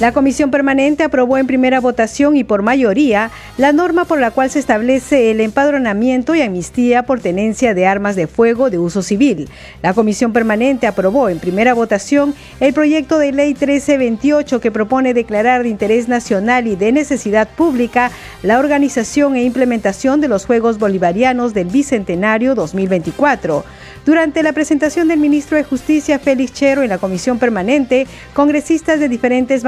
La 0.00 0.12
Comisión 0.12 0.50
Permanente 0.50 1.04
aprobó 1.04 1.36
en 1.36 1.46
primera 1.46 1.78
votación 1.78 2.34
y 2.34 2.42
por 2.42 2.62
mayoría 2.62 3.30
la 3.58 3.74
norma 3.74 4.06
por 4.06 4.18
la 4.18 4.30
cual 4.30 4.48
se 4.48 4.58
establece 4.58 5.30
el 5.30 5.42
empadronamiento 5.42 6.34
y 6.34 6.40
amnistía 6.40 7.02
por 7.02 7.20
tenencia 7.20 7.74
de 7.74 7.86
armas 7.86 8.16
de 8.16 8.26
fuego 8.26 8.70
de 8.70 8.78
uso 8.78 9.02
civil. 9.02 9.50
La 9.82 9.92
Comisión 9.92 10.32
Permanente 10.32 10.86
aprobó 10.86 11.28
en 11.28 11.38
primera 11.38 11.74
votación 11.74 12.34
el 12.60 12.72
proyecto 12.72 13.18
de 13.18 13.32
ley 13.32 13.48
1328 13.48 14.58
que 14.58 14.70
propone 14.70 15.12
declarar 15.12 15.64
de 15.64 15.68
interés 15.68 16.08
nacional 16.08 16.66
y 16.66 16.76
de 16.76 16.92
necesidad 16.92 17.50
pública 17.50 18.10
la 18.42 18.58
organización 18.58 19.36
e 19.36 19.44
implementación 19.44 20.22
de 20.22 20.28
los 20.28 20.46
Juegos 20.46 20.78
Bolivarianos 20.78 21.52
del 21.52 21.68
Bicentenario 21.68 22.54
2024. 22.54 23.66
Durante 24.06 24.42
la 24.42 24.54
presentación 24.54 25.08
del 25.08 25.20
ministro 25.20 25.58
de 25.58 25.64
Justicia 25.64 26.18
Félix 26.18 26.54
Chero 26.54 26.82
en 26.82 26.88
la 26.88 26.96
Comisión 26.96 27.38
Permanente, 27.38 28.06
congresistas 28.32 28.98
de 28.98 29.10
diferentes 29.10 29.62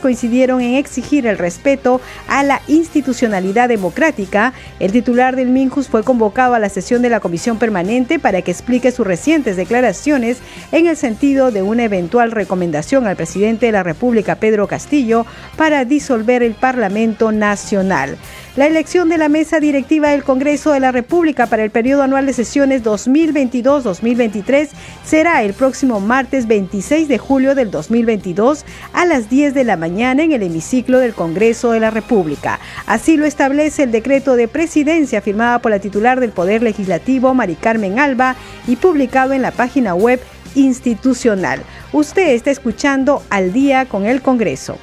coincidieron 0.00 0.60
en 0.60 0.74
exigir 0.74 1.26
el 1.26 1.36
respeto 1.36 2.00
a 2.28 2.42
la 2.42 2.60
institucionalidad 2.68 3.68
democrática. 3.68 4.52
El 4.78 4.92
titular 4.92 5.34
del 5.34 5.48
Minjus 5.48 5.88
fue 5.88 6.04
convocado 6.04 6.54
a 6.54 6.58
la 6.58 6.68
sesión 6.68 7.02
de 7.02 7.10
la 7.10 7.20
Comisión 7.20 7.58
Permanente 7.58 8.18
para 8.18 8.42
que 8.42 8.50
explique 8.50 8.92
sus 8.92 9.06
recientes 9.06 9.56
declaraciones 9.56 10.38
en 10.70 10.86
el 10.86 10.96
sentido 10.96 11.50
de 11.50 11.62
una 11.62 11.84
eventual 11.84 12.30
recomendación 12.30 13.06
al 13.06 13.16
presidente 13.16 13.66
de 13.66 13.72
la 13.72 13.82
República, 13.82 14.36
Pedro 14.36 14.68
Castillo, 14.68 15.26
para 15.56 15.84
disolver 15.84 16.42
el 16.42 16.54
Parlamento 16.54 17.32
Nacional. 17.32 18.16
La 18.56 18.68
elección 18.68 19.08
de 19.08 19.18
la 19.18 19.28
mesa 19.28 19.58
directiva 19.58 20.10
del 20.10 20.22
Congreso 20.22 20.70
de 20.70 20.78
la 20.78 20.92
República 20.92 21.48
para 21.48 21.64
el 21.64 21.72
periodo 21.72 22.04
anual 22.04 22.24
de 22.24 22.32
sesiones 22.32 22.84
2022-2023 22.84 24.68
será 25.04 25.42
el 25.42 25.54
próximo 25.54 25.98
martes 25.98 26.46
26 26.46 27.08
de 27.08 27.18
julio 27.18 27.56
del 27.56 27.72
2022 27.72 28.64
a 28.92 29.06
las 29.06 29.28
10 29.28 29.54
de 29.54 29.64
la 29.64 29.76
mañana 29.76 30.22
en 30.22 30.30
el 30.30 30.44
hemiciclo 30.44 31.00
del 31.00 31.14
Congreso 31.14 31.72
de 31.72 31.80
la 31.80 31.90
República. 31.90 32.60
Así 32.86 33.16
lo 33.16 33.26
establece 33.26 33.82
el 33.82 33.90
decreto 33.90 34.36
de 34.36 34.46
presidencia 34.46 35.20
firmada 35.20 35.58
por 35.58 35.72
la 35.72 35.80
titular 35.80 36.20
del 36.20 36.30
Poder 36.30 36.62
Legislativo, 36.62 37.34
Mari 37.34 37.56
Carmen 37.56 37.98
Alba, 37.98 38.36
y 38.68 38.76
publicado 38.76 39.32
en 39.32 39.42
la 39.42 39.50
página 39.50 39.96
web 39.96 40.20
institucional. 40.54 41.60
Usted 41.92 42.28
está 42.28 42.52
escuchando 42.52 43.24
al 43.30 43.52
día 43.52 43.86
con 43.86 44.06
el 44.06 44.22
Congreso. 44.22 44.78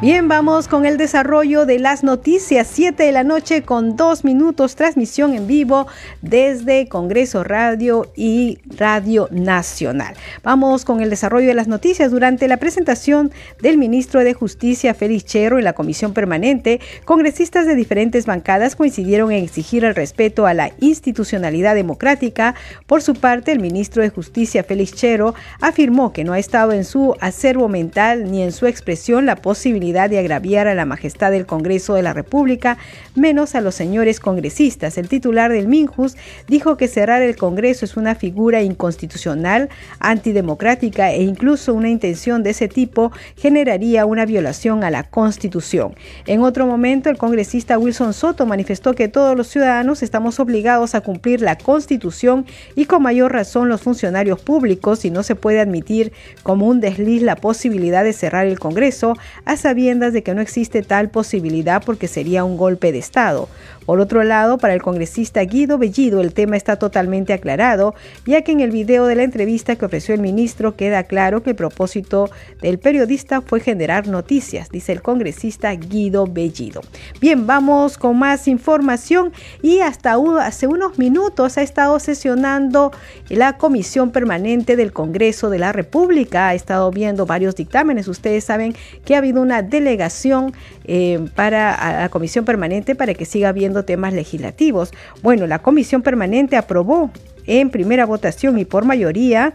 Bien, 0.00 0.28
vamos 0.28 0.68
con 0.68 0.86
el 0.86 0.96
desarrollo 0.96 1.66
de 1.66 1.80
las 1.80 2.04
noticias. 2.04 2.68
7 2.72 3.02
de 3.02 3.10
la 3.10 3.24
noche 3.24 3.62
con 3.62 3.96
dos 3.96 4.22
minutos, 4.22 4.76
transmisión 4.76 5.34
en 5.34 5.48
vivo 5.48 5.88
desde 6.22 6.86
Congreso 6.86 7.42
Radio 7.42 8.12
y 8.14 8.58
Radio 8.76 9.26
Nacional. 9.32 10.14
Vamos 10.44 10.84
con 10.84 11.00
el 11.00 11.10
desarrollo 11.10 11.48
de 11.48 11.54
las 11.54 11.66
noticias. 11.66 12.12
Durante 12.12 12.46
la 12.46 12.58
presentación 12.58 13.32
del 13.60 13.76
ministro 13.76 14.22
de 14.22 14.34
Justicia, 14.34 14.94
Félix 14.94 15.24
Chero, 15.24 15.58
en 15.58 15.64
la 15.64 15.72
Comisión 15.72 16.14
Permanente, 16.14 16.78
congresistas 17.04 17.66
de 17.66 17.74
diferentes 17.74 18.24
bancadas 18.24 18.76
coincidieron 18.76 19.32
en 19.32 19.42
exigir 19.42 19.84
el 19.84 19.96
respeto 19.96 20.46
a 20.46 20.54
la 20.54 20.70
institucionalidad 20.78 21.74
democrática. 21.74 22.54
Por 22.86 23.02
su 23.02 23.14
parte, 23.14 23.50
el 23.50 23.58
ministro 23.58 24.04
de 24.04 24.10
Justicia, 24.10 24.62
Félix 24.62 24.92
Chero, 24.94 25.34
afirmó 25.60 26.12
que 26.12 26.22
no 26.22 26.34
ha 26.34 26.38
estado 26.38 26.70
en 26.70 26.84
su 26.84 27.16
acervo 27.18 27.68
mental 27.68 28.30
ni 28.30 28.44
en 28.44 28.52
su 28.52 28.68
expresión 28.68 29.26
la 29.26 29.34
posibilidad 29.34 29.87
de 29.92 30.18
agraviar 30.18 30.68
a 30.68 30.74
la 30.74 30.84
majestad 30.84 31.30
del 31.30 31.46
Congreso 31.46 31.94
de 31.94 32.02
la 32.02 32.12
República, 32.12 32.76
menos 33.14 33.54
a 33.54 33.60
los 33.60 33.74
señores 33.74 34.20
congresistas. 34.20 34.98
El 34.98 35.08
titular 35.08 35.50
del 35.50 35.66
Minjus 35.66 36.16
dijo 36.46 36.76
que 36.76 36.88
cerrar 36.88 37.22
el 37.22 37.36
Congreso 37.36 37.84
es 37.84 37.96
una 37.96 38.14
figura 38.14 38.62
inconstitucional, 38.62 39.70
antidemocrática 39.98 41.10
e 41.10 41.22
incluso 41.22 41.72
una 41.72 41.88
intención 41.88 42.42
de 42.42 42.50
ese 42.50 42.68
tipo 42.68 43.12
generaría 43.36 44.04
una 44.04 44.26
violación 44.26 44.84
a 44.84 44.90
la 44.90 45.04
Constitución. 45.04 45.94
En 46.26 46.42
otro 46.42 46.66
momento, 46.66 47.08
el 47.08 47.16
congresista 47.16 47.78
Wilson 47.78 48.12
Soto 48.12 48.44
manifestó 48.44 48.92
que 48.92 49.08
todos 49.08 49.36
los 49.36 49.48
ciudadanos 49.48 50.02
estamos 50.02 50.38
obligados 50.40 50.94
a 50.94 51.00
cumplir 51.00 51.40
la 51.40 51.56
Constitución 51.56 52.44
y 52.76 52.84
con 52.84 53.02
mayor 53.02 53.32
razón 53.32 53.68
los 53.68 53.80
funcionarios 53.80 54.40
públicos 54.40 55.04
y 55.04 55.10
no 55.10 55.22
se 55.22 55.34
puede 55.34 55.60
admitir 55.60 56.12
como 56.42 56.66
un 56.66 56.80
desliz 56.80 57.22
la 57.22 57.36
posibilidad 57.36 58.04
de 58.04 58.12
cerrar 58.12 58.46
el 58.46 58.58
Congreso 58.58 59.16
a 59.44 59.56
saber 59.78 60.12
de 60.12 60.22
que 60.22 60.34
no 60.34 60.40
existe 60.40 60.82
tal 60.82 61.08
posibilidad 61.08 61.82
porque 61.84 62.08
sería 62.08 62.44
un 62.44 62.56
golpe 62.56 62.90
de 62.90 62.98
Estado. 62.98 63.48
Por 63.86 64.00
otro 64.00 64.22
lado, 64.22 64.58
para 64.58 64.74
el 64.74 64.82
congresista 64.82 65.40
Guido 65.44 65.78
Bellido 65.78 66.20
el 66.20 66.34
tema 66.34 66.58
está 66.58 66.76
totalmente 66.76 67.32
aclarado, 67.32 67.94
ya 68.26 68.42
que 68.42 68.52
en 68.52 68.60
el 68.60 68.70
video 68.70 69.06
de 69.06 69.14
la 69.14 69.22
entrevista 69.22 69.76
que 69.76 69.86
ofreció 69.86 70.14
el 70.14 70.20
ministro 70.20 70.76
queda 70.76 71.04
claro 71.04 71.42
que 71.42 71.50
el 71.50 71.56
propósito 71.56 72.28
del 72.60 72.78
periodista 72.78 73.40
fue 73.40 73.60
generar 73.60 74.06
noticias, 74.06 74.68
dice 74.68 74.92
el 74.92 75.00
congresista 75.00 75.72
Guido 75.74 76.26
Bellido. 76.26 76.82
Bien, 77.18 77.46
vamos 77.46 77.96
con 77.96 78.18
más 78.18 78.46
información 78.46 79.32
y 79.62 79.80
hasta 79.80 80.18
hace 80.40 80.66
unos 80.66 80.98
minutos 80.98 81.56
ha 81.56 81.62
estado 81.62 81.98
sesionando 81.98 82.92
la 83.30 83.56
Comisión 83.56 84.10
Permanente 84.10 84.76
del 84.76 84.92
Congreso 84.92 85.48
de 85.48 85.60
la 85.60 85.72
República, 85.72 86.48
ha 86.48 86.54
estado 86.54 86.90
viendo 86.90 87.24
varios 87.24 87.56
dictámenes. 87.56 88.06
Ustedes 88.06 88.44
saben 88.44 88.74
que 89.06 89.14
ha 89.14 89.18
habido 89.18 89.40
una 89.40 89.62
delegación 89.68 90.52
eh, 90.84 91.18
para 91.34 92.00
la 92.00 92.08
Comisión 92.08 92.44
Permanente 92.44 92.94
para 92.94 93.14
que 93.14 93.24
siga 93.24 93.52
viendo 93.52 93.84
temas 93.84 94.12
legislativos. 94.12 94.92
Bueno, 95.22 95.46
la 95.46 95.60
comisión 95.60 96.02
permanente 96.02 96.56
aprobó 96.56 97.10
en 97.46 97.70
primera 97.70 98.04
votación 98.06 98.58
y 98.58 98.64
por 98.64 98.84
mayoría 98.84 99.54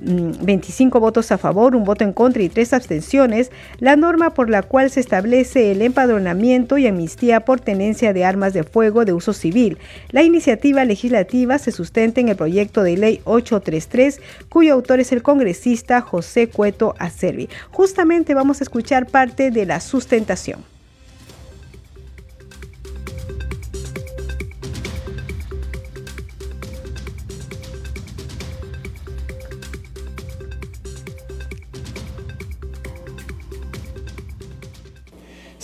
25 0.00 0.98
mm, 0.98 1.00
votos 1.00 1.30
a 1.32 1.38
favor, 1.38 1.76
un 1.76 1.84
voto 1.84 2.04
en 2.04 2.12
contra 2.12 2.42
y 2.42 2.48
tres 2.48 2.72
abstenciones, 2.72 3.50
la 3.78 3.96
norma 3.96 4.30
por 4.30 4.48
la 4.48 4.62
cual 4.62 4.90
se 4.90 5.00
establece 5.00 5.72
el 5.72 5.82
empadronamiento 5.82 6.78
y 6.78 6.86
amnistía 6.86 7.40
por 7.40 7.60
tenencia 7.60 8.12
de 8.12 8.24
armas 8.24 8.52
de 8.52 8.64
fuego 8.64 9.04
de 9.04 9.12
uso 9.12 9.32
civil. 9.32 9.78
La 10.10 10.22
iniciativa 10.22 10.84
legislativa 10.84 11.58
se 11.58 11.72
sustenta 11.72 12.20
en 12.20 12.28
el 12.28 12.36
proyecto 12.36 12.82
de 12.82 12.96
ley 12.96 13.20
833, 13.24 14.20
cuyo 14.48 14.74
autor 14.74 15.00
es 15.00 15.12
el 15.12 15.22
congresista 15.22 16.00
José 16.00 16.48
Cueto 16.48 16.94
Acervi. 16.98 17.48
Justamente 17.70 18.34
vamos 18.34 18.60
a 18.60 18.64
escuchar 18.64 19.06
parte 19.06 19.50
de 19.50 19.66
la 19.66 19.80
sustentación. 19.80 20.79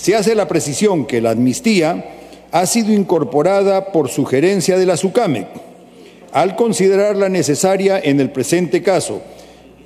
Se 0.06 0.14
hace 0.14 0.36
la 0.36 0.46
precisión 0.46 1.04
que 1.04 1.20
la 1.20 1.32
amnistía 1.32 2.04
ha 2.52 2.64
sido 2.66 2.92
incorporada 2.92 3.90
por 3.90 4.08
sugerencia 4.08 4.78
de 4.78 4.86
la 4.86 4.96
SUCAMEC, 4.96 5.48
al 6.30 6.54
considerarla 6.54 7.28
necesaria 7.28 7.98
en 7.98 8.20
el 8.20 8.30
presente 8.30 8.84
caso, 8.84 9.20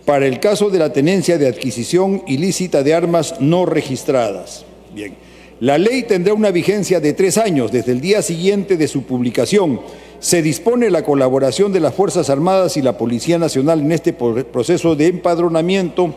para 0.05 0.27
el 0.27 0.39
caso 0.39 0.69
de 0.69 0.79
la 0.79 0.93
tenencia 0.93 1.39
de 1.39 1.49
adquisición 1.49 2.23
ilícita 2.27 2.83
de 2.83 2.93
armas 2.93 3.41
no 3.41 3.65
registradas. 3.65 4.67
Bien, 4.95 5.15
la 5.59 5.79
ley 5.79 6.03
tendrá 6.03 6.35
una 6.35 6.51
vigencia 6.51 7.01
de 7.01 7.15
tres 7.15 7.39
años 7.39 7.73
desde 7.73 7.93
el 7.93 8.03
día 8.03 8.21
siguiente 8.21 8.77
de 8.77 8.89
su 8.89 9.05
publicación. 9.05 9.81
Se 10.19 10.43
dispone 10.43 10.91
la 10.91 11.03
colaboración 11.03 11.73
de 11.73 11.81
las 11.81 11.95
Fuerzas 11.95 12.29
Armadas 12.29 12.77
y 12.77 12.83
la 12.83 12.99
Policía 12.99 13.39
Nacional 13.39 13.81
en 13.81 13.93
este 13.93 14.13
proceso 14.13 14.97
de 14.97 15.07
empadronamiento 15.07 16.15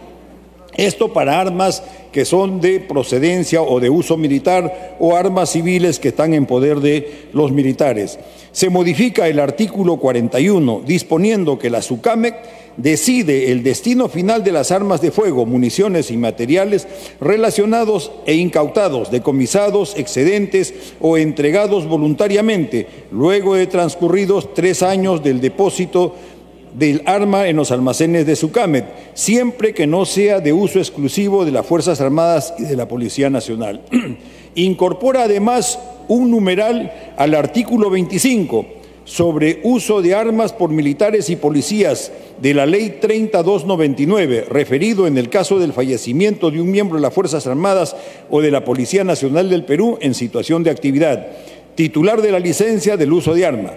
esto 0.77 1.13
para 1.13 1.39
armas 1.39 1.83
que 2.11 2.25
son 2.25 2.61
de 2.61 2.79
procedencia 2.79 3.61
o 3.61 3.79
de 3.79 3.89
uso 3.89 4.17
militar 4.17 4.97
o 4.99 5.15
armas 5.15 5.51
civiles 5.51 5.99
que 5.99 6.09
están 6.09 6.33
en 6.33 6.45
poder 6.45 6.79
de 6.79 7.27
los 7.33 7.51
militares. 7.51 8.19
Se 8.51 8.69
modifica 8.69 9.27
el 9.27 9.39
artículo 9.39 9.97
41 9.97 10.83
disponiendo 10.85 11.57
que 11.57 11.71
la 11.71 11.81
SUCAMEC 11.81 12.35
decide 12.77 13.51
el 13.51 13.63
destino 13.63 14.09
final 14.09 14.43
de 14.43 14.51
las 14.51 14.71
armas 14.71 15.01
de 15.01 15.11
fuego, 15.11 15.45
municiones 15.45 16.11
y 16.11 16.17
materiales 16.17 16.87
relacionados 17.19 18.11
e 18.25 18.35
incautados, 18.35 19.11
decomisados, 19.11 19.95
excedentes 19.97 20.73
o 20.99 21.17
entregados 21.17 21.87
voluntariamente, 21.87 22.87
luego 23.11 23.55
de 23.55 23.67
transcurridos 23.67 24.53
tres 24.53 24.81
años 24.81 25.23
del 25.23 25.41
depósito 25.41 26.15
del 26.73 27.03
arma 27.05 27.47
en 27.47 27.55
los 27.55 27.71
almacenes 27.71 28.25
de 28.25 28.35
Sucamet, 28.35 28.85
siempre 29.13 29.73
que 29.73 29.87
no 29.87 30.05
sea 30.05 30.39
de 30.39 30.53
uso 30.53 30.79
exclusivo 30.79 31.45
de 31.45 31.51
las 31.51 31.65
Fuerzas 31.65 32.01
Armadas 32.01 32.53
y 32.57 32.63
de 32.63 32.75
la 32.75 32.87
Policía 32.87 33.29
Nacional. 33.29 33.81
Incorpora 34.55 35.23
además 35.23 35.79
un 36.07 36.31
numeral 36.31 36.91
al 37.17 37.35
artículo 37.35 37.89
25 37.89 38.65
sobre 39.05 39.59
uso 39.63 40.01
de 40.01 40.15
armas 40.15 40.53
por 40.53 40.69
militares 40.69 41.29
y 41.29 41.35
policías 41.35 42.11
de 42.41 42.53
la 42.53 42.65
Ley 42.65 42.97
3299, 43.01 44.45
referido 44.49 45.07
en 45.07 45.17
el 45.17 45.29
caso 45.29 45.59
del 45.59 45.73
fallecimiento 45.73 46.51
de 46.51 46.61
un 46.61 46.71
miembro 46.71 46.95
de 46.95 47.01
las 47.01 47.13
Fuerzas 47.13 47.45
Armadas 47.47 47.95
o 48.29 48.41
de 48.41 48.51
la 48.51 48.63
Policía 48.63 49.03
Nacional 49.03 49.49
del 49.49 49.65
Perú 49.65 49.97
en 50.01 50.13
situación 50.13 50.63
de 50.63 50.71
actividad, 50.71 51.27
titular 51.75 52.21
de 52.21 52.31
la 52.31 52.39
licencia 52.39 52.95
del 52.95 53.11
uso 53.11 53.33
de 53.33 53.45
arma. 53.45 53.73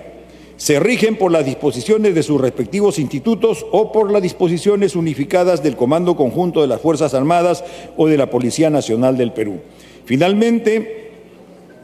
Se 0.56 0.80
rigen 0.80 1.16
por 1.16 1.30
las 1.30 1.44
disposiciones 1.44 2.14
de 2.14 2.22
sus 2.22 2.40
respectivos 2.40 2.98
institutos 2.98 3.66
o 3.72 3.92
por 3.92 4.10
las 4.10 4.22
disposiciones 4.22 4.96
unificadas 4.96 5.62
del 5.62 5.76
Comando 5.76 6.16
Conjunto 6.16 6.62
de 6.62 6.66
las 6.66 6.80
Fuerzas 6.80 7.12
Armadas 7.12 7.62
o 7.96 8.06
de 8.06 8.16
la 8.16 8.30
Policía 8.30 8.70
Nacional 8.70 9.18
del 9.18 9.32
Perú. 9.32 9.60
Finalmente, 10.06 11.10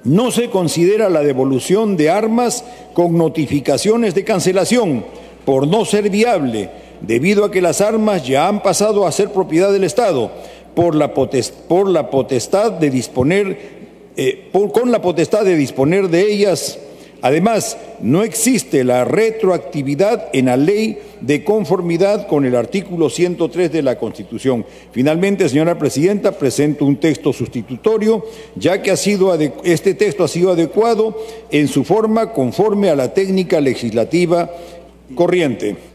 no 0.05 0.31
se 0.31 0.49
considera 0.49 1.11
la 1.11 1.21
devolución 1.21 1.97
de 1.97 2.09
armas 2.11 2.65
con 2.95 3.19
notificaciones 3.19 4.15
de 4.15 4.25
cancelación 4.25 5.05
por 5.45 5.67
no 5.69 5.85
ser 5.85 6.09
viable, 6.09 6.71
debido 7.03 7.45
a 7.45 7.51
que 7.51 7.61
las 7.61 7.81
armas 7.81 8.27
ya 8.27 8.49
han 8.49 8.63
pasado 8.63 9.07
a 9.07 9.13
ser 9.13 9.33
propiedad 9.33 9.73
del 9.73 9.85
Estado 9.85 10.31
por 10.75 10.95
la, 10.95 11.13
potestad 11.13 12.73
de 12.73 12.91
disponer, 12.91 13.59
eh, 14.17 14.51
con 14.73 14.91
la 14.91 15.03
potestad 15.03 15.45
de 15.45 15.57
disponer 15.57 16.09
de 16.09 16.33
ellas 16.33 16.79
Además, 17.23 17.79
no 18.01 18.25
existe 18.25 18.83
la 18.83 19.05
retroactividad 19.05 20.29
en 20.33 20.47
la 20.47 20.57
ley 20.57 20.99
de 21.21 21.45
conformidad 21.45 22.27
con 22.27 22.45
el 22.45 22.57
artículo 22.57 23.09
103 23.09 23.71
de 23.71 23.83
la 23.83 23.97
Constitución. 23.97 24.67
Finalmente, 24.91 25.49
señora 25.49 25.79
Presidenta, 25.79 26.33
presento 26.33 26.85
un 26.85 26.97
texto 26.97 27.33
sustitutorio, 27.33 28.25
ya 28.57 28.83
que 28.83 28.91
ha 28.91 28.97
sido 28.97 29.33
este 29.63 29.95
texto 29.95 30.25
ha 30.25 30.29
sido 30.29 30.51
adecuado 30.51 31.17
en 31.51 31.69
su 31.69 31.85
forma 31.85 32.33
conforme 32.33 32.91
a 32.91 32.97
la 32.97 33.15
técnica 33.15 33.61
legislativa 33.61 34.51
corriente. 35.15 35.92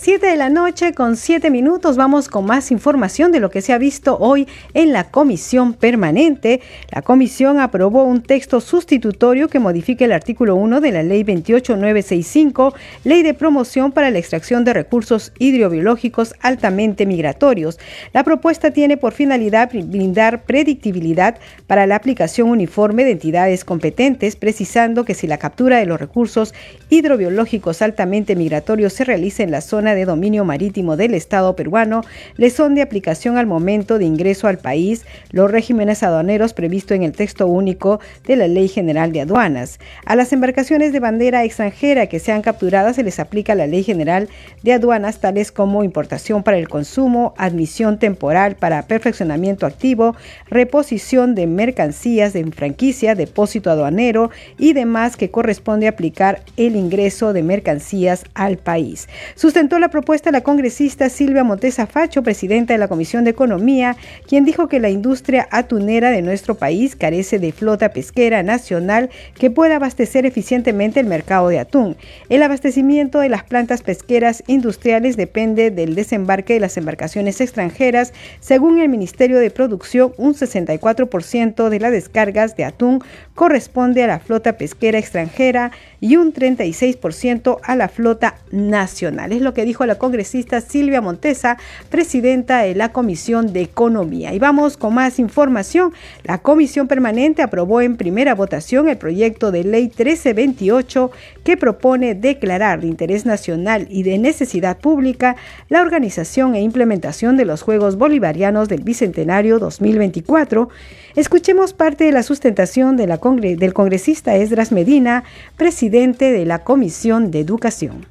Siete 0.00 0.28
de 0.28 0.36
la 0.36 0.48
noche 0.48 0.94
con 0.94 1.16
siete 1.16 1.50
minutos 1.50 1.96
vamos 1.96 2.28
con 2.28 2.46
más 2.46 2.70
información 2.70 3.32
de 3.32 3.40
lo 3.40 3.50
que 3.50 3.62
se 3.62 3.72
ha 3.72 3.78
visto 3.78 4.16
hoy 4.20 4.46
en 4.72 4.92
la 4.92 5.10
comisión 5.10 5.74
permanente. 5.74 6.60
La 6.92 7.02
comisión 7.02 7.58
aprobó 7.58 8.04
un 8.04 8.22
texto 8.22 8.60
sustitutorio 8.60 9.48
que 9.48 9.58
modifica 9.58 10.04
el 10.04 10.12
artículo 10.12 10.54
1 10.54 10.80
de 10.80 10.92
la 10.92 11.02
ley 11.02 11.24
28965, 11.24 12.74
ley 13.02 13.24
de 13.24 13.34
promoción 13.34 13.90
para 13.90 14.12
la 14.12 14.20
extracción 14.20 14.64
de 14.64 14.72
recursos 14.72 15.32
hidrobiológicos 15.40 16.36
altamente 16.42 17.04
migratorios. 17.04 17.80
La 18.12 18.22
propuesta 18.22 18.70
tiene 18.70 18.98
por 18.98 19.12
finalidad 19.12 19.72
brindar 19.72 20.44
predictibilidad 20.44 21.38
para 21.66 21.88
la 21.88 21.96
aplicación 21.96 22.50
uniforme 22.50 23.04
de 23.04 23.10
entidades 23.10 23.64
competentes, 23.64 24.36
precisando 24.36 25.04
que 25.04 25.14
si 25.14 25.26
la 25.26 25.38
captura 25.38 25.78
de 25.78 25.86
los 25.86 25.98
recursos 25.98 26.54
hidrobiológicos 26.88 27.82
altamente 27.82 28.36
migratorios 28.36 28.92
se 28.92 29.02
realiza 29.02 29.42
en 29.42 29.50
la 29.50 29.60
zona 29.60 29.87
de 29.94 30.04
dominio 30.04 30.44
marítimo 30.44 30.96
del 30.96 31.14
Estado 31.14 31.54
peruano 31.56 32.02
le 32.36 32.50
son 32.50 32.74
de 32.74 32.82
aplicación 32.82 33.36
al 33.36 33.46
momento 33.46 33.98
de 33.98 34.04
ingreso 34.04 34.46
al 34.48 34.58
país 34.58 35.04
los 35.30 35.50
regímenes 35.50 36.02
aduaneros 36.02 36.54
previstos 36.54 36.96
en 36.96 37.02
el 37.02 37.12
texto 37.12 37.46
único 37.46 38.00
de 38.26 38.36
la 38.36 38.48
Ley 38.48 38.68
General 38.68 39.12
de 39.12 39.22
Aduanas. 39.22 39.78
A 40.04 40.16
las 40.16 40.32
embarcaciones 40.32 40.92
de 40.92 41.00
bandera 41.00 41.44
extranjera 41.44 42.06
que 42.06 42.18
sean 42.18 42.42
capturadas 42.42 42.96
se 42.96 43.02
les 43.02 43.18
aplica 43.18 43.54
la 43.54 43.66
Ley 43.66 43.82
General 43.82 44.28
de 44.62 44.72
Aduanas 44.72 45.20
tales 45.20 45.52
como 45.52 45.84
importación 45.84 46.42
para 46.42 46.58
el 46.58 46.68
consumo, 46.68 47.34
admisión 47.36 47.98
temporal 47.98 48.56
para 48.56 48.82
perfeccionamiento 48.82 49.66
activo, 49.66 50.16
reposición 50.48 51.34
de 51.34 51.46
mercancías 51.46 52.32
de 52.32 52.44
franquicia, 52.50 53.14
depósito 53.14 53.70
aduanero 53.70 54.30
y 54.58 54.72
demás 54.72 55.16
que 55.16 55.30
corresponde 55.30 55.88
aplicar 55.88 56.42
el 56.56 56.76
ingreso 56.76 57.32
de 57.32 57.42
mercancías 57.42 58.24
al 58.34 58.56
país. 58.56 59.08
Sustentó 59.34 59.77
la 59.80 59.90
propuesta 59.90 60.30
la 60.30 60.42
congresista 60.42 61.08
Silvia 61.08 61.44
Montesa 61.44 61.86
Facho, 61.86 62.22
presidenta 62.22 62.74
de 62.74 62.78
la 62.78 62.88
Comisión 62.88 63.24
de 63.24 63.30
Economía, 63.30 63.96
quien 64.26 64.44
dijo 64.44 64.68
que 64.68 64.80
la 64.80 64.90
industria 64.90 65.48
atunera 65.50 66.10
de 66.10 66.22
nuestro 66.22 66.56
país 66.56 66.96
carece 66.96 67.38
de 67.38 67.52
flota 67.52 67.90
pesquera 67.90 68.42
nacional 68.42 69.10
que 69.38 69.50
pueda 69.50 69.76
abastecer 69.76 70.26
eficientemente 70.26 71.00
el 71.00 71.06
mercado 71.06 71.48
de 71.48 71.58
atún. 71.58 71.96
El 72.28 72.42
abastecimiento 72.42 73.20
de 73.20 73.28
las 73.28 73.44
plantas 73.44 73.82
pesqueras 73.82 74.42
industriales 74.46 75.16
depende 75.16 75.70
del 75.70 75.94
desembarque 75.94 76.54
de 76.54 76.60
las 76.60 76.76
embarcaciones 76.76 77.40
extranjeras. 77.40 78.12
Según 78.40 78.78
el 78.80 78.88
Ministerio 78.88 79.38
de 79.38 79.50
Producción, 79.50 80.12
un 80.16 80.34
64% 80.34 81.68
de 81.68 81.80
las 81.80 81.92
descargas 81.92 82.56
de 82.56 82.64
atún 82.64 83.02
corresponde 83.34 84.02
a 84.02 84.08
la 84.08 84.18
flota 84.18 84.56
pesquera 84.56 84.98
extranjera 84.98 85.70
y 86.00 86.16
un 86.16 86.32
36% 86.32 87.58
a 87.62 87.76
la 87.76 87.88
flota 87.88 88.36
nacional. 88.50 89.32
Es 89.32 89.40
lo 89.40 89.54
que 89.54 89.64
dijo 89.68 89.84
la 89.84 89.98
congresista 89.98 90.62
Silvia 90.62 91.02
Montesa, 91.02 91.58
presidenta 91.90 92.60
de 92.62 92.74
la 92.74 92.90
Comisión 92.90 93.52
de 93.52 93.60
Economía. 93.60 94.32
Y 94.32 94.38
vamos 94.38 94.78
con 94.78 94.94
más 94.94 95.18
información. 95.18 95.92
La 96.24 96.38
Comisión 96.38 96.88
Permanente 96.88 97.42
aprobó 97.42 97.82
en 97.82 97.98
primera 97.98 98.34
votación 98.34 98.88
el 98.88 98.96
proyecto 98.96 99.52
de 99.52 99.64
ley 99.64 99.84
1328 99.84 101.10
que 101.44 101.58
propone 101.58 102.14
declarar 102.14 102.80
de 102.80 102.86
interés 102.86 103.26
nacional 103.26 103.86
y 103.90 104.04
de 104.04 104.16
necesidad 104.16 104.78
pública 104.78 105.36
la 105.68 105.82
organización 105.82 106.54
e 106.54 106.62
implementación 106.62 107.36
de 107.36 107.44
los 107.44 107.60
Juegos 107.60 107.96
Bolivarianos 107.96 108.68
del 108.68 108.82
Bicentenario 108.82 109.58
2024 109.58 110.70
Escuchemos 111.18 111.72
parte 111.72 112.04
de 112.04 112.12
la 112.12 112.22
sustentación 112.22 112.96
del 112.96 113.72
congresista 113.72 114.36
Esdras 114.36 114.70
Medina, 114.70 115.24
presidente 115.56 116.30
de 116.30 116.44
la 116.44 116.62
Comisión 116.62 117.32
de 117.32 117.40
Educación. 117.40 118.06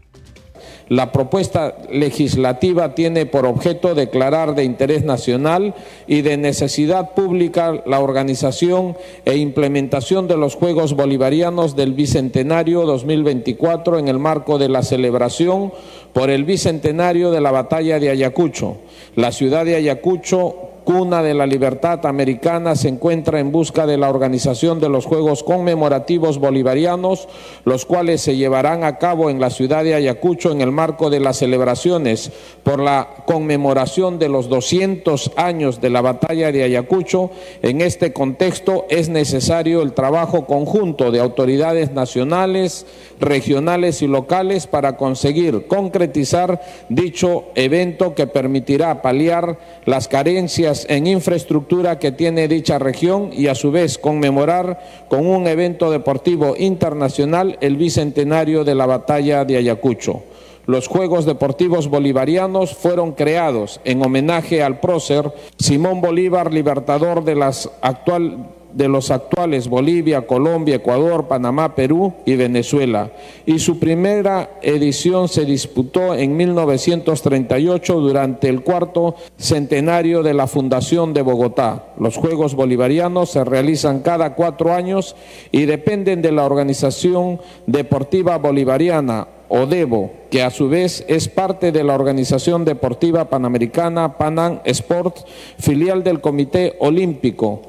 La 0.89 1.11
propuesta 1.11 1.75
legislativa 1.91 2.95
tiene 2.95 3.25
por 3.25 3.45
objeto 3.45 3.93
declarar 3.93 4.55
de 4.55 4.63
interés 4.63 5.03
nacional 5.03 5.75
y 6.07 6.21
de 6.21 6.37
necesidad 6.37 7.13
pública 7.13 7.83
la 7.85 7.99
organización 7.99 8.95
e 9.25 9.35
implementación 9.35 10.29
de 10.29 10.37
los 10.37 10.55
Juegos 10.55 10.95
Bolivarianos 10.95 11.75
del 11.75 11.91
Bicentenario 11.91 12.85
2024 12.85 13.99
en 13.99 14.07
el 14.07 14.17
marco 14.17 14.57
de 14.57 14.69
la 14.69 14.81
celebración 14.81 15.73
por 16.13 16.29
el 16.29 16.45
Bicentenario 16.45 17.31
de 17.31 17.41
la 17.41 17.51
Batalla 17.51 17.99
de 17.99 18.09
Ayacucho. 18.09 18.77
La 19.15 19.33
ciudad 19.33 19.65
de 19.65 19.75
Ayacucho 19.75 20.76
cuna 20.87 21.21
de 21.21 21.33
la 21.33 21.45
libertad 21.45 22.05
americana, 22.05 22.77
se 22.77 22.87
encuentra 22.87 23.41
en 23.41 23.51
busca 23.51 23.85
de 23.85 23.97
la 23.97 24.09
organización 24.09 24.79
de 24.79 24.87
los 24.87 25.05
Juegos 25.05 25.43
Conmemorativos 25.43 26.39
Bolivarianos, 26.39 27.27
los 27.65 27.85
cuales 27.85 28.21
se 28.21 28.37
llevarán 28.37 28.85
a 28.85 28.97
cabo 28.97 29.29
en 29.29 29.41
la 29.41 29.49
ciudad 29.49 29.83
de 29.83 29.95
Ayacucho 29.95 30.49
en 30.49 30.61
el 30.61 30.71
marco 30.71 31.09
de 31.09 31.19
las 31.19 31.39
celebraciones 31.39 32.31
por 32.63 32.79
la 32.79 33.09
conmemoración 33.25 34.17
de 34.17 34.29
los 34.29 34.47
200 34.47 35.31
años 35.35 35.81
de 35.81 35.89
la 35.89 35.99
batalla 35.99 36.53
de 36.53 36.63
Ayacucho. 36.63 37.31
En 37.61 37.81
este 37.81 38.13
contexto 38.13 38.85
es 38.89 39.09
necesario 39.09 39.81
el 39.81 39.91
trabajo 39.91 40.45
conjunto 40.45 41.11
de 41.11 41.19
autoridades 41.19 41.91
nacionales, 41.91 42.85
regionales 43.19 44.01
y 44.01 44.07
locales 44.07 44.67
para 44.67 44.95
conseguir 44.95 45.67
concretizar 45.67 46.61
dicho 46.87 47.43
evento 47.55 48.15
que 48.15 48.25
permitirá 48.25 49.01
paliar 49.01 49.59
las 49.83 50.07
carencias 50.07 50.76
en 50.89 51.07
infraestructura 51.07 51.99
que 51.99 52.11
tiene 52.11 52.47
dicha 52.47 52.77
región 52.77 53.31
y 53.33 53.47
a 53.47 53.55
su 53.55 53.71
vez 53.71 53.97
conmemorar 53.97 55.05
con 55.09 55.25
un 55.25 55.47
evento 55.47 55.89
deportivo 55.89 56.55
internacional 56.57 57.57
el 57.61 57.77
bicentenario 57.77 58.63
de 58.63 58.75
la 58.75 58.85
batalla 58.85 59.45
de 59.45 59.57
Ayacucho. 59.57 60.23
Los 60.67 60.87
Juegos 60.87 61.25
Deportivos 61.25 61.87
Bolivarianos 61.87 62.75
fueron 62.75 63.13
creados 63.13 63.79
en 63.85 64.03
homenaje 64.05 64.61
al 64.61 64.81
prócer 64.81 65.31
Simón 65.57 66.01
Bolívar, 66.01 66.53
libertador 66.53 67.23
de 67.23 67.35
las 67.35 67.69
actual 67.81 68.49
de 68.77 68.87
los 68.87 69.09
actuales 69.09 69.67
Bolivia, 69.67 70.27
Colombia, 70.27 70.75
Ecuador, 70.75 71.27
Panamá, 71.27 71.73
Perú 71.73 72.13
y 72.25 72.35
Venezuela. 72.35 73.11
Y 73.47 73.57
su 73.57 73.79
primera 73.79 74.51
edición 74.61 75.27
se 75.27 75.45
disputó 75.45 76.13
en 76.13 76.37
1938 76.37 77.99
durante 77.99 78.49
el 78.49 78.61
cuarto 78.61 79.15
centenario 79.37 80.21
de 80.21 80.35
la 80.35 80.45
Fundación 80.45 81.15
de 81.15 81.23
Bogotá. 81.23 81.85
Los 81.99 82.17
Juegos 82.17 82.53
Bolivarianos 82.53 83.31
se 83.31 83.43
realizan 83.43 84.01
cada 84.01 84.35
cuatro 84.35 84.71
años 84.71 85.15
y 85.51 85.65
dependen 85.65 86.21
de 86.21 86.31
la 86.31 86.45
Organización 86.45 87.41
Deportiva 87.65 88.37
Bolivariana 88.37 89.27
ODEVO, 89.49 90.11
que 90.29 90.43
a 90.43 90.51
su 90.51 90.69
vez 90.69 91.05
es 91.07 91.29
parte 91.29 91.71
de 91.71 91.83
la 91.83 91.95
Organización 91.95 92.65
Deportiva 92.65 93.29
Panamericana 93.29 94.17
Panam 94.17 94.59
Sport, 94.65 95.19
filial 95.57 96.03
del 96.03 96.21
Comité 96.21 96.75
Olímpico 96.79 97.61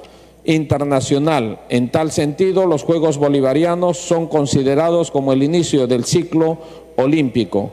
Internacional. 0.48 1.60
En 1.68 1.90
tal 1.90 2.10
sentido, 2.10 2.64
los 2.64 2.82
Juegos 2.82 3.18
Bolivarianos 3.18 3.98
son 3.98 4.26
considerados 4.26 5.10
como 5.10 5.34
el 5.34 5.42
inicio 5.42 5.86
del 5.86 6.06
ciclo 6.06 6.58
olímpico. 6.96 7.72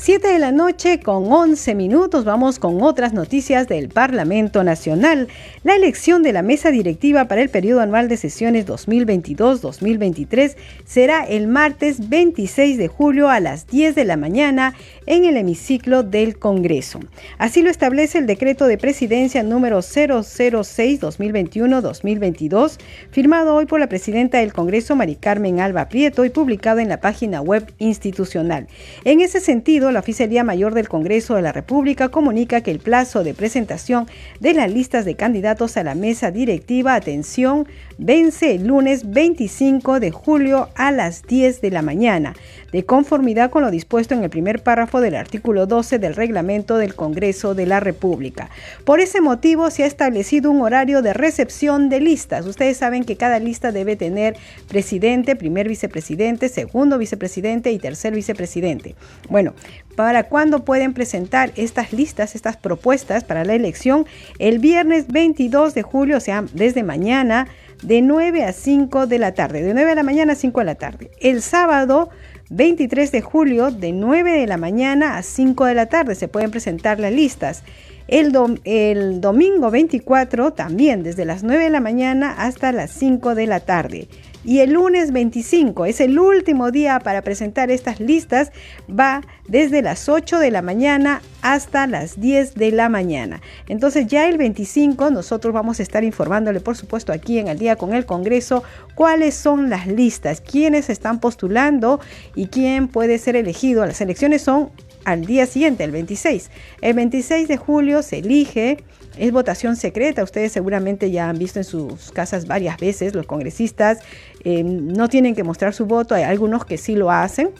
7 0.00 0.28
de 0.28 0.38
la 0.38 0.52
noche 0.52 1.00
con 1.00 1.32
11 1.32 1.74
minutos 1.74 2.24
vamos 2.24 2.60
con 2.60 2.82
otras 2.82 3.12
noticias 3.12 3.66
del 3.66 3.88
Parlamento 3.88 4.62
Nacional. 4.62 5.26
La 5.64 5.74
elección 5.74 6.22
de 6.22 6.32
la 6.32 6.42
mesa 6.42 6.70
directiva 6.70 7.24
para 7.24 7.42
el 7.42 7.48
periodo 7.48 7.80
anual 7.80 8.06
de 8.06 8.16
sesiones 8.16 8.64
2022-2023 8.68 10.54
será 10.84 11.24
el 11.24 11.48
martes 11.48 12.08
26 12.08 12.78
de 12.78 12.86
julio 12.86 13.28
a 13.28 13.40
las 13.40 13.66
10 13.66 13.96
de 13.96 14.04
la 14.04 14.16
mañana 14.16 14.74
en 15.06 15.24
el 15.24 15.36
hemiciclo 15.36 16.04
del 16.04 16.38
Congreso. 16.38 17.00
Así 17.36 17.62
lo 17.62 17.70
establece 17.70 18.18
el 18.18 18.26
decreto 18.26 18.68
de 18.68 18.78
presidencia 18.78 19.42
número 19.42 19.80
006-2021-2022, 19.80 22.78
firmado 23.10 23.56
hoy 23.56 23.66
por 23.66 23.80
la 23.80 23.88
presidenta 23.88 24.38
del 24.38 24.52
Congreso, 24.52 24.94
Mari 24.94 25.16
Carmen 25.16 25.58
Alba 25.58 25.88
Prieto, 25.88 26.24
y 26.24 26.30
publicado 26.30 26.78
en 26.78 26.88
la 26.88 27.00
página 27.00 27.40
web 27.40 27.66
institucional. 27.78 28.68
En 29.04 29.22
ese 29.22 29.40
sentido, 29.40 29.88
la 29.98 30.02
Oficialía 30.02 30.44
Mayor 30.44 30.74
del 30.74 30.88
Congreso 30.88 31.34
de 31.34 31.42
la 31.42 31.50
República 31.50 32.08
comunica 32.08 32.60
que 32.60 32.70
el 32.70 32.78
plazo 32.78 33.24
de 33.24 33.34
presentación 33.34 34.06
de 34.38 34.54
las 34.54 34.72
listas 34.72 35.04
de 35.04 35.16
candidatos 35.16 35.76
a 35.76 35.82
la 35.82 35.96
mesa 35.96 36.30
directiva, 36.30 36.94
atención, 36.94 37.66
vence 37.98 38.54
el 38.54 38.68
lunes 38.68 39.10
25 39.10 39.98
de 39.98 40.12
julio 40.12 40.68
a 40.76 40.92
las 40.92 41.24
10 41.24 41.60
de 41.62 41.72
la 41.72 41.82
mañana, 41.82 42.36
de 42.72 42.84
conformidad 42.84 43.50
con 43.50 43.62
lo 43.62 43.70
dispuesto 43.70 44.14
en 44.14 44.22
el 44.22 44.30
primer 44.30 44.62
párrafo 44.62 45.00
del 45.00 45.14
artículo 45.14 45.66
12 45.66 45.98
del 45.98 46.14
reglamento 46.14 46.76
del 46.76 46.94
Congreso 46.94 47.54
de 47.54 47.66
la 47.66 47.80
República. 47.80 48.50
Por 48.84 49.00
ese 49.00 49.20
motivo 49.20 49.70
se 49.70 49.84
ha 49.84 49.86
establecido 49.86 50.50
un 50.50 50.62
horario 50.62 51.02
de 51.02 51.14
recepción 51.14 51.88
de 51.88 52.00
listas. 52.00 52.46
Ustedes 52.46 52.76
saben 52.76 53.04
que 53.04 53.16
cada 53.16 53.38
lista 53.38 53.72
debe 53.72 53.96
tener 53.96 54.36
presidente, 54.68 55.36
primer 55.36 55.68
vicepresidente, 55.68 56.48
segundo 56.48 56.98
vicepresidente 56.98 57.72
y 57.72 57.78
tercer 57.78 58.14
vicepresidente. 58.14 58.94
Bueno, 59.28 59.54
para 59.96 60.24
cuándo 60.24 60.64
pueden 60.64 60.94
presentar 60.94 61.52
estas 61.56 61.92
listas, 61.92 62.34
estas 62.34 62.56
propuestas 62.56 63.24
para 63.24 63.44
la 63.44 63.54
elección, 63.54 64.06
el 64.38 64.58
viernes 64.58 65.08
22 65.08 65.74
de 65.74 65.82
julio, 65.82 66.18
o 66.18 66.20
sea, 66.20 66.44
desde 66.52 66.82
mañana, 66.82 67.48
de 67.82 68.02
9 68.02 68.44
a 68.44 68.52
5 68.52 69.06
de 69.06 69.18
la 69.18 69.32
tarde, 69.32 69.62
de 69.62 69.72
9 69.72 69.90
de 69.90 69.94
la 69.94 70.02
mañana 70.02 70.32
a 70.32 70.36
5 70.36 70.60
de 70.60 70.66
la 70.66 70.74
tarde. 70.74 71.10
El 71.20 71.42
sábado 71.42 72.10
23 72.50 73.12
de 73.12 73.20
julio, 73.20 73.70
de 73.70 73.92
9 73.92 74.32
de 74.32 74.46
la 74.46 74.56
mañana 74.56 75.18
a 75.18 75.22
5 75.22 75.66
de 75.66 75.74
la 75.74 75.86
tarde, 75.86 76.14
se 76.14 76.28
pueden 76.28 76.50
presentar 76.50 76.98
las 76.98 77.12
listas. 77.12 77.62
El, 78.06 78.32
el, 78.64 79.20
domingo 79.20 79.70
24 79.70 80.54
también 80.54 81.02
desde 81.02 81.26
las 81.26 81.42
9 81.42 81.64
de 81.64 81.70
la 81.70 81.80
mañana 81.80 82.32
hasta 82.38 82.72
las 82.72 82.90
5 82.92 83.34
de 83.34 83.46
la 83.46 83.60
tarde. 83.60 84.08
Y 84.44 84.60
el 84.60 84.72
lunes 84.72 85.12
25 85.12 85.84
es 85.86 86.00
el 86.00 86.18
último 86.18 86.70
día 86.70 87.00
para 87.00 87.22
presentar 87.22 87.70
estas 87.70 88.00
listas. 88.00 88.52
Va 88.88 89.22
desde 89.48 89.82
las 89.82 90.08
8 90.08 90.38
de 90.38 90.50
la 90.50 90.62
mañana 90.62 91.22
hasta 91.42 91.86
las 91.86 92.20
10 92.20 92.54
de 92.54 92.70
la 92.72 92.88
mañana. 92.88 93.40
Entonces 93.68 94.06
ya 94.06 94.28
el 94.28 94.38
25 94.38 95.10
nosotros 95.10 95.52
vamos 95.52 95.80
a 95.80 95.82
estar 95.82 96.04
informándole, 96.04 96.60
por 96.60 96.76
supuesto, 96.76 97.12
aquí 97.12 97.38
en 97.38 97.48
el 97.48 97.58
día 97.58 97.76
con 97.76 97.94
el 97.94 98.06
Congreso, 98.06 98.62
cuáles 98.94 99.34
son 99.34 99.70
las 99.70 99.86
listas, 99.86 100.40
quiénes 100.40 100.90
están 100.90 101.20
postulando 101.20 102.00
y 102.34 102.46
quién 102.46 102.88
puede 102.88 103.18
ser 103.18 103.36
elegido. 103.36 103.84
Las 103.86 104.00
elecciones 104.00 104.42
son 104.42 104.70
al 105.04 105.24
día 105.24 105.46
siguiente, 105.46 105.84
el 105.84 105.90
26. 105.90 106.50
El 106.82 106.94
26 106.94 107.48
de 107.48 107.56
julio 107.56 108.02
se 108.02 108.18
elige 108.18 108.84
es 109.18 109.32
votación 109.32 109.76
secreta. 109.76 110.22
Ustedes 110.22 110.52
seguramente 110.52 111.10
ya 111.10 111.28
han 111.28 111.38
visto 111.38 111.58
en 111.58 111.64
sus 111.64 112.12
casas 112.12 112.46
varias 112.46 112.78
veces, 112.78 113.14
los 113.14 113.26
congresistas 113.26 113.98
eh, 114.44 114.62
no 114.62 115.08
tienen 115.08 115.34
que 115.34 115.44
mostrar 115.44 115.74
su 115.74 115.86
voto. 115.86 116.14
Hay 116.14 116.22
algunos 116.22 116.64
que 116.64 116.78
sí 116.78 116.94
lo 116.94 117.10
hacen, 117.10 117.50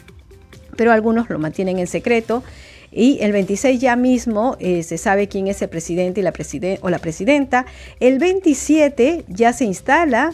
pero 0.75 0.91
algunos 0.91 1.29
lo 1.29 1.39
mantienen 1.39 1.79
en 1.79 1.87
secreto. 1.87 2.43
Y 2.91 3.19
el 3.21 3.31
26 3.31 3.79
ya 3.79 3.95
mismo 3.95 4.57
eh, 4.59 4.81
se 4.83 4.97
sabe 4.97 5.27
quién 5.27 5.47
es 5.47 5.61
el 5.61 5.69
presidente 5.69 6.21
y 6.21 6.77
o 6.81 6.89
la 6.89 6.99
presidenta. 6.99 7.65
El 7.99 8.17
27 8.17 9.25
ya 9.27 9.53
se 9.53 9.65
instala 9.65 10.31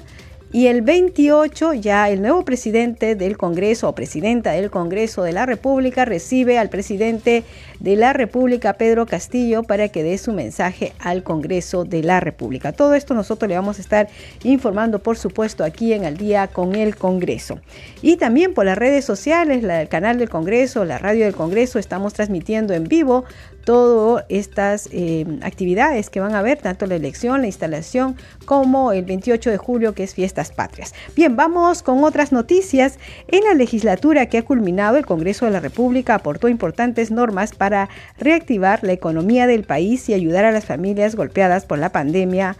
y 0.55 0.67
el 0.67 0.83
28 0.83 1.73
ya 1.73 2.09
el 2.09 2.21
nuevo 2.21 2.45
presidente 2.45 3.15
del 3.15 3.35
Congreso 3.35 3.89
o 3.89 3.93
presidenta 3.93 4.51
del 4.51 4.71
Congreso 4.71 5.21
de 5.23 5.33
la 5.33 5.45
República 5.45 6.05
recibe 6.05 6.57
al 6.57 6.69
presidente 6.69 7.43
de 7.81 7.97
la 7.97 8.13
República, 8.13 8.71
Pedro 8.71 9.05
Castillo, 9.05 9.63
para 9.63 9.89
que 9.89 10.01
dé 10.01 10.17
su 10.17 10.31
mensaje 10.31 10.93
al 10.99 11.23
Congreso 11.23 11.83
de 11.83 12.03
la 12.03 12.21
República. 12.21 12.71
Todo 12.71 12.93
esto 12.93 13.13
nosotros 13.13 13.49
le 13.49 13.55
vamos 13.55 13.79
a 13.79 13.81
estar 13.81 14.07
informando, 14.43 14.99
por 14.99 15.17
supuesto, 15.17 15.65
aquí 15.65 15.91
en 15.91 16.05
Al 16.05 16.15
Día 16.15 16.47
con 16.47 16.75
el 16.75 16.95
Congreso. 16.95 17.59
Y 18.01 18.15
también 18.15 18.53
por 18.53 18.65
las 18.65 18.77
redes 18.77 19.03
sociales, 19.03 19.61
el 19.61 19.89
canal 19.89 20.17
del 20.17 20.29
Congreso, 20.29 20.85
la 20.85 20.97
radio 20.97 21.25
del 21.25 21.35
Congreso, 21.35 21.79
estamos 21.79 22.13
transmitiendo 22.13 22.73
en 22.73 22.85
vivo 22.85 23.25
todas 23.65 24.23
estas 24.29 24.87
eh, 24.91 25.25
actividades 25.41 26.09
que 26.09 26.21
van 26.21 26.33
a 26.35 26.39
haber, 26.39 26.59
tanto 26.59 26.85
la 26.85 26.95
elección, 26.95 27.41
la 27.41 27.47
instalación, 27.47 28.15
como 28.45 28.93
el 28.93 29.03
28 29.03 29.49
de 29.49 29.57
julio, 29.57 29.93
que 29.93 30.03
es 30.03 30.13
Fiestas 30.13 30.51
Patrias. 30.51 30.93
Bien, 31.15 31.35
vamos 31.35 31.83
con 31.83 32.03
otras 32.03 32.31
noticias. 32.31 32.97
En 33.27 33.43
la 33.43 33.53
legislatura 33.53 34.27
que 34.27 34.37
ha 34.37 34.45
culminado, 34.45 34.97
el 34.97 35.05
Congreso 35.05 35.45
de 35.45 35.51
la 35.51 35.59
República 35.59 36.15
aportó 36.15 36.47
importantes 36.47 37.11
normas 37.11 37.53
para 37.53 37.89
reactivar 38.17 38.83
la 38.83 38.93
economía 38.93 39.47
del 39.47 39.63
país 39.63 40.07
y 40.07 40.13
ayudar 40.13 40.45
a 40.45 40.51
las 40.51 40.65
familias 40.65 41.15
golpeadas 41.15 41.65
por 41.65 41.79
la 41.79 41.89
pandemia 41.89 42.55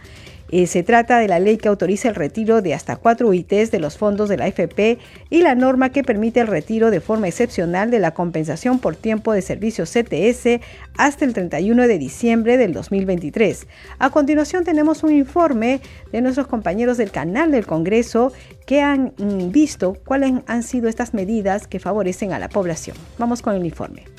eh, 0.50 0.66
se 0.66 0.82
trata 0.82 1.18
de 1.18 1.28
la 1.28 1.38
ley 1.38 1.56
que 1.56 1.68
autoriza 1.68 2.08
el 2.08 2.14
retiro 2.14 2.62
de 2.62 2.74
hasta 2.74 2.96
cuatro 2.96 3.28
UITs 3.28 3.70
de 3.70 3.80
los 3.80 3.98
fondos 3.98 4.28
de 4.28 4.36
la 4.36 4.44
AFP 4.44 4.98
y 5.30 5.42
la 5.42 5.54
norma 5.54 5.90
que 5.90 6.04
permite 6.04 6.40
el 6.40 6.46
retiro 6.46 6.90
de 6.90 7.00
forma 7.00 7.28
excepcional 7.28 7.90
de 7.90 7.98
la 7.98 8.12
compensación 8.12 8.78
por 8.78 8.96
tiempo 8.96 9.32
de 9.32 9.42
servicio 9.42 9.84
CTS 9.84 10.60
hasta 10.96 11.24
el 11.24 11.32
31 11.32 11.88
de 11.88 11.98
diciembre 11.98 12.56
del 12.56 12.72
2023. 12.72 13.66
A 13.98 14.10
continuación 14.10 14.64
tenemos 14.64 15.02
un 15.02 15.14
informe 15.14 15.80
de 16.12 16.22
nuestros 16.22 16.46
compañeros 16.46 16.96
del 16.96 17.10
canal 17.10 17.50
del 17.50 17.66
Congreso 17.66 18.32
que 18.66 18.82
han 18.82 19.14
mm, 19.18 19.50
visto 19.50 19.94
cuáles 20.04 20.32
han 20.46 20.62
sido 20.62 20.88
estas 20.88 21.14
medidas 21.14 21.66
que 21.66 21.80
favorecen 21.80 22.32
a 22.32 22.38
la 22.38 22.48
población. 22.48 22.96
Vamos 23.18 23.42
con 23.42 23.54
el 23.54 23.64
informe. 23.64 24.15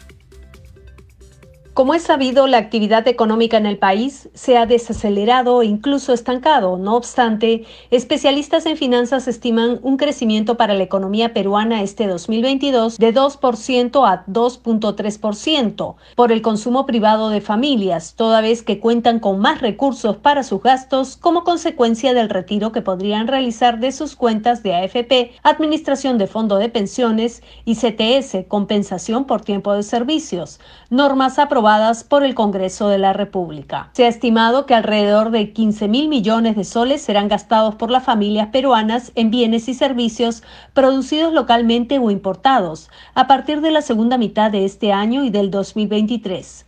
Como 1.78 1.94
es 1.94 2.02
sabido, 2.02 2.48
la 2.48 2.58
actividad 2.58 3.08
económica 3.08 3.56
en 3.56 3.68
el 3.68 3.78
país 3.78 4.30
se 4.34 4.58
ha 4.58 4.66
desacelerado 4.66 5.62
e 5.62 5.68
incluso 5.68 6.12
estancado. 6.12 6.80
No 6.80 6.96
obstante, 6.96 7.66
especialistas 7.92 8.66
en 8.66 8.78
finanzas 8.78 9.28
estiman 9.28 9.80
un 9.84 9.98
crecimiento 9.98 10.58
para 10.58 10.74
la 10.74 10.82
economía 10.82 11.36
peruana 11.36 11.84
este 11.84 12.08
2022 12.08 12.98
de 12.98 13.14
2% 13.14 14.10
a 14.10 14.26
2.3% 14.26 15.96
por 16.16 16.32
el 16.32 16.42
consumo 16.42 16.88
privado 16.88 17.30
de 17.30 17.42
familias, 17.42 18.16
toda 18.16 18.42
vez 18.42 18.64
que 18.64 18.80
cuentan 18.80 19.20
con 19.20 19.38
más 19.38 19.62
recursos 19.62 20.18
para 20.18 20.42
sus 20.42 20.64
gastos 20.64 21.16
como 21.16 21.44
consecuencia 21.44 22.16
del 22.16 22.30
retiro 22.32 22.72
que 22.72 22.82
podrían 22.82 23.28
realizar 23.28 23.80
de 23.80 23.92
sus 23.92 24.16
cuentas 24.16 24.64
de 24.64 24.74
AFP, 24.74 25.34
Administración 25.44 26.18
de 26.18 26.26
Fondo 26.26 26.58
de 26.58 26.70
Pensiones 26.70 27.44
y 27.66 27.76
CTS, 27.76 28.48
compensación 28.48 29.26
por 29.26 29.42
tiempo 29.42 29.74
de 29.74 29.84
servicios, 29.84 30.60
normas 30.90 31.38
aprobadas 31.38 31.67
por 32.08 32.24
el 32.24 32.34
Congreso 32.34 32.88
de 32.88 32.98
la 32.98 33.12
República. 33.12 33.90
Se 33.92 34.06
ha 34.06 34.08
estimado 34.08 34.66
que 34.66 34.74
alrededor 34.74 35.32
de 35.32 35.52
15 35.52 35.90
mil 35.90 36.08
millones 36.08 36.56
de 36.56 36.64
soles 36.64 37.02
serán 37.02 37.28
gastados 37.28 37.76
por 37.76 37.92
las 37.92 38.06
familias 38.06 38.48
peruanas 38.54 39.12
en 39.16 39.32
bienes 39.32 39.68
y 39.68 39.74
servicios 39.74 40.44
producidos 40.74 41.34
localmente 41.34 42.00
o 42.00 42.10
importados 42.10 42.90
a 43.16 43.28
partir 43.28 43.60
de 43.60 43.72
la 43.72 43.82
segunda 43.82 44.18
mitad 44.18 44.50
de 44.50 44.64
este 44.64 44.94
año 44.94 45.26
y 45.26 45.30
del 45.30 45.52
2023. 45.52 46.67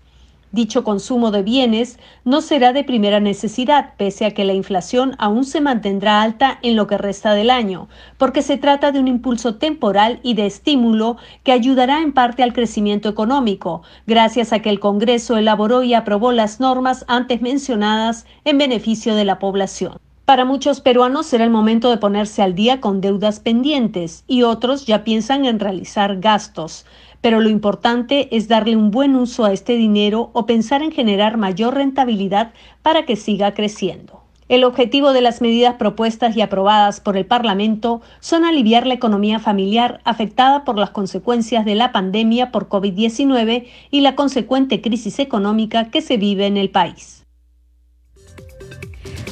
Dicho 0.52 0.84
consumo 0.84 1.30
de 1.30 1.44
bienes 1.44 2.00
no 2.26 2.42
será 2.42 2.74
de 2.74 2.84
primera 2.84 3.20
necesidad, 3.20 3.94
pese 3.98 4.26
a 4.26 4.32
que 4.32 4.46
la 4.46 4.54
inflación 4.54 5.16
aún 5.20 5.46
se 5.46 5.62
mantendrá 5.62 6.24
alta 6.24 6.58
en 6.64 6.76
lo 6.76 6.88
que 6.88 6.98
resta 6.98 7.36
del 7.36 7.52
año, 7.52 7.88
porque 8.18 8.42
se 8.42 8.58
trata 8.58 8.92
de 8.92 9.00
un 9.00 9.08
impulso 9.08 9.58
temporal 9.58 10.20
y 10.24 10.34
de 10.34 10.48
estímulo 10.48 11.18
que 11.44 11.52
ayudará 11.52 12.02
en 12.02 12.14
parte 12.14 12.42
al 12.42 12.54
crecimiento 12.54 13.10
económico, 13.10 13.84
gracias 14.08 14.52
a 14.52 14.60
que 14.60 14.72
el 14.72 14.80
Congreso 14.80 15.38
elaboró 15.38 15.84
y 15.84 15.94
aprobó 15.94 16.32
las 16.32 16.60
normas 16.60 17.06
antes 17.08 17.42
mencionadas 17.42 18.26
en 18.44 18.58
beneficio 18.58 19.14
de 19.14 19.26
la 19.26 19.38
población. 19.38 20.00
Para 20.26 20.46
muchos 20.46 20.80
peruanos 20.80 21.26
será 21.26 21.44
el 21.44 21.50
momento 21.50 21.90
de 21.90 21.98
ponerse 21.98 22.44
al 22.44 22.54
día 22.54 22.82
con 22.82 23.02
deudas 23.02 23.40
pendientes 23.40 24.24
y 24.28 24.44
otros 24.44 24.86
ya 24.86 25.04
piensan 25.04 25.46
en 25.46 25.60
realizar 25.60 26.20
gastos 26.20 26.86
pero 27.22 27.40
lo 27.40 27.50
importante 27.50 28.36
es 28.36 28.48
darle 28.48 28.76
un 28.76 28.92
buen 28.92 29.16
uso 29.16 29.46
a 29.46 29.54
este 29.54 29.76
dinero 29.76 30.30
o 30.34 30.46
pensar 30.46 30.82
en 30.82 30.92
generar 30.92 31.38
mayor 31.38 31.76
rentabilidad 31.76 32.54
para 32.82 33.06
que 33.06 33.16
siga 33.16 33.54
creciendo. 33.54 34.24
El 34.50 34.64
objetivo 34.64 35.14
de 35.14 35.22
las 35.22 35.42
medidas 35.42 35.76
propuestas 35.76 36.36
y 36.36 36.42
aprobadas 36.42 37.02
por 37.02 37.18
el 37.18 37.26
Parlamento 37.28 38.02
son 38.20 38.46
aliviar 38.46 38.88
la 38.88 38.96
economía 38.96 39.38
familiar 39.38 40.02
afectada 40.06 40.64
por 40.64 40.76
las 40.76 40.90
consecuencias 40.90 41.66
de 41.66 41.76
la 41.76 41.92
pandemia 41.92 42.52
por 42.52 42.68
COVID-19 42.68 43.68
y 43.92 44.02
la 44.02 44.16
consecuente 44.16 44.82
crisis 44.82 45.20
económica 45.20 45.92
que 45.92 46.02
se 46.02 46.18
vive 46.18 46.48
en 46.48 46.58
el 46.58 46.72
país. 46.72 47.20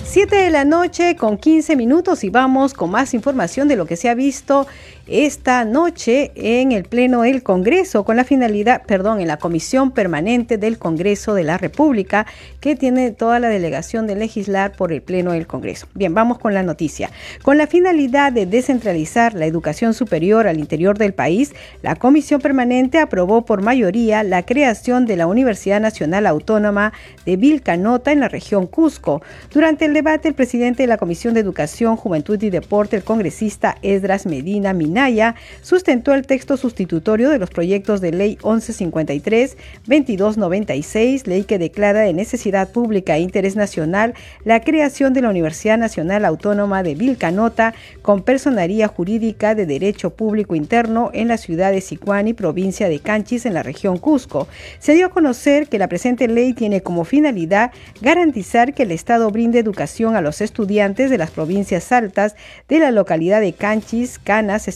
7 0.04 0.36
de 0.36 0.52
la 0.52 0.66
noche 0.66 1.16
con 1.16 1.38
15 1.38 1.76
minutos 1.76 2.24
y 2.24 2.30
vamos 2.30 2.74
con 2.74 2.92
más 2.92 3.14
información 3.14 3.68
de 3.68 3.76
lo 3.76 3.86
que 3.86 3.98
se 3.98 4.10
ha 4.10 4.16
visto 4.16 4.66
esta 5.08 5.64
noche 5.64 6.32
en 6.36 6.72
el 6.72 6.84
Pleno 6.84 7.22
del 7.22 7.42
Congreso 7.42 8.04
con 8.04 8.18
la 8.18 8.24
finalidad, 8.24 8.84
perdón, 8.86 9.22
en 9.22 9.28
la 9.28 9.38
Comisión 9.38 9.92
Permanente 9.92 10.58
del 10.58 10.78
Congreso 10.78 11.34
de 11.34 11.44
la 11.44 11.58
República 11.58 12.26
que 12.60 12.76
tiene 12.76 13.12
toda 13.12 13.40
la 13.40 13.48
delegación 13.48 14.06
de 14.06 14.16
legislar 14.16 14.74
por 14.74 14.92
el 14.92 15.02
Pleno 15.02 15.32
del 15.32 15.48
Congreso. 15.48 15.88
Bien, 15.94 16.14
vamos 16.14 16.40
con 16.40 16.54
la 16.54 16.64
noticia. 16.64 17.10
Con 17.42 17.58
la 17.58 17.68
finalidad 17.68 18.34
de 18.34 18.46
descentralizar 18.46 19.34
la 19.34 19.46
educación 19.46 19.94
superior 19.94 20.48
al 20.48 20.60
interior 20.60 20.98
del 20.98 21.14
país, 21.14 21.54
la 21.82 21.96
Comisión 21.96 22.42
Permanente 22.42 23.00
aprobó 23.00 23.46
por 23.46 23.62
mayoría 23.62 24.24
la 24.24 24.44
creación 24.44 25.06
de 25.06 25.16
la 25.16 25.28
Universidad 25.28 25.80
Nacional 25.80 26.28
Autónoma 26.28 26.92
de 27.26 27.38
Vilcanota 27.38 28.12
en 28.12 28.20
la 28.20 28.28
región 28.28 28.68
Cusco. 28.68 29.22
Durante 29.54 29.86
el 29.86 29.94
debate, 29.94 30.28
el 30.28 30.34
presidente 30.34 30.84
de 30.84 30.88
la 30.88 30.98
Comisión 30.98 31.34
de 31.34 31.40
Educación, 31.40 31.96
Juventud 31.96 32.42
y 32.42 32.50
Deporte, 32.50 32.98
el 32.98 33.04
congresista 33.04 33.78
Esdras 33.82 34.26
Medina 34.26 34.74
Sustentó 35.62 36.16
el 36.16 36.26
texto 36.26 36.58
sustitutorio 36.58 37.30
de 37.30 37.38
los 37.38 37.52
proyectos 37.52 38.02
de 38.02 38.12
Ley 38.12 38.40
1153-2296, 38.42 41.28
ley 41.28 41.44
que 41.44 41.60
declara 41.60 42.00
de 42.00 42.14
necesidad 42.14 42.72
pública 42.72 43.16
e 43.16 43.22
interés 43.22 43.56
nacional 43.56 44.16
la 44.44 44.62
creación 44.62 45.14
de 45.14 45.22
la 45.22 45.30
Universidad 45.30 45.78
Nacional 45.78 46.26
Autónoma 46.26 46.82
de 46.82 46.96
Vilcanota 46.96 47.76
con 48.02 48.24
personería 48.24 48.88
jurídica 48.88 49.54
de 49.54 49.68
derecho 49.68 50.10
público 50.10 50.56
interno 50.56 51.12
en 51.14 51.28
la 51.28 51.38
ciudad 51.38 51.72
de 51.72 51.82
Sicuani, 51.82 52.34
provincia 52.34 52.90
de 52.90 53.00
Canchis, 53.00 53.46
en 53.46 53.54
la 53.54 53.62
región 53.64 54.00
Cusco. 54.00 54.48
Se 54.80 54.96
dio 54.96 55.06
a 55.06 55.10
conocer 55.10 55.68
que 55.68 55.78
la 55.78 55.88
presente 55.88 56.28
ley 56.28 56.54
tiene 56.54 56.82
como 56.82 57.06
finalidad 57.06 57.72
garantizar 58.02 58.74
que 58.74 58.82
el 58.84 58.92
Estado 58.92 59.30
brinde 59.30 59.60
educación 59.60 60.16
a 60.16 60.22
los 60.22 60.42
estudiantes 60.42 61.12
de 61.12 61.18
las 61.18 61.32
provincias 61.32 61.92
altas 61.92 62.36
de 62.68 62.80
la 62.80 62.92
localidad 62.92 63.42
de 63.42 63.54
Canchis, 63.54 64.20
Canas, 64.20 64.68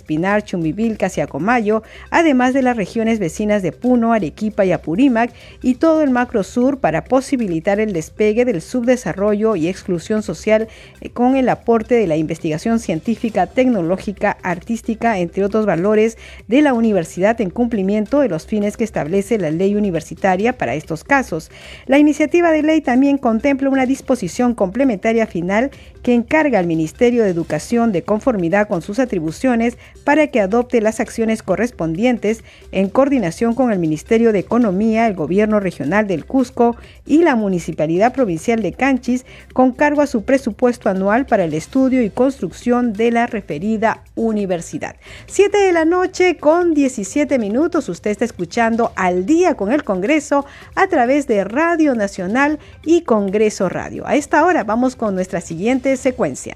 Chumbivilcas 0.43 1.01
casi 1.01 1.21
Acomayo, 1.21 1.83
además 2.09 2.53
de 2.53 2.61
las 2.61 2.77
regiones 2.77 3.19
vecinas 3.19 3.61
de 3.63 3.71
Puno, 3.71 4.13
Arequipa 4.13 4.65
y 4.65 4.71
Apurímac 4.71 5.33
y 5.61 5.75
todo 5.75 6.03
el 6.03 6.11
macro 6.11 6.43
sur 6.43 6.79
para 6.79 7.05
posibilitar 7.05 7.79
el 7.79 7.91
despegue 7.91 8.45
del 8.45 8.61
subdesarrollo 8.61 9.55
y 9.55 9.67
exclusión 9.67 10.21
social 10.21 10.67
eh, 11.01 11.09
con 11.09 11.35
el 11.35 11.49
aporte 11.49 11.95
de 11.95 12.07
la 12.07 12.17
investigación 12.17 12.79
científica, 12.79 13.47
tecnológica, 13.47 14.37
artística, 14.43 15.17
entre 15.17 15.43
otros 15.43 15.65
valores 15.65 16.17
de 16.47 16.61
la 16.61 16.73
universidad 16.73 17.39
en 17.41 17.49
cumplimiento 17.49 18.19
de 18.19 18.29
los 18.29 18.45
fines 18.45 18.77
que 18.77 18.83
establece 18.83 19.39
la 19.39 19.49
ley 19.49 19.75
universitaria 19.75 20.53
para 20.53 20.75
estos 20.75 21.03
casos. 21.03 21.49
La 21.87 21.97
iniciativa 21.97 22.51
de 22.51 22.63
ley 22.63 22.81
también 22.81 23.17
contempla 23.17 23.69
una 23.69 23.85
disposición 23.85 24.53
complementaria 24.53 25.25
final 25.25 25.71
que 26.03 26.13
encarga 26.13 26.59
al 26.59 26.67
Ministerio 26.67 27.23
de 27.23 27.29
Educación 27.29 27.91
de 27.91 28.03
conformidad 28.03 28.67
con 28.67 28.81
sus 28.81 28.99
atribuciones 28.99 29.77
para 30.03 30.27
que 30.27 30.41
adopte 30.41 30.81
las 30.81 30.99
acciones 30.99 31.43
correspondientes 31.43 32.43
en 32.71 32.89
coordinación 32.89 33.53
con 33.53 33.71
el 33.71 33.79
Ministerio 33.79 34.31
de 34.31 34.39
Economía, 34.39 35.07
el 35.07 35.13
Gobierno 35.13 35.59
Regional 35.59 36.07
del 36.07 36.25
Cusco 36.25 36.75
y 37.05 37.23
la 37.23 37.35
Municipalidad 37.35 38.13
Provincial 38.13 38.61
de 38.61 38.73
Canchis 38.73 39.25
con 39.53 39.71
cargo 39.71 40.01
a 40.01 40.07
su 40.07 40.23
presupuesto 40.23 40.89
anual 40.89 41.25
para 41.25 41.43
el 41.43 41.53
estudio 41.53 42.01
y 42.03 42.09
construcción 42.09 42.93
de 42.93 43.11
la 43.11 43.27
referida 43.27 44.03
universidad. 44.15 44.95
7 45.27 45.57
de 45.57 45.71
la 45.71 45.85
noche 45.85 46.37
con 46.37 46.73
17 46.73 47.39
minutos, 47.39 47.89
usted 47.89 48.11
está 48.11 48.25
escuchando 48.25 48.91
al 48.95 49.25
día 49.25 49.55
con 49.55 49.71
el 49.71 49.83
Congreso 49.83 50.45
a 50.75 50.87
través 50.87 51.27
de 51.27 51.43
Radio 51.43 51.95
Nacional 51.95 52.59
y 52.83 53.01
Congreso 53.01 53.69
Radio. 53.69 54.07
A 54.07 54.15
esta 54.15 54.45
hora 54.45 54.63
vamos 54.63 54.95
con 54.95 55.15
nuestra 55.15 55.41
siguiente 55.41 55.95
secuencia. 55.97 56.55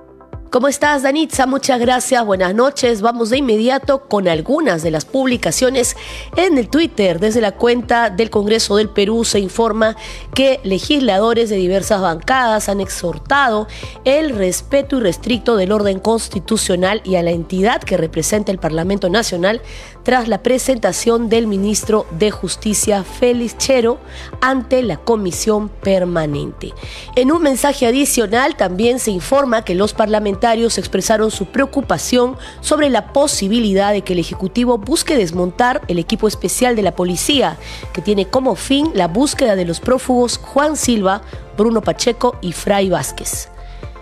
¿Cómo 0.51 0.67
estás, 0.67 1.03
Danitza? 1.03 1.45
Muchas 1.45 1.79
gracias, 1.79 2.25
buenas 2.25 2.53
noches. 2.53 3.01
Vamos 3.01 3.29
de 3.29 3.37
inmediato 3.37 4.09
con 4.09 4.27
algunas 4.27 4.83
de 4.83 4.91
las 4.91 5.05
publicaciones 5.05 5.95
en 6.35 6.57
el 6.57 6.67
Twitter. 6.67 7.21
Desde 7.21 7.39
la 7.39 7.53
cuenta 7.53 8.09
del 8.09 8.29
Congreso 8.29 8.75
del 8.75 8.89
Perú 8.89 9.23
se 9.23 9.39
informa 9.39 9.95
que 10.35 10.59
legisladores 10.65 11.49
de 11.49 11.55
diversas 11.55 12.01
bancadas 12.01 12.67
han 12.67 12.81
exhortado 12.81 13.69
el 14.03 14.35
respeto 14.35 14.97
irrestricto 14.97 15.55
del 15.55 15.71
orden 15.71 15.99
constitucional 15.99 17.01
y 17.05 17.15
a 17.15 17.23
la 17.23 17.31
entidad 17.31 17.81
que 17.81 17.95
representa 17.95 18.51
el 18.51 18.57
Parlamento 18.57 19.07
Nacional 19.09 19.61
tras 20.03 20.27
la 20.27 20.43
presentación 20.43 21.29
del 21.29 21.47
ministro 21.47 22.05
de 22.19 22.29
Justicia 22.29 23.05
Félix 23.05 23.57
Chero 23.57 23.99
ante 24.41 24.83
la 24.83 24.97
Comisión 24.97 25.69
Permanente. 25.69 26.73
En 27.15 27.31
un 27.31 27.41
mensaje 27.41 27.87
adicional 27.87 28.57
también 28.57 28.99
se 28.99 29.11
informa 29.11 29.63
que 29.63 29.75
los 29.75 29.93
parlamentarios 29.93 30.40
expresaron 30.77 31.29
su 31.29 31.45
preocupación 31.45 32.35
sobre 32.61 32.89
la 32.89 33.13
posibilidad 33.13 33.93
de 33.93 34.01
que 34.01 34.13
el 34.13 34.19
Ejecutivo 34.19 34.77
busque 34.77 35.15
desmontar 35.15 35.81
el 35.87 35.99
equipo 35.99 36.27
especial 36.27 36.75
de 36.75 36.81
la 36.81 36.95
policía, 36.95 37.57
que 37.93 38.01
tiene 38.01 38.25
como 38.25 38.55
fin 38.55 38.91
la 38.93 39.07
búsqueda 39.07 39.55
de 39.55 39.65
los 39.65 39.79
prófugos 39.79 40.37
Juan 40.37 40.75
Silva, 40.75 41.21
Bruno 41.57 41.81
Pacheco 41.81 42.37
y 42.41 42.53
Fray 42.53 42.89
Vázquez. 42.89 43.49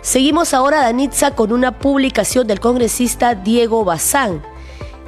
Seguimos 0.02 0.54
ahora, 0.54 0.82
Danitza, 0.82 1.36
con 1.36 1.52
una 1.52 1.78
publicación 1.78 2.48
del 2.48 2.62
congresista 2.62 3.36
Diego 3.36 3.84
Bazán, 3.84 4.42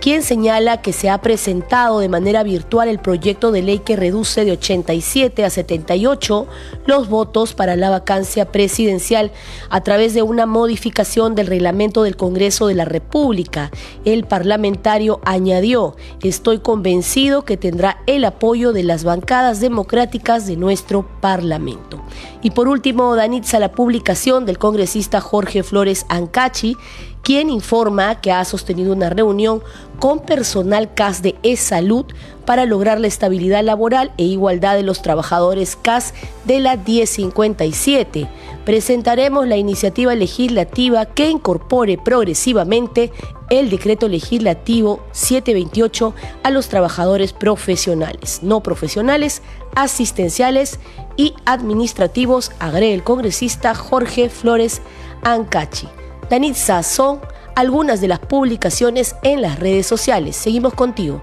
quien 0.02 0.24
señala 0.24 0.82
que 0.82 0.94
se 0.94 1.12
ha 1.12 1.22
presentado 1.22 2.00
de 2.00 2.10
manera 2.10 2.42
virtual 2.42 2.90
el 2.90 2.98
proyecto 2.98 3.52
de 3.52 3.62
ley 3.62 3.80
que 3.80 3.96
reduce 3.96 4.44
de 4.44 4.54
87 4.54 5.46
a 5.46 5.50
78 5.52 6.48
los 6.88 7.08
votos 7.08 7.54
para 7.54 7.76
la 7.76 7.92
vacancia 7.92 8.52
presidencial 8.52 9.32
a 9.70 9.82
través 9.82 10.16
de 10.16 10.24
una 10.24 10.48
modificación 10.48 11.36
del 11.36 11.46
reglamento 11.46 12.02
del 12.02 12.18
Congreso 12.18 12.66
de 12.66 12.74
la 12.74 12.86
República. 12.86 13.70
El 14.04 14.26
parlamentario 14.26 15.22
añadió, 15.24 15.96
estoy 16.24 16.60
convencido 16.60 17.46
que 17.46 17.56
tendrá 17.56 18.02
el 18.08 18.26
apoyo 18.26 18.74
de 18.74 18.84
las 18.84 19.04
bancadas 19.04 19.60
democráticas 19.60 20.48
de 20.48 20.58
nuestro 20.58 21.08
Parlamento. 21.22 22.02
Y 22.42 22.52
por 22.52 22.68
último, 22.68 23.16
Danitza, 23.16 23.60
la 23.60 23.72
publicación 23.72 24.48
del 24.48 24.58
congresista 24.58 25.22
Jorge 25.22 25.62
Flores 25.62 26.08
Ancachi, 26.10 26.76
quien 27.24 27.50
informa 27.50 28.20
que 28.22 28.32
ha 28.32 28.44
sostenido 28.46 28.94
una 28.94 29.10
reunión 29.10 29.62
con 30.00 30.20
personal 30.20 30.94
CAS 30.94 31.22
de 31.22 31.36
E-Salud 31.44 32.06
para 32.46 32.66
lograr 32.66 33.00
la 33.00 33.08
estabilidad 33.08 33.64
laboral 33.64 34.12
e 34.18 34.24
igualdad 34.24 34.76
de 34.76 34.84
los 34.84 35.02
trabajadores 35.02 35.76
CAS 35.76 36.14
de 36.46 36.60
la 36.60 36.76
1057. 36.76 38.28
Presentaremos 38.66 39.48
la 39.48 39.58
iniciativa 39.58 40.16
legislativa 40.16 41.06
que 41.06 41.30
incorpore 41.30 41.98
progresivamente 41.98 43.12
el 43.52 43.70
decreto 43.70 44.08
legislativo 44.08 45.02
728 45.12 46.16
a 46.44 46.50
los 46.50 46.68
trabajadores 46.68 47.34
profesionales, 47.34 48.40
no 48.42 48.64
profesionales, 48.64 49.42
asistenciales 49.76 50.80
y 51.18 51.34
administrativos, 51.46 52.52
agrega 52.60 52.94
el 52.94 53.04
congresista 53.04 53.76
Jorge 53.76 54.30
Flores 54.30 54.82
Ancachi. 55.22 56.01
Danitza 56.32 56.82
son 56.82 57.20
algunas 57.56 58.00
de 58.00 58.08
las 58.08 58.20
publicaciones 58.20 59.18
en 59.22 59.42
las 59.42 59.60
redes 59.60 59.86
sociales. 59.86 60.38
Seguimos 60.38 60.74
contigo. 60.74 61.20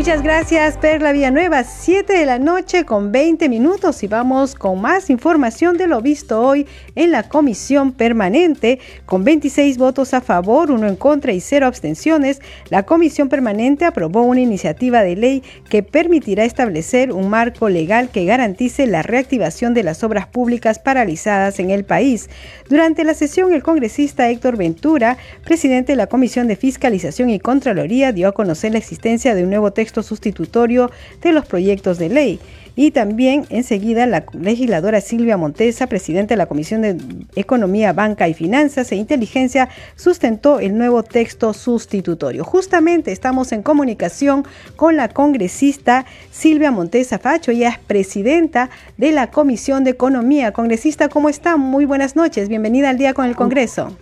Muchas 0.00 0.22
gracias, 0.22 0.78
Perla 0.78 1.12
Villanueva. 1.12 1.62
7 1.62 2.14
de 2.14 2.24
la 2.24 2.38
noche 2.38 2.86
con 2.86 3.12
20 3.12 3.50
minutos 3.50 4.02
y 4.02 4.06
vamos 4.06 4.54
con 4.54 4.80
más 4.80 5.10
información 5.10 5.76
de 5.76 5.86
lo 5.86 6.00
visto 6.00 6.40
hoy 6.40 6.66
en 6.94 7.10
la 7.10 7.28
comisión 7.28 7.92
permanente. 7.92 8.78
Con 9.04 9.24
26 9.24 9.76
votos 9.76 10.14
a 10.14 10.22
favor, 10.22 10.70
uno 10.70 10.88
en 10.88 10.96
contra 10.96 11.34
y 11.34 11.40
cero 11.42 11.66
abstenciones, 11.66 12.40
la 12.70 12.84
comisión 12.84 13.28
permanente 13.28 13.84
aprobó 13.84 14.22
una 14.22 14.40
iniciativa 14.40 15.02
de 15.02 15.16
ley 15.16 15.42
que 15.68 15.82
permitirá 15.82 16.46
establecer 16.46 17.12
un 17.12 17.28
marco 17.28 17.68
legal 17.68 18.08
que 18.08 18.24
garantice 18.24 18.86
la 18.86 19.02
reactivación 19.02 19.74
de 19.74 19.82
las 19.82 20.02
obras 20.02 20.26
públicas 20.26 20.78
paralizadas 20.78 21.58
en 21.58 21.68
el 21.68 21.84
país. 21.84 22.30
Durante 22.70 23.04
la 23.04 23.12
sesión, 23.12 23.52
el 23.52 23.62
congresista 23.62 24.30
Héctor 24.30 24.56
Ventura, 24.56 25.18
presidente 25.44 25.92
de 25.92 25.96
la 25.96 26.06
Comisión 26.06 26.46
de 26.46 26.56
Fiscalización 26.56 27.28
y 27.28 27.38
Contraloría, 27.38 28.12
dio 28.12 28.28
a 28.28 28.32
conocer 28.32 28.72
la 28.72 28.78
existencia 28.78 29.34
de 29.34 29.44
un 29.44 29.50
nuevo 29.50 29.74
texto 29.74 29.89
texto 29.90 30.02
sustitutorio 30.04 30.90
de 31.20 31.32
los 31.32 31.46
proyectos 31.46 31.98
de 31.98 32.08
ley. 32.08 32.40
Y 32.76 32.92
también 32.92 33.44
enseguida 33.50 34.06
la 34.06 34.24
legisladora 34.32 35.00
Silvia 35.00 35.36
Montesa, 35.36 35.88
presidenta 35.88 36.34
de 36.34 36.38
la 36.38 36.46
Comisión 36.46 36.82
de 36.82 36.96
Economía, 37.34 37.92
Banca 37.92 38.28
y 38.28 38.34
Finanzas 38.34 38.92
e 38.92 38.96
Inteligencia, 38.96 39.68
sustentó 39.96 40.60
el 40.60 40.78
nuevo 40.78 41.02
texto 41.02 41.52
sustitutorio. 41.52 42.44
Justamente 42.44 43.10
estamos 43.10 43.50
en 43.50 43.62
comunicación 43.62 44.44
con 44.76 44.96
la 44.96 45.08
congresista 45.08 46.06
Silvia 46.30 46.70
Montesa 46.70 47.18
Facho, 47.18 47.50
ella 47.50 47.70
es 47.70 47.78
presidenta 47.78 48.70
de 48.96 49.10
la 49.10 49.32
Comisión 49.32 49.82
de 49.82 49.90
Economía. 49.90 50.52
Congresista, 50.52 51.08
¿cómo 51.08 51.28
está? 51.28 51.56
Muy 51.56 51.84
buenas 51.84 52.14
noches, 52.14 52.48
bienvenida 52.48 52.88
al 52.90 52.98
día 52.98 53.12
con 53.14 53.26
el 53.26 53.34
Congreso. 53.34 53.96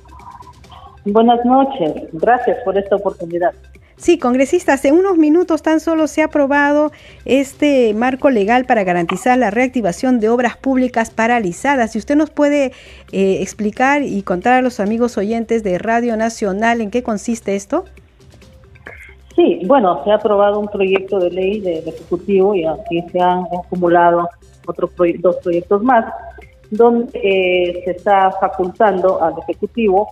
Buenas 1.06 1.42
noches, 1.46 1.94
gracias 2.12 2.58
por 2.64 2.76
esta 2.76 2.96
oportunidad. 2.96 3.54
Sí, 3.98 4.16
congresista, 4.16 4.74
hace 4.74 4.92
unos 4.92 5.18
minutos 5.18 5.60
tan 5.60 5.80
solo 5.80 6.06
se 6.06 6.22
ha 6.22 6.26
aprobado 6.26 6.92
este 7.24 7.92
marco 7.94 8.30
legal 8.30 8.64
para 8.64 8.84
garantizar 8.84 9.36
la 9.36 9.50
reactivación 9.50 10.20
de 10.20 10.28
obras 10.28 10.56
públicas 10.56 11.10
paralizadas. 11.10 11.92
Si 11.92 11.98
usted 11.98 12.14
nos 12.14 12.30
puede 12.30 12.70
eh, 13.10 13.42
explicar 13.42 14.02
y 14.02 14.22
contar 14.22 14.52
a 14.52 14.62
los 14.62 14.78
amigos 14.78 15.18
oyentes 15.18 15.64
de 15.64 15.78
Radio 15.78 16.16
Nacional 16.16 16.80
en 16.80 16.92
qué 16.92 17.02
consiste 17.02 17.56
esto. 17.56 17.86
Sí, 19.34 19.62
bueno, 19.66 20.00
se 20.04 20.12
ha 20.12 20.14
aprobado 20.14 20.60
un 20.60 20.68
proyecto 20.68 21.18
de 21.18 21.30
ley 21.30 21.60
del 21.60 21.88
Ejecutivo 21.88 22.54
y 22.54 22.64
aquí 22.64 23.04
se 23.10 23.20
han 23.20 23.46
acumulado 23.46 24.28
otros 24.64 24.92
dos 25.18 25.36
proyectos 25.42 25.82
más, 25.82 26.04
donde 26.70 27.18
eh, 27.20 27.82
se 27.84 27.90
está 27.90 28.30
facultando 28.40 29.20
al 29.20 29.34
Ejecutivo 29.42 30.08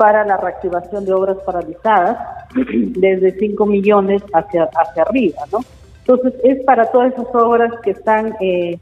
para 0.00 0.24
la 0.24 0.38
reactivación 0.38 1.04
de 1.04 1.12
obras 1.12 1.36
paralizadas 1.44 2.16
desde 2.54 3.38
5 3.38 3.66
millones 3.66 4.22
hacia, 4.32 4.64
hacia 4.64 5.02
arriba, 5.02 5.42
¿no? 5.52 5.58
Entonces, 5.98 6.40
es 6.42 6.64
para 6.64 6.90
todas 6.90 7.12
esas 7.12 7.26
obras 7.34 7.70
que 7.82 7.90
están 7.90 8.34
eh, 8.40 8.78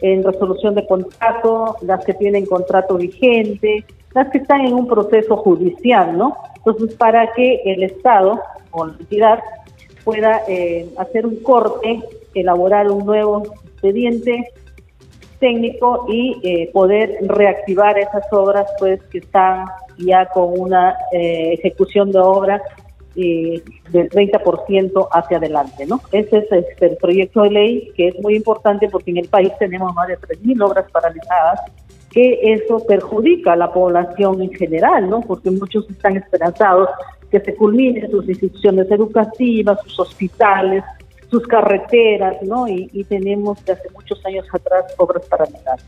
en 0.00 0.24
resolución 0.24 0.74
de 0.74 0.86
contrato, 0.86 1.76
las 1.82 2.02
que 2.06 2.14
tienen 2.14 2.46
contrato 2.46 2.96
vigente, 2.96 3.84
las 4.14 4.30
que 4.30 4.38
están 4.38 4.62
en 4.62 4.72
un 4.72 4.88
proceso 4.88 5.36
judicial, 5.36 6.16
¿no? 6.16 6.38
Entonces, 6.56 6.94
para 6.96 7.30
que 7.34 7.60
el 7.66 7.82
Estado 7.82 8.40
o 8.70 8.86
la 8.86 8.94
entidad 8.98 9.40
pueda 10.04 10.40
eh, 10.48 10.88
hacer 10.96 11.26
un 11.26 11.36
corte, 11.42 12.02
elaborar 12.32 12.90
un 12.90 13.04
nuevo 13.04 13.42
expediente 13.66 14.48
técnico 15.38 16.06
y 16.08 16.40
eh, 16.42 16.70
poder 16.72 17.18
reactivar 17.26 17.98
esas 17.98 18.24
obras 18.32 18.66
pues 18.78 19.02
que 19.10 19.18
están 19.18 19.66
ya 19.98 20.26
con 20.26 20.58
una 20.58 20.96
eh, 21.12 21.54
ejecución 21.54 22.10
de 22.12 22.18
obra 22.18 22.62
eh, 23.14 23.62
del 23.90 24.08
30% 24.08 25.08
hacia 25.10 25.36
adelante, 25.36 25.84
¿no? 25.86 26.00
Ese 26.12 26.38
es 26.38 26.52
este, 26.52 26.86
el 26.86 26.96
proyecto 26.96 27.42
de 27.42 27.50
ley 27.50 27.92
que 27.94 28.08
es 28.08 28.18
muy 28.20 28.36
importante 28.36 28.88
porque 28.88 29.10
en 29.10 29.18
el 29.18 29.28
país 29.28 29.52
tenemos 29.58 29.94
más 29.94 30.08
de 30.08 30.18
3.000 30.18 30.64
obras 30.64 30.90
paralizadas 30.90 31.60
que 32.10 32.38
eso 32.54 32.78
perjudica 32.86 33.54
a 33.54 33.56
la 33.56 33.72
población 33.72 34.42
en 34.42 34.52
general, 34.52 35.08
¿no? 35.08 35.20
Porque 35.20 35.50
muchos 35.50 35.88
están 35.90 36.16
esperanzados 36.16 36.88
que 37.30 37.40
se 37.40 37.54
culminen 37.54 38.10
sus 38.10 38.28
instituciones 38.28 38.90
educativas, 38.90 39.78
sus 39.84 39.98
hospitales, 40.00 40.84
sus 41.30 41.46
carreteras, 41.46 42.42
¿no? 42.42 42.68
Y, 42.68 43.04
tenemos 43.08 43.58
desde 43.60 43.80
hace 43.80 43.90
muchos 43.94 44.24
años 44.26 44.46
atrás 44.52 44.84
obras 44.98 45.24
paralizadas. 45.26 45.84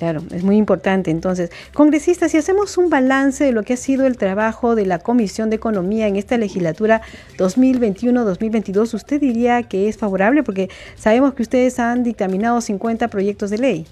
Claro, 0.00 0.22
es 0.34 0.42
muy 0.42 0.56
importante. 0.56 1.10
Entonces, 1.10 1.52
congresista, 1.74 2.26
si 2.30 2.38
hacemos 2.38 2.78
un 2.78 2.88
balance 2.88 3.44
de 3.44 3.52
lo 3.52 3.64
que 3.64 3.74
ha 3.74 3.76
sido 3.76 4.06
el 4.06 4.16
trabajo 4.16 4.74
de 4.74 4.86
la 4.86 4.98
Comisión 4.98 5.50
de 5.50 5.56
Economía 5.56 6.08
en 6.08 6.16
esta 6.16 6.38
legislatura 6.38 7.02
2021-2022, 7.36 8.94
¿usted 8.94 9.20
diría 9.20 9.62
que 9.62 9.88
es 9.88 9.98
favorable? 9.98 10.42
Porque 10.42 10.70
sabemos 10.94 11.34
que 11.34 11.42
ustedes 11.42 11.78
han 11.78 12.02
dictaminado 12.02 12.62
50 12.62 13.08
proyectos 13.08 13.50
de 13.50 13.58
ley. 13.58 13.86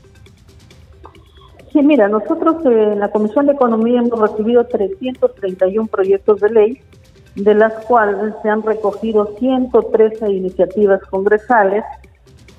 Sí, 1.75 1.83
mira, 1.83 2.09
nosotros 2.09 2.65
en 2.65 3.01
la 3.01 3.11
Comisión 3.11 3.45
de 3.45 3.53
Economía 3.53 4.01
hemos 4.01 4.19
recibido 4.19 4.65
331 4.65 5.89
proyectos 5.89 6.41
de 6.41 6.49
ley 6.49 6.81
de 7.35 7.53
las 7.53 7.85
cuales 7.85 8.33
se 8.43 8.49
han 8.49 8.63
recogido 8.63 9.37
113 9.39 10.31
iniciativas 10.31 11.03
congresales 11.03 11.85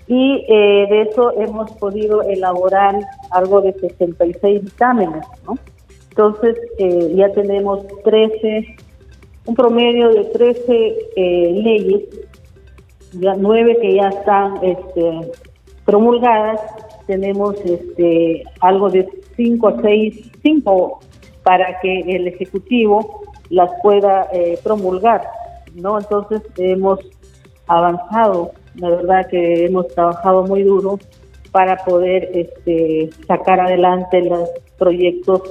y 0.09 0.43
eh, 0.49 0.87
de 0.89 1.01
eso 1.03 1.31
hemos 1.39 1.71
podido 1.73 2.23
elaborar 2.23 2.95
algo 3.29 3.61
de 3.61 3.73
66 3.73 4.65
dictámenes, 4.65 5.23
¿no? 5.45 5.55
Entonces 6.09 6.57
eh, 6.79 7.13
ya 7.15 7.31
tenemos 7.31 7.85
13, 8.03 8.75
un 9.45 9.55
promedio 9.55 10.09
de 10.09 10.23
13 10.25 10.97
eh, 11.15 11.61
leyes, 11.63 12.03
ya 13.13 13.35
nueve 13.35 13.77
que 13.79 13.93
ya 13.93 14.09
están 14.09 14.55
este, 14.63 15.31
promulgadas, 15.85 16.59
tenemos 17.05 17.55
este, 17.63 18.43
algo 18.61 18.89
de 18.89 19.07
5 19.35 19.67
a 19.67 19.81
6, 19.81 20.31
5 20.41 20.99
para 21.43 21.79
que 21.81 21.99
el 21.99 22.27
Ejecutivo 22.27 23.21
las 23.51 23.69
pueda 23.83 24.27
eh, 24.33 24.57
promulgar, 24.63 25.21
¿no? 25.75 25.99
Entonces 25.99 26.41
hemos 26.57 26.99
avanzado, 27.67 28.51
la 28.75 28.89
verdad 28.89 29.27
que 29.29 29.65
hemos 29.65 29.87
trabajado 29.89 30.45
muy 30.45 30.63
duro 30.63 30.99
para 31.51 31.77
poder 31.83 32.29
este, 32.33 33.09
sacar 33.27 33.59
adelante 33.59 34.21
los 34.21 34.49
proyectos 34.77 35.41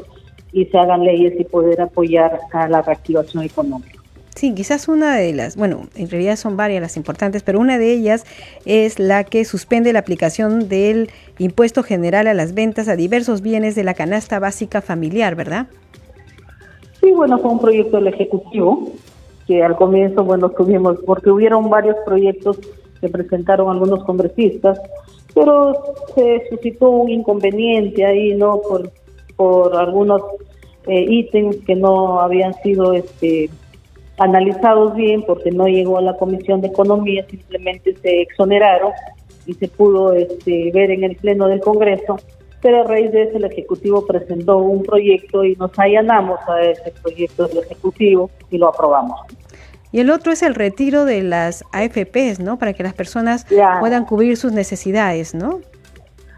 y 0.52 0.64
se 0.66 0.78
hagan 0.78 1.04
leyes 1.04 1.38
y 1.38 1.44
poder 1.44 1.80
apoyar 1.80 2.38
a 2.52 2.68
la 2.68 2.82
reactivación 2.82 3.44
económica. 3.44 3.98
Sí, 4.34 4.54
quizás 4.54 4.86
una 4.86 5.16
de 5.16 5.32
las, 5.32 5.56
bueno, 5.56 5.88
en 5.96 6.08
realidad 6.08 6.36
son 6.36 6.56
varias 6.56 6.80
las 6.80 6.96
importantes, 6.96 7.42
pero 7.42 7.58
una 7.58 7.76
de 7.76 7.92
ellas 7.92 8.24
es 8.66 9.00
la 9.00 9.24
que 9.24 9.44
suspende 9.44 9.92
la 9.92 9.98
aplicación 9.98 10.68
del 10.68 11.10
impuesto 11.38 11.82
general 11.82 12.28
a 12.28 12.34
las 12.34 12.54
ventas 12.54 12.86
a 12.86 12.94
diversos 12.94 13.42
bienes 13.42 13.74
de 13.74 13.82
la 13.82 13.94
canasta 13.94 14.38
básica 14.38 14.80
familiar, 14.80 15.34
¿verdad? 15.34 15.66
Sí, 17.00 17.10
bueno, 17.10 17.38
fue 17.38 17.50
un 17.50 17.60
proyecto 17.60 17.96
del 17.96 18.06
Ejecutivo 18.06 18.92
que 19.48 19.64
al 19.64 19.74
comienzo, 19.74 20.22
bueno, 20.22 20.50
tuvimos, 20.50 20.98
porque 21.04 21.30
hubieron 21.30 21.68
varios 21.68 21.96
proyectos 22.04 22.60
que 23.00 23.08
presentaron 23.08 23.70
algunos 23.70 24.04
congresistas, 24.04 24.80
pero 25.34 25.72
se 26.14 26.48
suscitó 26.50 26.90
un 26.90 27.10
inconveniente 27.10 28.04
ahí, 28.04 28.34
¿no? 28.34 28.60
Por, 28.60 28.90
por 29.36 29.76
algunos 29.76 30.22
eh, 30.86 31.04
ítems 31.08 31.56
que 31.66 31.74
no 31.74 32.20
habían 32.20 32.54
sido 32.62 32.92
este 32.92 33.50
analizados 34.18 34.96
bien 34.96 35.22
porque 35.22 35.52
no 35.52 35.68
llegó 35.68 35.98
a 35.98 36.02
la 36.02 36.16
Comisión 36.16 36.60
de 36.60 36.68
Economía, 36.68 37.24
simplemente 37.30 37.94
se 38.02 38.22
exoneraron 38.22 38.90
y 39.46 39.54
se 39.54 39.68
pudo 39.68 40.12
este, 40.12 40.72
ver 40.72 40.90
en 40.90 41.04
el 41.04 41.14
Pleno 41.14 41.46
del 41.46 41.60
Congreso 41.60 42.16
pero 42.60 42.80
a 42.80 42.84
raíz 42.84 43.12
de 43.12 43.22
eso 43.22 43.36
el 43.36 43.44
Ejecutivo 43.44 44.04
presentó 44.04 44.58
un 44.58 44.82
proyecto 44.82 45.44
y 45.44 45.54
nos 45.56 45.76
allanamos 45.78 46.40
a 46.48 46.60
ese 46.62 46.92
proyecto 47.02 47.46
del 47.46 47.58
Ejecutivo 47.58 48.30
y 48.50 48.58
lo 48.58 48.68
aprobamos. 48.68 49.20
Y 49.90 50.00
el 50.00 50.10
otro 50.10 50.32
es 50.32 50.42
el 50.42 50.54
retiro 50.54 51.04
de 51.04 51.22
las 51.22 51.64
AFPs, 51.72 52.40
¿no? 52.40 52.58
Para 52.58 52.74
que 52.74 52.82
las 52.82 52.94
personas 52.94 53.46
puedan 53.80 54.04
cubrir 54.04 54.36
sus 54.36 54.52
necesidades, 54.52 55.34
¿no? 55.34 55.60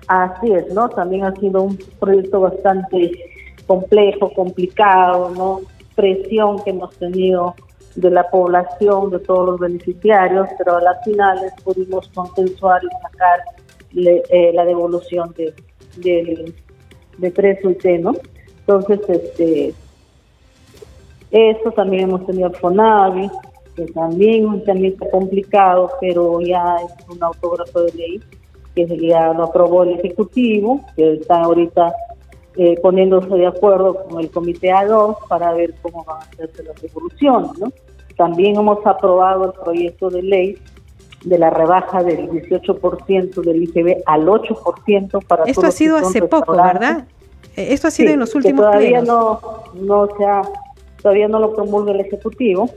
Así 0.06 0.52
es, 0.52 0.72
¿no? 0.72 0.88
También 0.88 1.24
ha 1.24 1.34
sido 1.36 1.62
un 1.62 1.78
proyecto 1.98 2.40
bastante 2.40 3.12
complejo, 3.66 4.32
complicado, 4.32 5.30
¿no? 5.30 5.60
Presión 5.94 6.62
que 6.62 6.70
hemos 6.70 6.94
tenido 6.96 7.54
de 7.96 8.10
la 8.10 8.28
población, 8.30 9.10
de 9.10 9.18
todos 9.18 9.50
los 9.50 9.60
beneficiarios, 9.60 10.48
pero 10.58 10.76
a 10.76 10.82
las 10.82 11.04
finales 11.04 11.52
pudimos 11.64 12.08
consensuar 12.08 12.82
y 12.84 12.88
sacar 13.02 13.40
eh, 13.96 14.52
la 14.54 14.64
devolución 14.64 15.34
de, 15.36 15.52
de, 15.96 16.54
de 17.18 17.30
precio 17.30 17.70
y 17.70 17.98
¿no? 17.98 18.14
Entonces, 18.60 19.00
este, 19.08 19.74
esto 21.30 21.70
también 21.72 22.04
hemos 22.04 22.26
tenido 22.26 22.50
FONAVI, 22.50 23.30
que 23.76 23.86
también, 23.86 24.64
también 24.64 24.92
está 24.94 25.10
complicado, 25.10 25.90
pero 26.00 26.40
ya 26.40 26.76
es 26.76 27.08
un 27.08 27.22
autógrafo 27.22 27.82
de 27.82 27.92
ley 27.92 28.20
que 28.74 28.86
ya 28.98 29.32
lo 29.32 29.44
aprobó 29.44 29.82
el 29.82 29.98
Ejecutivo, 29.98 30.80
que 30.96 31.14
está 31.14 31.42
ahorita 31.42 31.92
eh, 32.56 32.78
poniéndose 32.80 33.28
de 33.28 33.46
acuerdo 33.46 34.04
con 34.04 34.20
el 34.20 34.30
Comité 34.30 34.70
A2 34.70 35.16
para 35.28 35.52
ver 35.52 35.74
cómo 35.82 36.04
van 36.04 36.18
a 36.18 36.20
hacerse 36.20 36.62
las 36.64 36.80
devoluciones, 36.80 37.58
¿no? 37.58 37.72
También 38.16 38.56
hemos 38.56 38.84
aprobado 38.86 39.46
el 39.46 39.52
proyecto 39.52 40.10
de 40.10 40.22
ley 40.22 40.58
de 41.24 41.38
la 41.38 41.50
rebaja 41.50 42.02
del 42.02 42.28
18% 42.30 43.42
del 43.42 43.62
IGB 43.62 44.02
al 44.06 44.26
8% 44.26 45.24
para 45.26 45.44
Esto 45.44 45.66
ha 45.66 45.70
sido 45.70 45.96
hace 45.96 46.22
poco, 46.22 46.52
¿verdad? 46.52 47.06
Eh, 47.56 47.68
esto 47.72 47.88
ha 47.88 47.90
sido 47.90 48.12
en 48.12 48.20
los 48.20 48.34
últimos 48.34 48.60
que 48.60 48.66
todavía 48.66 49.02
no 49.02 49.40
no 49.74 50.08
se 50.16 50.24
todavía 51.02 51.28
no 51.28 51.38
lo 51.38 51.54
promulga 51.54 51.92
el 51.92 52.00
ejecutivo, 52.00 52.70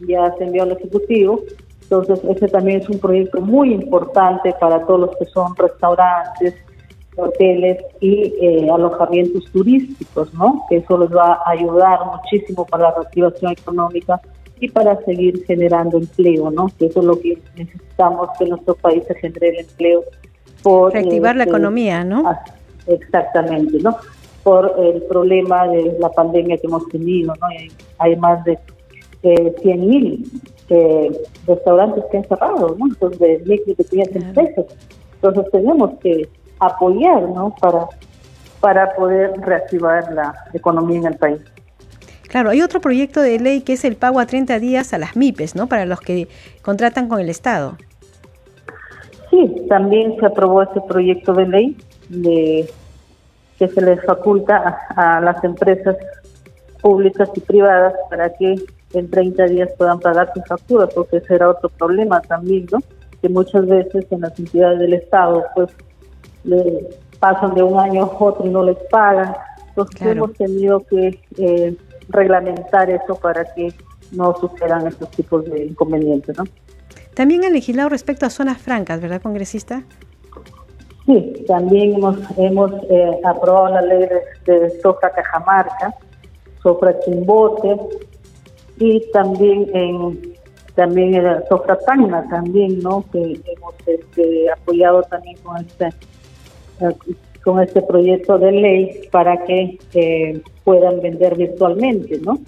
ya 0.00 0.34
se 0.36 0.44
envió 0.44 0.62
al 0.64 0.72
ejecutivo. 0.72 1.40
Entonces, 1.82 2.20
ese 2.24 2.48
también 2.48 2.80
es 2.80 2.88
un 2.88 2.98
proyecto 2.98 3.40
muy 3.40 3.72
importante 3.72 4.54
para 4.60 4.86
todos 4.86 5.00
los 5.00 5.16
que 5.16 5.24
son 5.26 5.56
restaurantes, 5.56 6.54
hoteles 7.16 7.78
y 8.00 8.34
eh, 8.40 8.70
alojamientos 8.72 9.44
turísticos, 9.52 10.32
¿no? 10.34 10.64
Que 10.68 10.76
eso 10.76 10.98
les 10.98 11.10
va 11.10 11.40
a 11.44 11.50
ayudar 11.50 11.98
muchísimo 12.06 12.64
para 12.64 12.84
la 12.84 12.94
reactivación 12.94 13.52
económica 13.52 14.20
y 14.60 14.68
para 14.68 15.02
seguir 15.04 15.44
generando 15.46 15.98
empleo, 15.98 16.50
¿no? 16.50 16.70
Que 16.78 16.86
eso 16.86 17.00
es 17.00 17.06
lo 17.06 17.18
que 17.18 17.38
necesitamos 17.56 18.28
que 18.38 18.46
nuestro 18.46 18.74
país 18.76 19.02
se 19.08 19.14
genere 19.16 19.48
el 19.50 19.58
empleo. 19.60 20.04
Por, 20.62 20.92
Reactivar 20.92 21.36
la 21.36 21.44
este, 21.44 21.56
economía, 21.56 22.04
¿no? 22.04 22.28
Ah, 22.28 22.40
exactamente, 22.86 23.78
¿no? 23.82 23.96
Por 24.42 24.74
el 24.78 25.02
problema 25.02 25.68
de 25.68 25.96
la 25.98 26.10
pandemia 26.10 26.56
que 26.56 26.66
hemos 26.66 26.86
tenido, 26.88 27.34
¿no? 27.34 27.46
Hay, 27.98 28.16
más 28.16 28.42
de 28.44 28.58
eh, 29.22 29.54
100 29.62 29.88
mil 29.88 30.24
eh, 30.70 31.10
restaurantes 31.46 32.04
que 32.10 32.18
han 32.18 32.24
cerrado, 32.24 32.74
¿no? 32.78 32.86
Entonces, 32.86 33.44
de 33.44 33.62
y 33.66 33.74
pequeñas 33.74 34.08
empresas. 34.14 34.66
Entonces, 35.14 35.52
tenemos 35.52 35.90
que 36.00 36.28
apoyar, 36.58 37.22
¿no? 37.22 37.54
Para, 37.60 37.88
para 38.60 38.94
poder 38.94 39.32
reactivar 39.40 40.12
la 40.12 40.34
economía 40.54 40.98
en 40.98 41.06
el 41.06 41.16
país. 41.16 41.40
Claro, 42.30 42.50
hay 42.50 42.62
otro 42.62 42.80
proyecto 42.80 43.20
de 43.20 43.40
ley 43.40 43.62
que 43.62 43.72
es 43.72 43.84
el 43.84 43.96
pago 43.96 44.20
a 44.20 44.26
30 44.26 44.60
días 44.60 44.94
a 44.94 44.98
las 44.98 45.16
MIPES, 45.16 45.56
¿no? 45.56 45.66
Para 45.66 45.84
los 45.84 46.00
que 46.00 46.28
contratan 46.62 47.08
con 47.08 47.18
el 47.18 47.28
Estado. 47.28 47.76
Sí, 49.30 49.66
también 49.68 50.16
se 50.20 50.26
aprobó 50.26 50.62
este 50.62 50.80
proyecto 50.80 51.32
de 51.34 51.46
ley 51.48 51.76
de 52.08 52.70
que 53.60 53.68
se 53.68 53.82
les 53.82 54.02
faculta 54.06 54.78
a, 54.96 55.20
las 55.20 55.44
empresas 55.44 55.94
públicas 56.80 57.28
y 57.34 57.40
privadas 57.40 57.92
para 58.08 58.32
que 58.32 58.56
en 58.94 59.10
30 59.10 59.44
días 59.44 59.68
puedan 59.76 60.00
pagar 60.00 60.32
sus 60.32 60.42
facturas, 60.46 60.88
porque 60.94 61.18
ese 61.18 61.34
era 61.34 61.50
otro 61.50 61.68
problema 61.68 62.22
también, 62.22 62.66
¿no? 62.72 62.78
Que 63.20 63.28
muchas 63.28 63.66
veces 63.66 64.06
en 64.10 64.22
las 64.22 64.36
entidades 64.38 64.78
del 64.78 64.94
Estado, 64.94 65.44
pues, 65.54 65.68
le 66.44 66.88
pasan 67.18 67.54
de 67.54 67.62
un 67.62 67.78
año 67.78 68.04
a 68.04 68.24
otro 68.24 68.46
y 68.46 68.48
no 68.48 68.64
les 68.64 68.78
pagan. 68.90 69.34
Entonces 69.68 70.00
hemos 70.00 70.32
tenido 70.32 70.80
que 70.80 71.20
eh, 71.36 71.76
reglamentar 72.08 72.88
eso 72.88 73.14
para 73.16 73.44
que 73.54 73.74
no 74.10 74.34
sucedan 74.40 74.86
estos 74.86 75.10
tipos 75.10 75.44
de 75.44 75.66
inconvenientes. 75.66 76.36
¿no? 76.38 76.44
También 77.12 77.44
han 77.44 77.52
legislado 77.52 77.90
respecto 77.90 78.24
a 78.24 78.30
zonas 78.30 78.56
francas, 78.56 79.02
¿verdad, 79.02 79.20
congresista? 79.20 79.82
Sí, 81.10 81.44
también 81.48 81.94
hemos, 81.94 82.16
hemos 82.36 82.70
eh, 82.88 83.18
aprobado 83.24 83.74
la 83.74 83.82
ley 83.82 84.06
de, 84.46 84.80
Sofra 84.80 85.10
Cajamarca, 85.10 85.92
Sofra 86.62 87.00
Chimbote 87.00 87.76
y 88.78 89.10
también 89.10 89.68
en 89.74 90.36
también 90.76 91.16
en 91.16 91.24
Sofra 91.48 91.76
también, 92.30 92.78
¿no? 92.78 93.04
Que 93.10 93.18
hemos 93.18 93.74
este, 93.86 94.52
apoyado 94.52 95.02
también 95.02 95.36
con 95.38 95.56
este 95.56 95.86
eh, 96.80 97.16
con 97.42 97.60
este 97.60 97.82
proyecto 97.82 98.38
de 98.38 98.52
ley 98.52 99.08
para 99.10 99.44
que 99.46 99.80
eh, 99.94 100.40
puedan 100.62 101.00
vender 101.00 101.34
virtualmente, 101.36 102.20
¿no? 102.20 102.38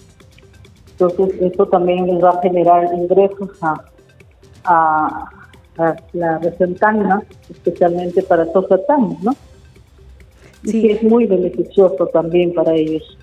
Entonces, 0.92 1.34
eso 1.40 1.66
también 1.66 2.06
les 2.06 2.22
va 2.22 2.30
a 2.30 2.42
generar 2.42 2.94
ingresos 2.94 3.50
a, 3.60 3.74
a, 4.62 5.41
la 6.12 6.38
región 6.38 6.74
Tacna, 6.74 7.22
especialmente 7.50 8.22
para 8.22 8.44
Sofratán, 8.52 9.16
¿no? 9.22 9.32
Sí. 10.64 10.78
Y 10.78 10.82
que 10.82 10.92
es 10.92 11.02
muy 11.02 11.26
beneficioso 11.26 12.06
también 12.06 12.54
para 12.54 12.72
ellos. 12.74 13.18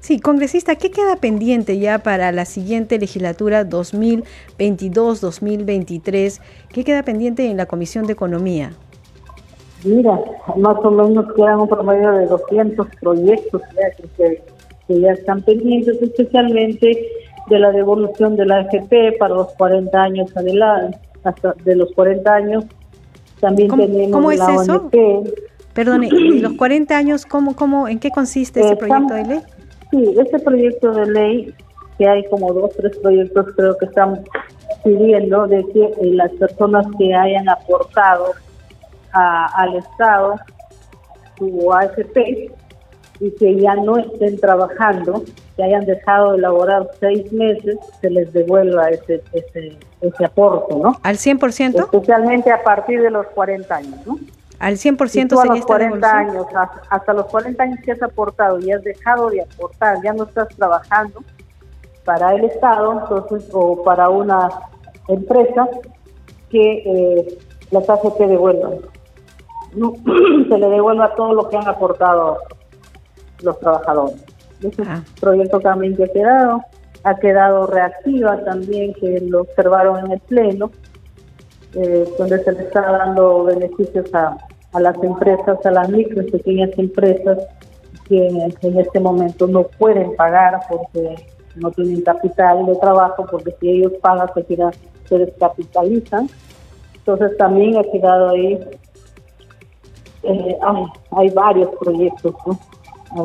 Sí, 0.00 0.18
congresista, 0.18 0.74
¿qué 0.76 0.90
queda 0.90 1.16
pendiente 1.16 1.78
ya 1.78 1.98
para 1.98 2.32
la 2.32 2.46
siguiente 2.46 2.98
legislatura 2.98 3.68
2022-2023? 3.68 6.40
¿Qué 6.72 6.84
queda 6.84 7.02
pendiente 7.02 7.50
en 7.50 7.58
la 7.58 7.66
Comisión 7.66 8.06
de 8.06 8.14
Economía? 8.14 8.72
Mira, 9.84 10.18
más 10.56 10.78
o 10.84 10.90
menos 10.90 11.30
quedan 11.34 11.60
un 11.60 11.68
promedio 11.68 12.12
de 12.12 12.24
200 12.26 12.88
proyectos 13.00 13.62
que, 14.16 14.42
ya 14.88 15.12
están 15.12 15.42
pendientes, 15.42 16.00
especialmente 16.02 17.06
de 17.48 17.58
la 17.58 17.70
devolución 17.70 18.36
de 18.36 18.46
la 18.46 18.60
AFP 18.60 19.12
para 19.18 19.34
los 19.34 19.48
40 19.54 20.02
años 20.02 20.34
adelante, 20.36 20.98
hasta 21.24 21.54
de 21.64 21.76
los 21.76 21.92
40 21.92 22.32
años. 22.32 22.64
También 23.40 23.70
tenemos 23.70 24.12
¿cómo 24.12 24.30
es 24.30 24.38
la 24.38 24.54
eso? 24.54 24.90
Perdone, 25.72 26.08
los 26.40 26.54
40 26.54 26.96
años, 26.96 27.26
¿cómo, 27.26 27.54
cómo, 27.56 27.88
¿en 27.88 27.98
qué 27.98 28.10
consiste 28.10 28.60
ese 28.60 28.76
proyecto 28.76 29.14
de 29.14 29.24
ley? 29.24 29.40
Sí, 29.90 30.14
ese 30.18 30.38
proyecto 30.40 30.92
de 30.92 31.06
ley, 31.06 31.54
que 31.98 32.08
hay 32.08 32.24
como 32.28 32.52
dos, 32.52 32.70
tres 32.76 32.96
proyectos 32.98 33.46
creo 33.56 33.76
que 33.78 33.86
están 33.86 34.24
pidiendo 34.84 35.46
de 35.46 35.64
que 35.72 35.84
eh, 35.84 35.94
las 36.12 36.30
personas 36.32 36.86
que 36.98 37.14
hayan 37.14 37.48
aportado 37.48 38.32
al 39.12 39.74
Estado 39.74 40.36
su 41.36 41.72
AFP 41.72 42.52
y 43.20 43.30
que 43.32 43.56
ya 43.60 43.74
no 43.76 43.98
estén 43.98 44.38
trabajando, 44.38 45.22
que 45.56 45.62
hayan 45.62 45.84
dejado 45.84 46.32
de 46.32 46.38
elaborar 46.38 46.88
seis 46.98 47.30
meses, 47.32 47.76
se 48.00 48.10
les 48.10 48.32
devuelva 48.32 48.88
ese, 48.88 49.22
ese, 49.32 49.76
ese 50.00 50.24
aporte, 50.24 50.74
¿no? 50.74 50.96
¿Al 51.02 51.16
100%? 51.16 51.78
Especialmente 51.78 52.50
a 52.50 52.62
partir 52.62 53.02
de 53.02 53.10
los 53.10 53.26
40 53.28 53.74
años, 53.74 54.06
¿no? 54.06 54.18
Al 54.58 54.74
100% 54.74 55.28
tú 55.28 55.40
a 55.40 55.46
los 55.46 55.64
40 55.64 56.10
años, 56.10 56.46
hasta 56.90 57.12
los 57.12 57.26
40 57.26 57.62
años 57.62 57.78
que 57.84 57.92
has 57.92 58.02
aportado 58.02 58.58
y 58.60 58.72
has 58.72 58.82
dejado 58.82 59.30
de 59.30 59.42
aportar, 59.42 59.98
ya 60.02 60.12
no 60.12 60.24
estás 60.24 60.48
trabajando 60.48 61.22
para 62.04 62.34
el 62.34 62.44
Estado, 62.44 63.00
entonces, 63.00 63.48
o 63.52 63.82
para 63.82 64.08
una 64.08 64.48
empresa 65.08 65.68
que 66.50 66.82
eh, 66.84 67.38
las 67.70 67.88
AFP 67.88 68.26
devuelvan 68.26 68.80
no, 69.74 69.94
se 70.48 70.58
le 70.58 70.68
devuelva 70.68 71.14
todo 71.14 71.34
lo 71.34 71.48
que 71.48 71.56
han 71.56 71.68
aportado 71.68 72.38
los 73.42 73.58
trabajadores. 73.60 74.22
Ese 74.62 74.82
ah. 74.86 75.02
proyecto 75.20 75.60
también 75.60 75.96
que 75.96 76.04
ha 76.04 76.08
quedado, 76.08 76.62
ha 77.04 77.14
quedado 77.16 77.66
reactiva 77.66 78.44
también, 78.44 78.92
que 78.94 79.20
lo 79.20 79.42
observaron 79.42 80.06
en 80.06 80.12
el 80.12 80.20
Pleno, 80.20 80.70
eh, 81.74 82.08
donde 82.18 82.42
se 82.42 82.52
le 82.52 82.62
está 82.62 82.80
dando 82.80 83.44
beneficios 83.44 84.12
a, 84.14 84.36
a 84.72 84.80
las 84.80 85.02
empresas, 85.02 85.64
a 85.64 85.70
las 85.70 85.88
micro 85.88 86.22
y 86.22 86.30
pequeñas 86.30 86.70
empresas 86.76 87.38
que 88.08 88.26
en, 88.26 88.80
este 88.80 88.98
momento 88.98 89.46
no 89.46 89.62
pueden 89.62 90.16
pagar 90.16 90.60
porque 90.68 91.14
no 91.54 91.70
tienen 91.70 92.02
capital 92.02 92.66
de 92.66 92.74
trabajo, 92.76 93.24
porque 93.30 93.54
si 93.60 93.70
ellos 93.70 93.92
pagan 94.02 94.28
se, 94.34 94.44
se 95.08 95.18
descapitalizan. 95.18 96.28
Entonces 96.96 97.36
también 97.38 97.78
ha 97.78 97.84
quedado 97.84 98.30
ahí 98.30 98.58
eh, 100.22 100.58
hay 101.12 101.30
varios 101.30 101.70
proyectos, 101.80 102.34
¿no? 102.46 102.58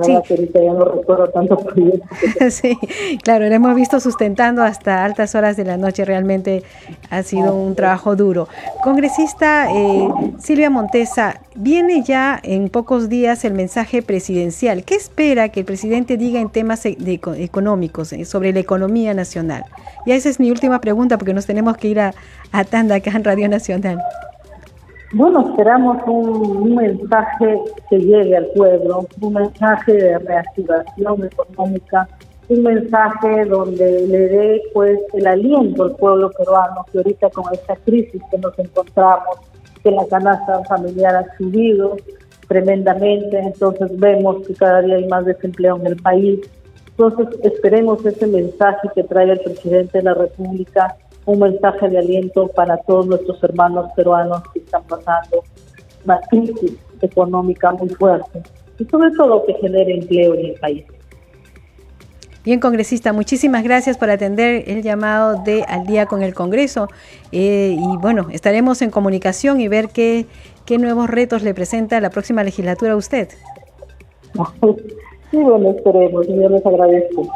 Sí. 0.03 0.49
ya 0.53 0.73
no 0.73 0.85
recuerdo 0.85 1.29
tantos 1.29 1.63
proyectos. 1.63 2.09
sí, 2.53 2.77
claro, 3.23 3.47
lo 3.47 3.53
hemos 3.53 3.75
visto 3.75 3.99
sustentando 3.99 4.63
hasta 4.63 5.05
altas 5.05 5.35
horas 5.35 5.57
de 5.57 5.65
la 5.65 5.77
noche, 5.77 6.05
realmente 6.05 6.63
ha 7.09 7.23
sido 7.23 7.55
un 7.55 7.75
trabajo 7.75 8.15
duro. 8.15 8.47
Congresista 8.83 9.71
eh, 9.71 10.07
Silvia 10.39 10.69
Montesa, 10.69 11.41
viene 11.55 12.03
ya 12.03 12.39
en 12.43 12.69
pocos 12.69 13.09
días 13.09 13.45
el 13.45 13.53
mensaje 13.53 14.01
presidencial. 14.01 14.83
¿Qué 14.83 14.95
espera 14.95 15.49
que 15.49 15.61
el 15.61 15.65
presidente 15.65 16.17
diga 16.17 16.39
en 16.39 16.49
temas 16.49 16.85
e, 16.85 16.97
económicos, 17.37 18.13
eh, 18.13 18.25
sobre 18.25 18.53
la 18.53 18.59
economía 18.59 19.13
nacional? 19.13 19.63
Y 20.05 20.11
esa 20.11 20.29
es 20.29 20.39
mi 20.39 20.51
última 20.51 20.81
pregunta 20.81 21.17
porque 21.17 21.33
nos 21.33 21.45
tenemos 21.45 21.77
que 21.77 21.87
ir 21.87 21.99
a, 21.99 22.13
a 22.51 22.63
Tanda 22.63 22.95
acá 22.95 23.11
en 23.11 23.23
Radio 23.23 23.49
Nacional. 23.49 23.99
Bueno, 25.13 25.49
esperamos 25.49 25.97
un, 26.07 26.75
mensaje 26.75 27.59
que 27.89 27.99
llegue 27.99 28.35
al 28.35 28.47
pueblo, 28.47 29.07
un 29.21 29.33
mensaje 29.33 29.93
de 29.93 30.17
reactivación 30.19 31.25
económica, 31.25 32.07
un 32.49 32.63
mensaje 32.63 33.45
donde 33.45 34.07
le 34.07 34.19
dé 34.27 34.61
pues 34.73 34.99
el 35.13 35.27
aliento 35.27 35.83
al 35.83 35.95
pueblo 35.95 36.31
peruano 36.31 36.85
que 36.91 36.97
ahorita 36.97 37.29
con 37.29 37.45
esta 37.53 37.75
crisis 37.77 38.21
que 38.29 38.37
nos 38.39 38.57
encontramos, 38.59 39.37
que 39.83 39.91
la 39.91 40.05
canasta 40.07 40.63
familiar 40.65 41.15
ha 41.15 41.37
subido 41.37 41.95
tremendamente, 42.47 43.39
entonces 43.39 43.97
vemos 43.99 44.45
que 44.45 44.53
cada 44.53 44.81
día 44.81 44.95
hay 44.95 45.07
más 45.07 45.25
desempleo 45.25 45.77
en 45.77 45.87
el 45.87 45.95
país. 45.97 46.39
Entonces 46.89 47.27
esperemos 47.43 48.05
ese 48.05 48.27
mensaje 48.27 48.89
que 48.93 49.03
trae 49.03 49.31
el 49.31 49.39
presidente 49.39 49.99
de 49.99 50.03
la 50.03 50.13
República 50.13 50.95
un 51.25 51.39
mensaje 51.39 51.89
de 51.89 51.99
aliento 51.99 52.47
para 52.49 52.77
todos 52.77 53.07
nuestros 53.07 53.43
hermanos 53.43 53.91
peruanos 53.95 54.41
que 54.53 54.59
están 54.59 54.83
pasando 54.83 55.43
una 56.05 56.19
crisis 56.29 56.73
económica 57.01 57.71
muy 57.71 57.89
fuerte 57.89 58.43
y 58.77 58.85
sobre 58.85 59.11
todo 59.11 59.45
que 59.45 59.53
genere 59.55 59.95
empleo 59.95 60.35
en 60.35 60.45
el 60.45 60.53
país. 60.53 60.85
Bien, 62.43 62.59
congresista, 62.59 63.11
muchísimas 63.11 63.63
gracias 63.63 63.97
por 63.97 64.11
atender 64.11 64.65
el 64.67 64.83
llamado 64.83 65.41
de 65.43 65.63
Al 65.63 65.87
día 65.87 66.05
con 66.05 66.21
el 66.21 66.35
Congreso. 66.35 66.89
Eh, 67.31 67.75
y 67.75 67.97
bueno, 67.97 68.27
estaremos 68.31 68.83
en 68.83 68.91
comunicación 68.91 69.59
y 69.61 69.67
ver 69.67 69.89
qué, 69.89 70.27
qué 70.63 70.77
nuevos 70.77 71.09
retos 71.09 71.41
le 71.41 71.55
presenta 71.55 71.99
la 71.99 72.11
próxima 72.11 72.43
legislatura 72.43 72.93
a 72.93 72.95
usted. 72.97 73.29
Sí, 75.31 75.37
bueno, 75.37 75.71
esperemos. 75.71 76.27
Yo 76.27 76.49
les 76.49 76.65
agradezco. 76.65 77.27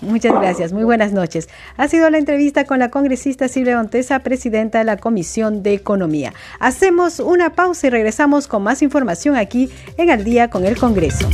Muchas 0.00 0.32
gracias, 0.34 0.72
muy 0.72 0.84
buenas 0.84 1.12
noches. 1.12 1.48
Ha 1.76 1.88
sido 1.88 2.10
la 2.10 2.18
entrevista 2.18 2.64
con 2.64 2.78
la 2.78 2.90
congresista 2.90 3.48
Silvia 3.48 3.76
Montesa, 3.76 4.18
presidenta 4.20 4.78
de 4.78 4.84
la 4.84 4.96
Comisión 4.96 5.62
de 5.62 5.72
Economía. 5.74 6.32
Hacemos 6.60 7.20
una 7.20 7.54
pausa 7.54 7.86
y 7.86 7.90
regresamos 7.90 8.46
con 8.46 8.62
más 8.62 8.82
información 8.82 9.36
aquí 9.36 9.70
en 9.96 10.10
Al 10.10 10.24
día 10.24 10.50
con 10.50 10.64
el 10.64 10.76
Congreso. 10.76 11.28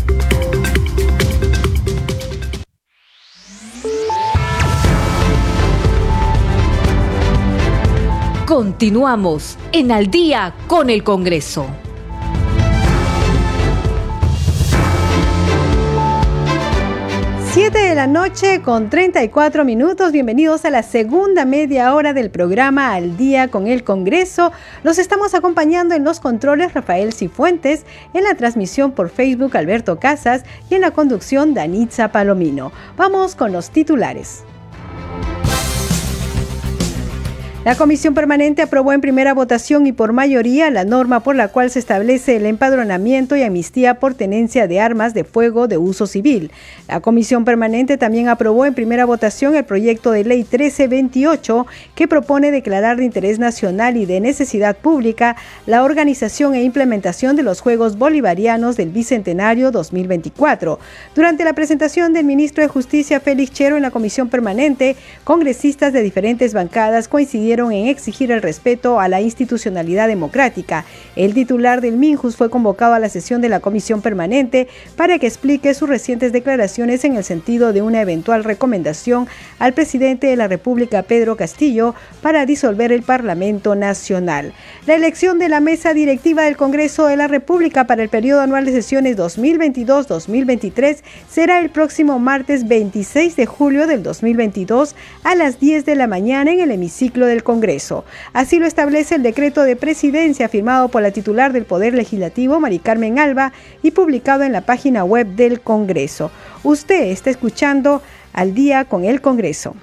Continuamos 8.47 9.57
en 9.73 9.93
Al 9.93 10.11
día 10.11 10.55
con 10.67 10.91
el 10.91 11.05
Congreso. 11.05 11.67
7 17.53 17.77
de 17.77 17.97
la 17.97 18.07
noche 18.07 18.63
con 18.63 18.91
34 18.91 19.65
minutos. 19.65 20.13
Bienvenidos 20.13 20.65
a 20.65 20.71
la 20.71 20.85
segunda 20.85 21.45
media 21.45 21.93
hora 21.97 22.13
del 22.13 22.31
programa 22.31 22.95
Al 22.95 23.17
Día 23.17 23.49
con 23.49 23.67
el 23.67 23.83
Congreso. 23.83 24.53
Los 24.85 24.99
estamos 24.99 25.35
acompañando 25.35 25.97
en 25.97 26.05
los 26.05 26.21
controles 26.21 26.75
Rafael 26.75 27.13
Cifuentes, 27.13 27.85
en 28.15 28.23
la 28.23 28.37
transmisión 28.37 28.93
por 28.93 29.09
Facebook 29.09 29.57
Alberto 29.57 29.99
Casas 29.99 30.45
y 30.71 30.77
en 30.77 30.83
la 30.83 30.93
conducción 30.93 31.53
Danitza 31.53 32.13
Palomino. 32.13 32.71
Vamos 32.97 33.35
con 33.35 33.51
los 33.51 33.71
titulares. 33.71 34.45
La 37.63 37.75
Comisión 37.75 38.15
Permanente 38.15 38.63
aprobó 38.63 38.95
en 38.95 39.03
primera 39.03 39.35
votación 39.35 39.87
y 39.87 39.93
por 39.93 40.15
mayoría 40.15 40.71
la 40.71 40.87
norma 40.87 41.21
por 41.21 41.37
la 41.37 41.49
cual 41.49 41.71
se 41.71 41.79
establece 41.79 42.37
el 42.37 42.47
empadronamiento 42.47 43.37
y 43.37 43.43
amnistía 43.43 44.01
por 44.01 44.15
tenencia 44.15 44.67
de 44.67 44.81
armas 44.81 45.13
de 45.13 45.25
fuego 45.25 45.69
de 45.69 45.77
uso 45.77 46.07
civil. 46.07 46.51
La 46.89 47.01
Comisión 47.01 47.45
Permanente 47.45 47.99
también 47.99 48.31
aprobó 48.31 48.65
en 48.65 48.73
primera 48.73 49.05
votación 49.05 49.55
el 49.57 49.65
proyecto 49.65 50.11
de 50.11 50.25
ley 50.25 50.39
1328 50.39 51.67
que 51.95 52.09
propone 52.09 52.51
declarar 52.51 52.97
de 52.97 53.05
interés 53.05 53.39
nacional 53.39 53.99
y 53.99 54.07
de 54.07 54.21
necesidad 54.21 54.79
pública 54.79 55.37
la 55.67 55.85
organización 55.85 56.55
e 56.55 56.65
implementación 56.65 57.37
de 57.37 57.43
los 57.43 57.61
Juegos 57.61 57.99
Bolivarianos 57.99 58.79
del 58.79 58.89
Bicentenario 58.89 59.71
2024. 59.71 60.79
Durante 61.15 61.45
la 61.45 61.53
presentación 61.53 62.15
del 62.15 62.25
ministro 62.25 62.63
de 62.63 62.69
Justicia 62.69 63.21
Félix 63.21 63.53
Chero 63.53 63.77
en 63.77 63.83
la 63.83 63.91
Comisión 63.91 64.31
Permanente, 64.31 64.97
congresistas 65.25 65.93
de 65.93 66.01
diferentes 66.01 66.55
bancadas 66.55 67.07
coincidieron 67.07 67.50
en 67.51 67.89
exigir 67.89 68.31
el 68.31 68.43
respeto 68.43 69.01
a 69.01 69.09
la 69.09 69.21
institucionalidad 69.21 70.07
democrática. 70.07 70.85
El 71.17 71.35
titular 71.35 71.81
del 71.81 71.97
Minjus 71.97 72.37
fue 72.37 72.49
convocado 72.49 72.95
a 72.95 73.01
la 73.01 73.09
sesión 73.09 73.41
de 73.41 73.49
la 73.49 73.59
comisión 73.59 74.03
permanente 74.03 74.69
para 74.97 75.19
que 75.19 75.27
explique 75.27 75.75
sus 75.75 75.89
recientes 75.89 76.33
declaraciones 76.33 77.05
en 77.05 77.17
el 77.17 77.25
sentido 77.25 77.73
de 77.73 77.83
una 77.83 78.01
eventual 78.01 78.45
recomendación 78.45 79.27
al 79.59 79.73
presidente 79.73 80.29
de 80.29 80.37
la 80.37 80.47
República, 80.47 81.03
Pedro 81.03 81.37
Castillo, 81.37 81.97
para 82.23 82.47
disolver 82.47 82.93
el 82.93 83.03
Parlamento 83.03 83.75
Nacional. 83.75 84.53
La 84.87 84.95
elección 84.95 85.41
de 85.41 85.49
la 85.49 85.59
mesa 85.59 85.93
directiva 85.93 86.45
del 86.45 86.57
Congreso 86.57 87.07
de 87.07 87.17
la 87.17 87.27
República 87.27 87.89
para 87.89 88.05
el 88.05 88.09
periodo 88.09 88.43
anual 88.43 88.65
de 88.65 88.73
sesiones 88.73 89.17
2022-2023 89.17 90.99
será 91.29 91.59
el 91.59 91.71
próximo 91.71 92.21
martes 92.21 92.69
26 92.69 93.35
de 93.35 93.47
julio 93.47 93.89
del 93.89 94.05
2022 94.05 94.95
a 95.25 95.35
las 95.35 95.59
10 95.59 95.85
de 95.85 95.97
la 95.97 96.07
mañana 96.07 96.53
en 96.53 96.61
el 96.61 96.71
hemiciclo 96.71 97.27
del 97.27 97.40
Congreso. 97.43 98.05
Así 98.33 98.59
lo 98.59 98.67
establece 98.67 99.17
el 99.17 99.23
decreto 99.23 99.63
de 99.63 99.77
presidencia 99.77 100.49
firmado 100.49 100.89
por 100.89 101.03
la 101.03 101.11
titular 101.11 101.53
del 101.53 101.65
Poder 101.65 101.95
Legislativo, 101.95 102.61
Mari 102.61 102.79
Carmen 102.79 103.19
Alba, 103.19 103.53
y 103.83 103.91
publicado 103.93 104.43
en 104.43 104.53
la 104.53 104.63
página 104.63 105.05
web 105.05 105.27
del 105.29 105.61
Congreso. 105.61 106.31
Usted 106.63 107.11
está 107.11 107.31
escuchando 107.31 108.03
al 108.33 108.55
día 108.55 108.85
con 108.85 109.05
el 109.05 109.21
Congreso. 109.21 109.75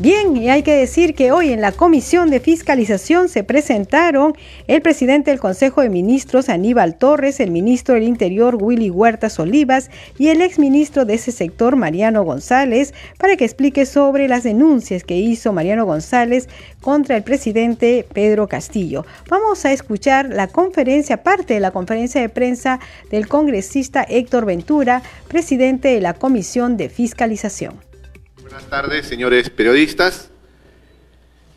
Bien, 0.00 0.34
y 0.34 0.48
hay 0.48 0.62
que 0.62 0.74
decir 0.74 1.14
que 1.14 1.30
hoy 1.30 1.52
en 1.52 1.60
la 1.60 1.72
Comisión 1.72 2.30
de 2.30 2.40
Fiscalización 2.40 3.28
se 3.28 3.44
presentaron 3.44 4.32
el 4.66 4.80
presidente 4.80 5.30
del 5.30 5.40
Consejo 5.40 5.82
de 5.82 5.90
Ministros, 5.90 6.48
Aníbal 6.48 6.94
Torres, 6.96 7.38
el 7.38 7.50
ministro 7.50 7.96
del 7.96 8.04
Interior, 8.04 8.56
Willy 8.58 8.88
Huertas 8.88 9.38
Olivas, 9.38 9.90
y 10.16 10.28
el 10.28 10.40
exministro 10.40 11.04
de 11.04 11.12
ese 11.12 11.32
sector, 11.32 11.76
Mariano 11.76 12.24
González, 12.24 12.94
para 13.18 13.36
que 13.36 13.44
explique 13.44 13.84
sobre 13.84 14.26
las 14.26 14.42
denuncias 14.42 15.04
que 15.04 15.18
hizo 15.18 15.52
Mariano 15.52 15.84
González 15.84 16.48
contra 16.80 17.18
el 17.18 17.22
presidente 17.22 18.06
Pedro 18.10 18.48
Castillo. 18.48 19.04
Vamos 19.28 19.66
a 19.66 19.72
escuchar 19.72 20.30
la 20.30 20.46
conferencia, 20.46 21.22
parte 21.22 21.52
de 21.52 21.60
la 21.60 21.72
conferencia 21.72 22.22
de 22.22 22.30
prensa 22.30 22.80
del 23.10 23.28
congresista 23.28 24.02
Héctor 24.08 24.46
Ventura, 24.46 25.02
presidente 25.28 25.88
de 25.88 26.00
la 26.00 26.14
Comisión 26.14 26.78
de 26.78 26.88
Fiscalización. 26.88 27.89
Buenas 28.50 28.68
tardes, 28.68 29.06
señores 29.06 29.48
periodistas. 29.48 30.28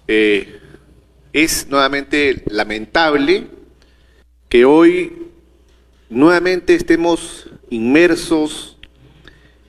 Eh, 0.07 0.59
es 1.33 1.67
nuevamente 1.67 2.43
lamentable 2.45 3.47
que 4.47 4.63
hoy 4.63 5.31
nuevamente 6.11 6.75
estemos 6.75 7.49
inmersos 7.71 8.77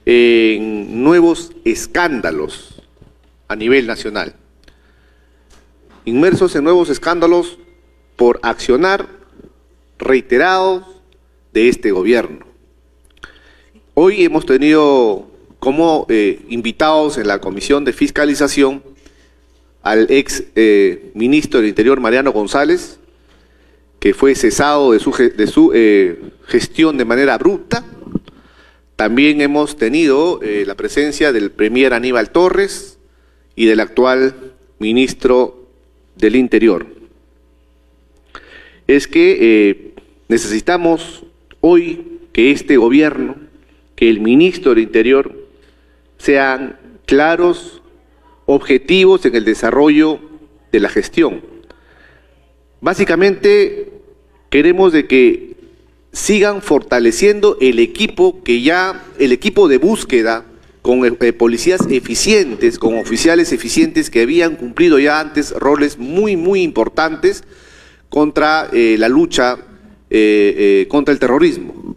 en 0.05 1.03
nuevos 1.03 1.53
escándalos 1.65 2.83
a 3.49 3.57
nivel 3.57 3.87
nacional. 3.87 4.35
Inmersos 6.05 6.55
en 6.57 6.65
nuevos 6.65 6.91
escándalos 6.91 7.59
por 8.17 8.39
accionar 8.43 9.09
reiterados 9.99 10.85
de 11.55 11.71
este 11.71 11.91
gobierno. 11.91 12.45
Hoy 13.95 14.25
hemos 14.25 14.45
tenido 14.45 15.34
como 15.65 16.05
eh, 16.11 16.41
invitados 16.51 17.17
en 17.17 17.27
la 17.27 17.41
Comisión 17.41 17.87
de 17.87 17.95
Fiscalización 17.95 18.83
al 19.83 20.07
ex 20.11 20.45
eh, 20.57 21.11
ministro 21.15 21.59
del 21.59 21.71
Interior, 21.71 22.01
Mariano 22.01 22.33
González, 22.33 22.99
que 23.99 24.13
fue 24.13 24.35
cesado 24.35 24.93
de 24.93 24.99
su, 25.01 25.73
eh, 25.73 26.21
gestión 26.49 26.99
de 26.99 27.07
manera 27.07 27.33
abrupta. 27.33 27.83
También 28.95 29.41
hemos 29.41 29.79
tenido 29.79 30.39
la 30.43 30.75
presencia 30.75 31.33
del 31.33 31.51
Premier 31.51 31.95
Aníbal 31.95 32.29
Torres 32.29 32.99
y 33.57 33.65
del 33.65 33.81
actual 33.81 34.53
ministro 34.79 35.67
del 36.15 36.37
Interior. 36.37 36.87
Es 38.87 39.09
que 39.09 39.95
necesitamos 40.29 41.25
hoy 41.61 42.21
que 42.35 42.51
este 42.51 42.77
gobierno, 42.77 43.37
que 43.97 44.11
el 44.11 44.21
ministro 44.21 44.75
del 44.75 44.85
Interior 44.85 45.44
sean 46.19 46.79
claros, 47.07 47.83
objetivos 48.47 49.25
en 49.25 49.35
el 49.35 49.45
desarrollo 49.45 50.21
de 50.73 50.81
la 50.81 50.89
gestión. 50.89 51.43
Básicamente 52.81 53.93
queremos 54.51 54.93
de 54.93 55.07
que 55.07 55.57
sigan 56.13 56.63
fortaleciendo 56.63 57.57
el 57.61 57.79
equipo 57.79 58.43
que 58.45 58.63
ya, 58.63 59.05
el 59.19 59.33
equipo 59.33 59.69
de 59.69 59.79
búsqueda 59.79 60.45
con 60.83 61.05
eh, 61.05 61.33
policías 61.33 61.87
eficientes, 61.91 62.79
con 62.79 62.99
oficiales 62.99 63.53
eficientes 63.53 64.11
que 64.11 64.23
habían 64.23 64.57
cumplido 64.57 64.99
ya 64.99 65.19
antes 65.19 65.51
roles 65.53 65.99
muy, 65.99 66.37
muy 66.37 66.63
importantes 66.63 67.43
contra 68.11 68.69
eh, 68.73 68.97
la 68.99 69.09
lucha 69.09 69.59
eh, 70.11 70.87
contra 70.89 71.13
el 71.13 71.19
terrorismo. 71.19 71.97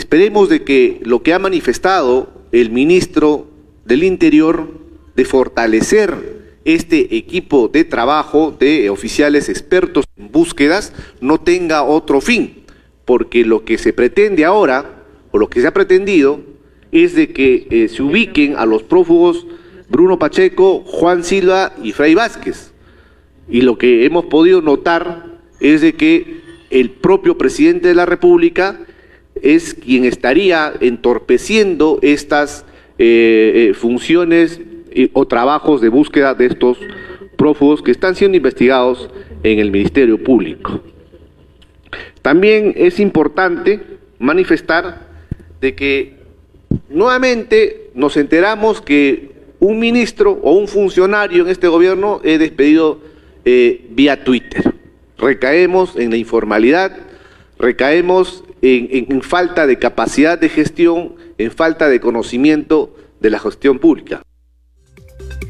Esperemos 0.00 0.48
de 0.48 0.64
que 0.64 0.98
lo 1.04 1.22
que 1.22 1.34
ha 1.34 1.38
manifestado 1.38 2.32
el 2.52 2.70
ministro 2.70 3.50
del 3.84 4.02
Interior 4.02 4.66
de 5.14 5.26
fortalecer 5.26 6.54
este 6.64 7.18
equipo 7.18 7.68
de 7.68 7.84
trabajo 7.84 8.56
de 8.58 8.88
oficiales 8.88 9.50
expertos 9.50 10.06
en 10.16 10.32
búsquedas 10.32 10.94
no 11.20 11.38
tenga 11.38 11.82
otro 11.82 12.22
fin, 12.22 12.64
porque 13.04 13.44
lo 13.44 13.66
que 13.66 13.76
se 13.76 13.92
pretende 13.92 14.46
ahora, 14.46 15.04
o 15.32 15.38
lo 15.38 15.50
que 15.50 15.60
se 15.60 15.66
ha 15.66 15.74
pretendido, 15.74 16.40
es 16.92 17.14
de 17.14 17.34
que 17.34 17.66
eh, 17.70 17.88
se 17.88 18.02
ubiquen 18.02 18.56
a 18.56 18.64
los 18.64 18.82
prófugos 18.82 19.46
Bruno 19.90 20.18
Pacheco, 20.18 20.82
Juan 20.86 21.24
Silva 21.24 21.74
y 21.84 21.92
Fray 21.92 22.14
Vázquez. 22.14 22.72
Y 23.50 23.60
lo 23.60 23.76
que 23.76 24.06
hemos 24.06 24.24
podido 24.24 24.62
notar 24.62 25.26
es 25.60 25.82
de 25.82 25.92
que 25.92 26.40
el 26.70 26.88
propio 26.88 27.36
presidente 27.36 27.88
de 27.88 27.94
la 27.94 28.06
República 28.06 28.86
es 29.42 29.74
quien 29.74 30.04
estaría 30.04 30.72
entorpeciendo 30.80 31.98
estas 32.02 32.64
eh, 32.98 33.70
eh, 33.70 33.74
funciones 33.74 34.60
o 35.12 35.26
trabajos 35.26 35.80
de 35.80 35.88
búsqueda 35.88 36.34
de 36.34 36.46
estos 36.46 36.78
prófugos 37.36 37.80
que 37.80 37.90
están 37.90 38.14
siendo 38.16 38.36
investigados 38.36 39.08
en 39.42 39.58
el 39.60 39.70
Ministerio 39.70 40.22
Público. 40.22 40.80
También 42.22 42.74
es 42.76 43.00
importante 43.00 43.80
manifestar 44.18 45.08
de 45.60 45.74
que 45.74 46.16
nuevamente 46.88 47.90
nos 47.94 48.16
enteramos 48.16 48.80
que 48.80 49.30
un 49.58 49.78
ministro 49.78 50.38
o 50.42 50.52
un 50.52 50.68
funcionario 50.68 51.44
en 51.44 51.50
este 51.50 51.68
gobierno 51.68 52.20
es 52.24 52.38
despedido 52.38 52.98
eh, 53.44 53.86
vía 53.90 54.24
Twitter. 54.24 54.74
Recaemos 55.18 55.96
en 55.96 56.10
la 56.10 56.16
informalidad, 56.16 56.96
recaemos 57.58 58.44
en, 58.62 59.22
falta 59.22 59.66
de 59.66 59.78
capacidad 59.78 60.38
de 60.38 60.48
gestión, 60.48 61.14
en 61.38 61.50
falta 61.50 61.88
de 61.88 62.00
conocimiento 62.00 62.94
de 63.20 63.30
la 63.30 63.38
gestión 63.38 63.78
pública. 63.78 64.22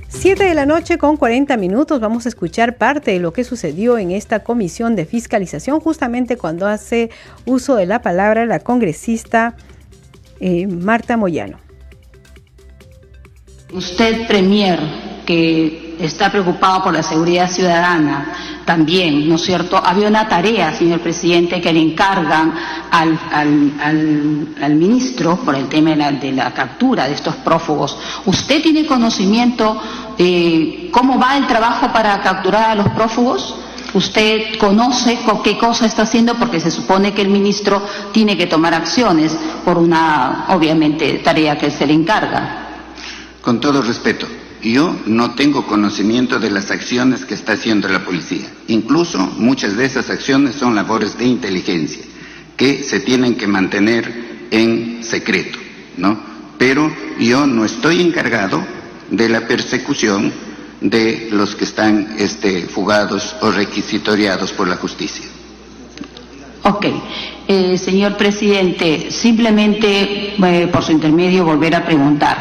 Siete 0.09 0.45
de 0.45 0.55
la 0.55 0.67
noche 0.67 0.99
con 0.99 1.17
40 1.17 1.57
minutos 1.57 2.01
vamos 2.01 2.27
a 2.27 2.29
escuchar 2.29 2.77
parte 2.77 3.13
de 3.13 3.21
lo 3.21 3.33
que 3.33 3.45
sucedió 3.45 3.97
en 3.97 4.11
esta 4.11 4.41
comisión 4.41 4.97
de 4.97 5.07
fiscalización 5.07 5.81
justamente 5.81 6.37
cuando 6.37 6.67
hace 6.67 7.11
uso 7.47 7.77
de 7.77 7.87
la 7.87 8.03
palabra 8.03 8.45
la 8.45 8.59
congresista 8.59 9.57
eh, 10.41 10.67
Marta 10.67 11.17
Moyano. 11.17 11.59
Usted, 13.73 14.27
Premier, 14.27 14.81
que 15.25 15.97
está 16.01 16.31
preocupado 16.31 16.85
por 16.85 16.95
la 16.95 17.03
seguridad 17.03 17.51
ciudadana, 17.51 18.33
también, 18.65 19.29
¿no 19.29 19.35
es 19.35 19.43
cierto? 19.43 19.77
Había 19.77 20.09
una 20.09 20.29
tarea, 20.29 20.73
señor 20.73 21.01
presidente, 21.01 21.61
que 21.61 21.73
le 21.73 21.81
encargan 21.81 22.55
al, 22.91 23.19
al, 24.61 24.75
ministro 24.75 25.37
por 25.37 25.55
el 25.55 25.69
tema 25.69 25.91
de 25.91 25.97
la, 25.97 26.13
de 26.13 26.33
la, 26.33 26.53
captura 26.53 27.09
de 27.09 27.15
estos 27.15 27.35
prófugos. 27.37 27.97
¿Usted 28.27 28.63
tiene 28.63 28.87
conocimiento 28.87 29.81
de 30.17 30.89
cómo 30.93 31.19
va 31.19 31.37
el 31.37 31.47
trabajo 31.47 31.93
para 31.93 32.21
capturar 32.21 32.71
a 32.71 32.75
los 32.77 32.89
prófugos? 32.91 33.55
¿Usted 33.93 34.57
conoce 34.59 35.19
qué 35.43 35.59
cosa 35.59 35.87
está 35.87 36.03
haciendo? 36.03 36.35
Porque 36.35 36.61
se 36.61 36.71
supone 36.71 37.13
que 37.13 37.23
el 37.23 37.29
ministro 37.29 37.83
tiene 38.13 38.37
que 38.37 38.47
tomar 38.47 38.73
acciones 38.73 39.37
por 39.65 39.79
una, 39.79 40.47
obviamente, 40.51 41.21
tarea 41.25 41.59
que 41.59 41.71
se 41.71 41.87
le 41.87 41.95
encarga. 41.95 42.69
Con 43.41 43.59
todo 43.59 43.83
respeto, 43.83 44.27
yo 44.63 44.95
no 45.07 45.35
tengo 45.35 45.67
conocimiento 45.67 46.39
de 46.39 46.51
las 46.51 46.71
acciones 46.71 47.25
que 47.25 47.35
está 47.35 47.53
haciendo 47.53 47.89
la 47.89 48.05
policía. 48.05 48.53
Incluso 48.69 49.19
muchas 49.19 49.77
de 49.77 49.87
esas 49.87 50.11
acciones 50.11 50.57
son 50.57 50.75
labores 50.75 51.17
de 51.17 51.25
inteligencia 51.25 52.05
que 52.57 52.83
se 52.83 53.01
tienen 53.01 53.37
que 53.37 53.47
mantener 53.47 54.49
en 54.51 55.03
secreto, 55.03 55.59
¿no? 55.97 56.21
Pero 56.59 56.95
yo 57.19 57.47
no 57.47 57.65
estoy 57.65 58.03
encargado 58.03 58.63
de 59.11 59.29
la 59.29 59.47
persecución 59.47 60.33
de 60.81 61.29
los 61.33 61.55
que 61.55 61.65
están 61.65 62.17
este, 62.19 62.67
fugados 62.67 63.35
o 63.41 63.51
requisitoriados 63.51 64.53
por 64.53 64.69
la 64.69 64.77
justicia. 64.77 65.27
Ok. 66.63 66.87
Eh, 67.49 67.77
señor 67.79 68.17
presidente, 68.17 69.11
simplemente 69.11 70.37
eh, 70.37 70.69
por 70.69 70.85
su 70.85 70.93
intermedio 70.93 71.45
volver 71.45 71.75
a 71.75 71.85
preguntar. 71.85 72.39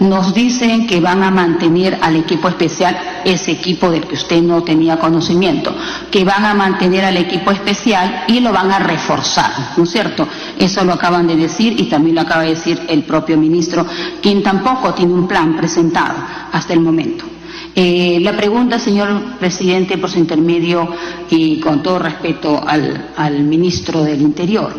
Nos 0.00 0.32
dicen 0.32 0.86
que 0.86 1.00
van 1.00 1.22
a 1.22 1.30
mantener 1.30 1.98
al 2.00 2.16
equipo 2.16 2.48
especial, 2.48 2.96
ese 3.24 3.52
equipo 3.52 3.90
del 3.90 4.06
que 4.06 4.14
usted 4.14 4.40
no 4.40 4.62
tenía 4.62 4.98
conocimiento, 4.98 5.74
que 6.10 6.24
van 6.24 6.46
a 6.46 6.54
mantener 6.54 7.04
al 7.04 7.18
equipo 7.18 7.50
especial 7.50 8.24
y 8.28 8.40
lo 8.40 8.52
van 8.52 8.70
a 8.70 8.78
reforzar, 8.78 9.50
¿no 9.76 9.84
es 9.84 9.90
cierto? 9.90 10.26
Eso 10.58 10.84
lo 10.84 10.94
acaban 10.94 11.26
de 11.26 11.36
decir 11.36 11.78
y 11.78 11.84
también 11.84 12.14
lo 12.14 12.22
acaba 12.22 12.42
de 12.44 12.50
decir 12.50 12.80
el 12.88 13.02
propio 13.02 13.36
ministro, 13.36 13.84
quien 14.22 14.42
tampoco 14.42 14.94
tiene 14.94 15.12
un 15.12 15.28
plan 15.28 15.54
presentado 15.54 16.14
hasta 16.52 16.72
el 16.72 16.80
momento. 16.80 17.35
Eh, 17.78 18.20
la 18.22 18.34
pregunta, 18.34 18.78
señor 18.78 19.36
presidente, 19.38 19.98
por 19.98 20.10
su 20.10 20.18
intermedio 20.18 20.88
y 21.28 21.60
con 21.60 21.82
todo 21.82 21.98
respeto 21.98 22.64
al, 22.66 23.42
ministro 23.42 24.02
del 24.02 24.22
Interior. 24.22 24.74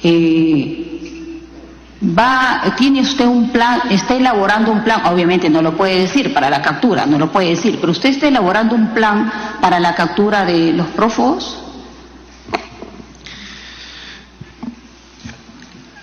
Eh, 0.00 1.40
va, 2.16 2.72
¿Tiene 2.78 3.00
usted 3.00 3.26
un 3.26 3.50
plan, 3.50 3.80
está 3.90 4.14
elaborando 4.14 4.70
un 4.70 4.84
plan, 4.84 5.06
obviamente 5.06 5.50
no 5.50 5.60
lo 5.60 5.76
puede 5.76 6.02
decir 6.02 6.32
para 6.32 6.48
la 6.48 6.62
captura, 6.62 7.04
no 7.04 7.18
lo 7.18 7.32
puede 7.32 7.48
decir, 7.48 7.78
pero 7.80 7.90
usted 7.90 8.10
está 8.10 8.28
elaborando 8.28 8.76
un 8.76 8.94
plan 8.94 9.32
para 9.60 9.80
la 9.80 9.96
captura 9.96 10.44
de 10.44 10.72
los 10.72 10.86
prófugos? 10.86 11.58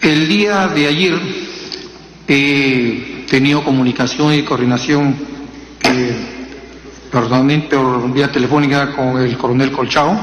El 0.02 0.28
día 0.28 0.68
de 0.68 0.88
ayer 0.88 1.22
he 2.28 3.26
tenido 3.30 3.64
comunicación 3.64 4.34
y 4.34 4.44
coordinación 4.44 5.37
personalmente 7.12 7.76
por 7.76 8.12
vía 8.12 8.32
telefónica 8.32 8.92
con 8.92 9.22
el 9.22 9.38
coronel 9.38 9.72
Colchao, 9.72 10.18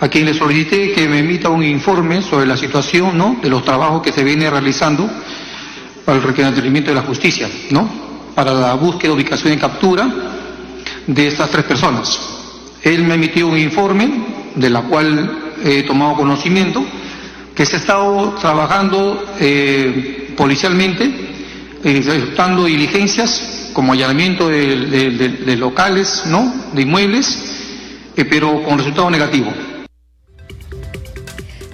a 0.00 0.08
quien 0.08 0.24
le 0.24 0.34
solicité 0.34 0.92
que 0.92 1.08
me 1.08 1.20
emita 1.20 1.48
un 1.48 1.62
informe 1.62 2.22
sobre 2.22 2.46
la 2.46 2.56
situación 2.56 3.16
¿no? 3.16 3.36
de 3.42 3.50
los 3.50 3.64
trabajos 3.64 4.02
que 4.02 4.12
se 4.12 4.24
viene 4.24 4.48
realizando 4.48 5.08
para 6.04 6.18
el 6.18 6.24
requerimiento 6.24 6.90
de 6.90 6.96
la 6.96 7.02
justicia, 7.02 7.48
¿no? 7.70 7.88
para 8.34 8.52
la 8.54 8.74
búsqueda, 8.74 9.12
ubicación 9.12 9.52
y 9.52 9.56
captura 9.56 10.08
de 11.06 11.26
estas 11.26 11.50
tres 11.50 11.64
personas. 11.64 12.18
Él 12.82 13.04
me 13.04 13.14
emitió 13.14 13.46
un 13.46 13.58
informe 13.58 14.10
de 14.54 14.70
la 14.70 14.82
cual 14.82 15.52
he 15.62 15.82
tomado 15.82 16.14
conocimiento 16.14 16.82
que 17.54 17.66
se 17.66 17.76
ha 17.76 17.78
estado 17.80 18.30
trabajando 18.40 19.22
eh, 19.38 20.32
policialmente, 20.34 21.04
eh, 21.84 21.98
ejecutando 21.98 22.64
diligencias 22.64 23.59
como 23.72 23.92
allanamiento 23.92 24.48
de, 24.48 25.56
locales, 25.56 26.24
¿no? 26.26 26.52
De 26.74 26.82
inmuebles, 26.82 27.38
eh, 28.16 28.24
pero 28.24 28.62
con 28.62 28.78
resultado 28.78 29.10
negativo. 29.10 29.52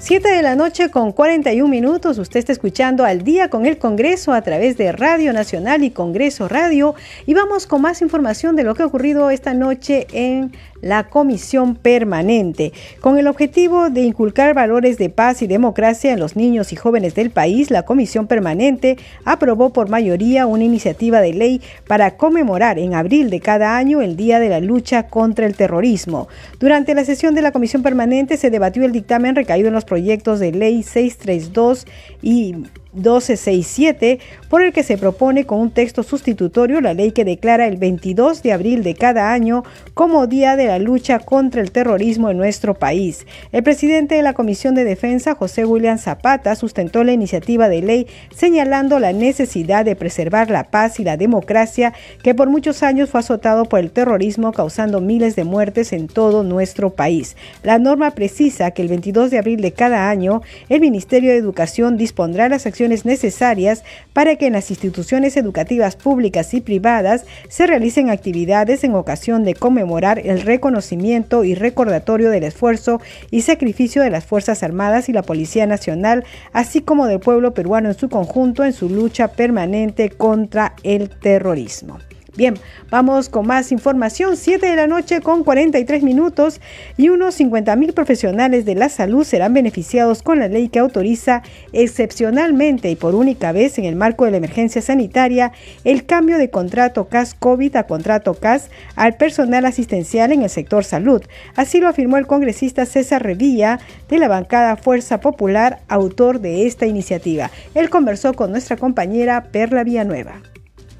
7 0.07 0.29
de 0.29 0.41
la 0.41 0.55
noche 0.55 0.89
con 0.89 1.11
41 1.11 1.69
minutos, 1.69 2.19
usted 2.19 2.39
está 2.39 2.53
escuchando 2.53 3.05
al 3.05 3.25
día 3.25 3.51
con 3.51 3.67
el 3.67 3.77
Congreso 3.77 4.33
a 4.33 4.41
través 4.41 4.77
de 4.77 4.93
Radio 4.93 5.33
Nacional 5.33 5.83
y 5.83 5.91
Congreso 5.91 6.47
Radio 6.47 6.95
y 7.27 7.35
vamos 7.35 7.67
con 7.67 7.83
más 7.83 8.03
información 8.03 8.55
de 8.55 8.63
lo 8.63 8.77
que 8.77 8.85
ha 8.85 8.87
ocurrido 8.87 9.31
esta 9.31 9.53
noche 9.53 10.07
en 10.13 10.53
la 10.87 11.09
Comisión 11.09 11.75
Permanente. 11.75 12.73
Con 13.01 13.19
el 13.19 13.27
objetivo 13.27 13.91
de 13.91 14.03
inculcar 14.03 14.55
valores 14.55 14.99
de 14.99 15.11
paz 15.11 15.43
y 15.43 15.47
democracia 15.47 16.13
en 16.13 16.21
los 16.21 16.37
niños 16.37 16.73
y 16.73 16.77
jóvenes 16.77 17.15
del 17.15 17.31
país, 17.31 17.71
la 17.71 17.85
Comisión 17.85 18.27
Permanente 18.27 18.97
aprobó 19.25 19.73
por 19.73 19.89
mayoría 19.89 20.47
una 20.47 20.65
iniciativa 20.65 21.21
de 21.21 21.35
ley 21.35 21.61
para 21.87 22.17
conmemorar 22.17 22.79
en 22.79 22.95
abril 22.95 23.31
de 23.31 23.41
cada 23.41 23.77
año 23.77 24.01
el 24.01 24.17
Día 24.17 24.39
de 24.39 24.49
la 24.49 24.61
Lucha 24.61 25.09
contra 25.09 25.47
el 25.47 25.57
Terrorismo. 25.57 26.29
Durante 26.59 26.95
la 26.95 27.05
sesión 27.05 27.35
de 27.35 27.43
la 27.43 27.53
Comisión 27.53 27.83
Permanente 27.83 28.37
se 28.37 28.51
debatió 28.51 28.85
el 28.85 28.93
dictamen 28.93 29.35
recaído 29.35 29.69
en 29.69 29.75
los 29.75 29.85
proyectos 29.85 30.41
de 30.41 30.53
ley 30.53 30.83
632 30.83 31.87
y 32.23 32.55
1267, 32.97 34.19
por 34.49 34.63
el 34.63 34.73
que 34.73 34.83
se 34.83 34.99
propone 34.99 35.45
con 35.45 35.61
un 35.61 35.71
texto 35.71 36.03
sustitutorio 36.03 36.81
la 36.81 36.95
ley 36.95 37.13
que 37.13 37.25
declara 37.25 37.67
el 37.67 37.77
22 37.77 38.43
de 38.43 38.53
abril 38.53 38.83
de 38.83 38.95
cada 38.95 39.33
año 39.33 39.65
como 39.95 40.27
Día 40.27 40.57
de 40.57 40.67
la 40.67 40.79
Lucha 40.79 41.19
contra 41.19 41.61
el 41.61 41.71
Terrorismo 41.71 42.31
en 42.31 42.39
nuestro 42.39 42.75
país. 42.75 43.27
El 43.53 43.63
presidente 43.63 44.15
de 44.15 44.23
la 44.23 44.33
Comisión 44.33 44.75
de 44.75 44.85
Defensa, 44.85 45.35
José 45.35 45.65
William 45.65 45.99
Zapata, 45.99 46.55
sustentó 46.55 47.05
la 47.05 47.13
iniciativa 47.13 47.69
de 47.69 47.83
ley 47.83 48.07
señalando 48.35 48.99
la 48.99 49.13
necesidad 49.13 49.85
de 49.85 49.97
preservar 49.97 50.51
la 50.51 50.65
paz 50.65 50.99
y 51.01 51.05
la 51.05 51.17
democracia 51.17 51.93
que 52.23 52.35
por 52.35 52.49
muchos 52.49 52.83
años 52.83 53.11
fue 53.11 53.21
azotado 53.21 53.65
por 53.67 53.81
el 53.81 53.91
terrorismo 53.91 54.53
causando 54.53 55.01
miles 55.01 55.37
de 55.37 55.45
muertes 55.45 55.93
en 55.93 56.09
todo 56.09 56.43
nuestro 56.43 56.91
país. 56.91 57.37
La 57.63 57.79
norma 57.79 58.13
precisa 58.13 58.71
que 58.71 58.83
el 58.83 58.89
22 58.89 59.31
de 59.31 59.39
abril 59.39 59.61
de 59.61 59.73
cada 59.73 60.09
año 60.09 60.43
el 60.69 60.81
Ministerio 60.81 61.31
de 61.31 61.37
Educación 61.37 61.97
dispondrá 61.97 62.49
las 62.49 62.67
acciones 62.67 62.86
necesarias 62.89 63.85
para 64.13 64.37
que 64.37 64.47
en 64.47 64.55
las 64.55 64.71
instituciones 64.71 65.37
educativas 65.37 65.97
públicas 65.97 66.55
y 66.55 66.61
privadas 66.61 67.25
se 67.49 67.67
realicen 67.67 68.11
actividades 68.11 68.85
en 68.85 68.95
ocasión 68.95 69.45
de 69.45 69.55
conmemorar 69.55 70.19
el 70.19 70.43
reconocimiento 70.43 71.45
y 71.45 71.55
recordatorio 71.55 72.31
del 72.31 72.45
esfuerzo 72.45 73.01
y 73.31 73.43
sacrificio 73.43 74.03
de 74.03 74.11
las 74.11 74.25
Fuerzas 74.25 74.63
Armadas 74.63 75.09
y 75.09 75.13
la 75.13 75.23
Policía 75.23 75.67
Nacional, 75.67 76.25
así 76.53 76.81
como 76.81 77.07
del 77.07 77.21
pueblo 77.21 77.55
peruano 77.55 77.89
en 77.89 77.99
su 77.99 78.09
conjunto 78.09 78.65
en 78.65 78.73
su 78.73 78.89
lucha 78.89 79.29
permanente 79.29 80.11
contra 80.11 80.75
el 80.83 81.11
terrorismo. 81.11 81.99
Bien, 82.37 82.53
vamos 82.91 83.31
con 83.31 83.47
más 83.47 83.73
información. 83.73 84.37
7 84.37 84.67
de 84.67 84.77
la 84.77 84.87
noche 84.87 85.23
con 85.23 85.43
43 85.43 86.03
minutos 86.03 86.61
y 86.99 87.09
unos 87.09 87.35
50 87.37 87.75
mil 87.77 87.95
profesionales 87.95 88.67
de 88.67 88.75
la 88.75 88.91
salud 88.91 89.25
serán 89.25 89.55
beneficiados 89.55 90.23
con 90.23 90.39
la 90.39 90.49
ley 90.49 90.69
que 90.69 90.79
autoriza 90.79 91.43
excepcionalmente 91.73 92.91
y 92.91 92.97
por 92.97 93.15
única 93.15 93.53
vez 93.53 93.79
en 93.79 93.87
el 93.87 93.97
marco 93.97 94.27
de 94.27 94.33
la 94.33 94.37
emergencia 94.37 94.83
sanitaria 94.83 95.53
el 95.85 96.05
cambio 96.05 96.37
de 96.37 96.51
contrato 96.51 97.09
CAS-COVID 97.09 97.75
a 97.77 97.87
contrato 97.87 98.35
CAS 98.35 98.69
al 98.97 99.17
personal 99.17 99.65
asistencial 99.65 100.31
en 100.31 100.43
el 100.43 100.51
sector 100.51 100.85
salud. 100.85 101.23
Así 101.55 101.81
lo 101.81 101.89
afirmó 101.89 102.19
el 102.19 102.27
congresista 102.27 102.85
César 102.85 103.23
Revilla 103.23 103.81
de 104.11 104.19
la 104.19 104.29
bancada 104.29 104.77
Fuerza 104.77 105.21
Popular, 105.21 105.79
autor 105.89 106.41
de 106.41 106.67
esta 106.67 106.85
iniciativa. 106.85 107.51
Él 107.75 107.89
conversó 107.89 108.35
con 108.35 108.51
nuestra 108.51 108.77
compañera 108.77 109.45
Perla 109.53 109.85
Villanueva. 109.85 110.43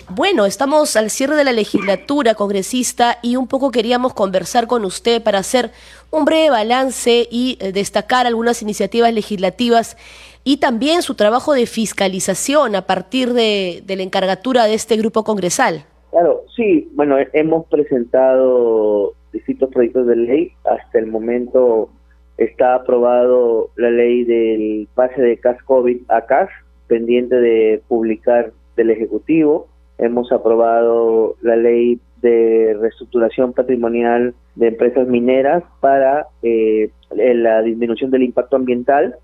Bueno, 0.09 0.47
estamos 0.47 0.95
al 0.95 1.11
cierre 1.11 1.35
de 1.35 1.43
la 1.43 1.53
legislatura 1.53 2.37
congresista 2.37 3.19
y 3.23 3.35
un 3.35 3.49
poco 3.49 3.73
queríamos 3.73 4.15
conversar 4.15 4.69
con 4.69 4.85
usted 4.85 5.21
para 5.21 5.41
hacer 5.41 5.71
un 6.13 6.25
breve 6.25 6.51
balance 6.51 7.27
y 7.29 7.59
eh, 7.61 7.73
destacar 7.73 8.25
algunas 8.25 8.63
iniciativas 8.63 9.13
legislativas 9.13 9.97
y 10.45 10.59
también 10.59 11.03
su 11.03 11.17
trabajo 11.17 11.55
de 11.55 11.67
fiscalización 11.67 12.77
a 12.77 12.83
partir 12.83 13.33
de, 13.33 13.83
la 13.89 14.03
encargatura 14.05 14.67
de 14.67 14.75
este 14.75 14.97
grupo 14.97 15.25
congresal. 15.25 15.85
Claro, 16.13 16.45
sí, 16.55 16.89
bueno, 16.95 17.17
hemos 17.33 17.67
presentado 17.67 19.15
distintos 19.33 19.71
proyectos 19.71 20.07
de 20.07 20.15
ley. 20.15 20.53
Hasta 20.71 21.01
el 21.01 21.09
momento 21.09 21.91
está 22.39 22.77
aprobado 22.77 23.71
la 23.75 23.91
ley 23.91 24.23
del 24.23 24.87
pase 24.95 25.21
de 25.21 25.37
CAS 25.39 25.61
COVID 25.65 26.03
a 26.09 26.27
CAS, 26.27 26.49
pendiente 26.87 27.35
de 27.35 27.83
publicar 27.89 28.53
del 28.77 28.91
Ejecutivo 28.91 29.67
hemos 29.99 30.31
aprobado 30.33 31.37
la 31.43 31.57
ley 31.57 32.01
de 32.23 32.77
reestructuración 32.81 33.53
patrimonial 33.53 34.35
de 34.55 34.69
empresas 34.69 35.07
mineras 35.07 35.63
para 35.81 36.27
eh, 36.43 36.91
la 37.11 37.63
disminución 37.63 38.11
del 38.11 38.23
impacto 38.23 38.57
ambiental, 38.57 39.17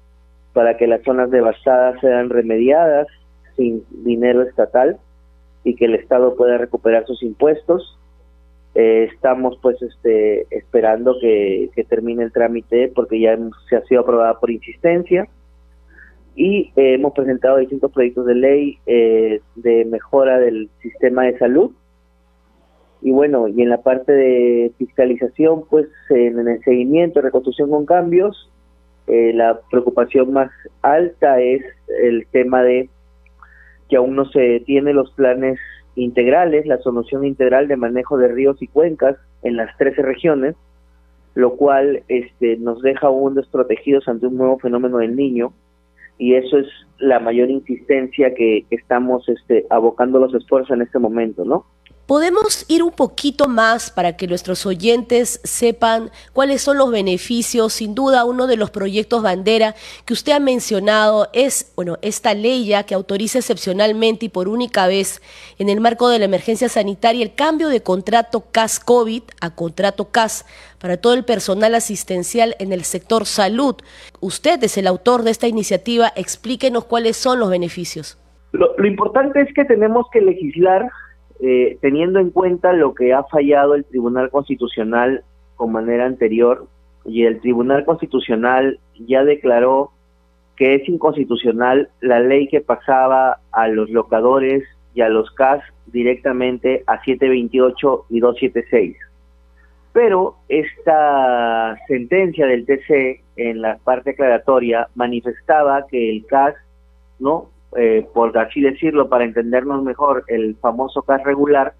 para 0.52 0.76
que 0.76 0.86
las 0.86 1.02
zonas 1.02 1.30
devastadas 1.30 2.00
sean 2.00 2.30
remediadas 2.30 3.06
sin 3.56 3.84
dinero 4.04 4.42
estatal. 4.42 4.98
y 5.64 5.76
que 5.76 5.84
el 5.84 5.94
Estado 5.94 6.34
pueda 6.34 6.58
recuperar 6.58 7.06
sus 7.06 7.22
impuestos. 7.22 7.96
Eh, 8.74 9.08
estamos 9.12 9.56
pues 9.62 9.80
este, 9.80 10.44
esperando 10.50 11.14
que, 11.20 11.70
termine 11.88 12.24
el 12.24 12.32
trámite 12.32 12.90
porque 12.92 13.20
ya 13.20 13.38
se 13.68 13.76
ha 13.76 13.84
sido 13.84 14.00
aprobada 14.00 14.40
por 14.40 14.50
insistencia 14.50 15.28
y 16.34 16.72
eh, 16.76 16.94
hemos 16.94 17.12
presentado 17.12 17.58
distintos 17.58 17.92
proyectos 17.92 18.26
de 18.26 18.34
ley 18.34 18.78
eh, 18.86 19.40
de 19.56 19.84
mejora 19.84 20.38
del 20.38 20.70
sistema 20.80 21.24
de 21.24 21.38
salud. 21.38 21.72
Y 23.02 23.10
bueno, 23.10 23.48
y 23.48 23.60
en 23.60 23.68
la 23.68 23.82
parte 23.82 24.12
de 24.12 24.72
fiscalización, 24.78 25.64
pues 25.68 25.88
en 26.08 26.38
el 26.48 26.62
seguimiento, 26.62 27.20
reconstrucción 27.20 27.68
con 27.70 27.84
cambios, 27.84 28.50
eh, 29.08 29.32
la 29.34 29.60
preocupación 29.70 30.32
más 30.32 30.50
alta 30.82 31.40
es 31.40 31.62
el 32.02 32.26
tema 32.28 32.62
de 32.62 32.88
que 33.88 33.96
aún 33.96 34.14
no 34.14 34.24
se 34.26 34.60
tiene 34.60 34.92
los 34.92 35.10
planes 35.12 35.58
integrales, 35.96 36.64
la 36.64 36.78
solución 36.78 37.26
integral 37.26 37.68
de 37.68 37.76
manejo 37.76 38.16
de 38.16 38.28
ríos 38.28 38.62
y 38.62 38.68
cuencas 38.68 39.16
en 39.42 39.56
las 39.56 39.76
13 39.76 40.00
regiones, 40.02 40.54
lo 41.34 41.56
cual 41.56 42.04
este, 42.08 42.56
nos 42.56 42.80
deja 42.80 43.08
aún 43.08 43.34
desprotegidos 43.34 44.06
ante 44.08 44.28
un 44.28 44.36
nuevo 44.36 44.58
fenómeno 44.60 44.98
del 44.98 45.16
niño 45.16 45.52
y 46.22 46.36
eso 46.36 46.56
es 46.56 46.68
la 46.98 47.18
mayor 47.18 47.50
insistencia 47.50 48.32
que, 48.32 48.64
estamos 48.70 49.28
este, 49.28 49.66
abocando 49.70 50.20
los 50.20 50.32
esfuerzos 50.32 50.70
en 50.70 50.82
este 50.82 51.00
momento, 51.00 51.44
¿no? 51.44 51.66
¿Podemos 52.06 52.64
ir 52.68 52.82
un 52.82 52.90
poquito 52.90 53.46
más 53.46 53.92
para 53.92 54.16
que 54.16 54.26
nuestros 54.26 54.66
oyentes 54.66 55.40
sepan 55.44 56.10
cuáles 56.32 56.60
son 56.60 56.76
los 56.76 56.90
beneficios? 56.90 57.74
Sin 57.74 57.94
duda, 57.94 58.24
uno 58.24 58.48
de 58.48 58.56
los 58.56 58.70
proyectos 58.70 59.22
bandera 59.22 59.76
que 60.04 60.12
usted 60.12 60.32
ha 60.32 60.40
mencionado 60.40 61.28
es, 61.32 61.72
bueno, 61.76 61.98
esta 62.02 62.34
ley 62.34 62.66
ya 62.66 62.82
que 62.82 62.96
autoriza 62.96 63.38
excepcionalmente 63.38 64.26
y 64.26 64.30
por 64.30 64.48
única 64.48 64.88
vez 64.88 65.22
en 65.58 65.68
el 65.68 65.80
marco 65.80 66.08
de 66.08 66.18
la 66.18 66.24
emergencia 66.24 66.68
sanitaria 66.68 67.22
el 67.22 67.36
cambio 67.36 67.68
de 67.68 67.84
contrato 67.84 68.46
CAS-COVID 68.50 69.22
a 69.40 69.54
contrato 69.54 70.10
CAS 70.10 70.44
para 70.80 70.96
todo 70.96 71.14
el 71.14 71.24
personal 71.24 71.72
asistencial 71.76 72.56
en 72.58 72.72
el 72.72 72.82
sector 72.82 73.26
salud. 73.26 73.76
Usted 74.18 74.62
es 74.64 74.76
el 74.76 74.88
autor 74.88 75.22
de 75.22 75.30
esta 75.30 75.46
iniciativa, 75.46 76.12
explíquenos 76.16 76.84
cuáles 76.84 77.16
son 77.16 77.38
los 77.38 77.48
beneficios. 77.48 78.18
Lo, 78.50 78.76
lo 78.76 78.86
importante 78.88 79.40
es 79.40 79.54
que 79.54 79.64
tenemos 79.64 80.06
que 80.12 80.20
legislar 80.20 80.90
eh, 81.44 81.76
teniendo 81.80 82.20
en 82.20 82.30
cuenta 82.30 82.72
lo 82.72 82.94
que 82.94 83.12
ha 83.12 83.24
fallado 83.24 83.74
el 83.74 83.84
Tribunal 83.84 84.30
Constitucional 84.30 85.24
con 85.56 85.72
manera 85.72 86.06
anterior, 86.06 86.68
y 87.04 87.24
el 87.24 87.40
Tribunal 87.40 87.84
Constitucional 87.84 88.78
ya 88.94 89.24
declaró 89.24 89.90
que 90.56 90.76
es 90.76 90.88
inconstitucional 90.88 91.88
la 92.00 92.20
ley 92.20 92.46
que 92.46 92.60
pasaba 92.60 93.40
a 93.50 93.66
los 93.66 93.90
locadores 93.90 94.62
y 94.94 95.00
a 95.00 95.08
los 95.08 95.32
CAS 95.32 95.64
directamente 95.86 96.84
a 96.86 97.02
728 97.02 98.06
y 98.10 98.20
276. 98.20 98.96
Pero 99.92 100.36
esta 100.48 101.76
sentencia 101.88 102.46
del 102.46 102.64
TC 102.66 103.20
en 103.36 103.62
la 103.62 103.78
parte 103.78 104.10
aclaratoria 104.10 104.88
manifestaba 104.94 105.86
que 105.88 106.08
el 106.08 106.24
CAS 106.26 106.54
no 107.18 107.50
eh, 107.76 108.06
por 108.12 108.36
así 108.36 108.60
decirlo, 108.60 109.08
para 109.08 109.24
entendernos 109.24 109.82
mejor, 109.82 110.24
el 110.28 110.56
famoso 110.56 111.02
CAS 111.02 111.22
regular, 111.24 111.74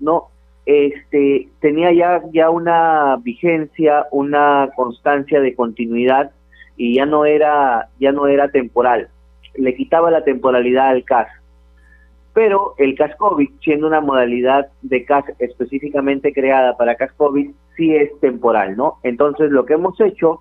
no, 0.00 0.28
este, 0.66 1.48
tenía 1.60 1.92
ya, 1.92 2.22
ya 2.32 2.50
una 2.50 3.16
vigencia, 3.22 4.06
una 4.10 4.70
constancia 4.74 5.40
de 5.40 5.54
continuidad 5.54 6.32
y 6.76 6.96
ya 6.96 7.06
no 7.06 7.24
era, 7.24 7.88
ya 8.00 8.12
no 8.12 8.26
era 8.26 8.48
temporal. 8.48 9.08
Le 9.54 9.74
quitaba 9.74 10.10
la 10.10 10.24
temporalidad 10.24 10.88
al 10.88 11.04
CAS. 11.04 11.28
Pero 12.32 12.74
el 12.78 12.96
CAS 12.96 13.14
COVID, 13.16 13.48
siendo 13.62 13.86
una 13.86 14.00
modalidad 14.00 14.68
de 14.82 15.04
CAS 15.04 15.24
específicamente 15.38 16.32
creada 16.32 16.76
para 16.76 16.96
CAS 16.96 17.12
COVID, 17.12 17.50
sí 17.76 17.94
es 17.94 18.18
temporal, 18.20 18.76
¿no? 18.76 18.98
Entonces, 19.04 19.50
lo 19.50 19.64
que 19.64 19.74
hemos 19.74 20.00
hecho 20.00 20.40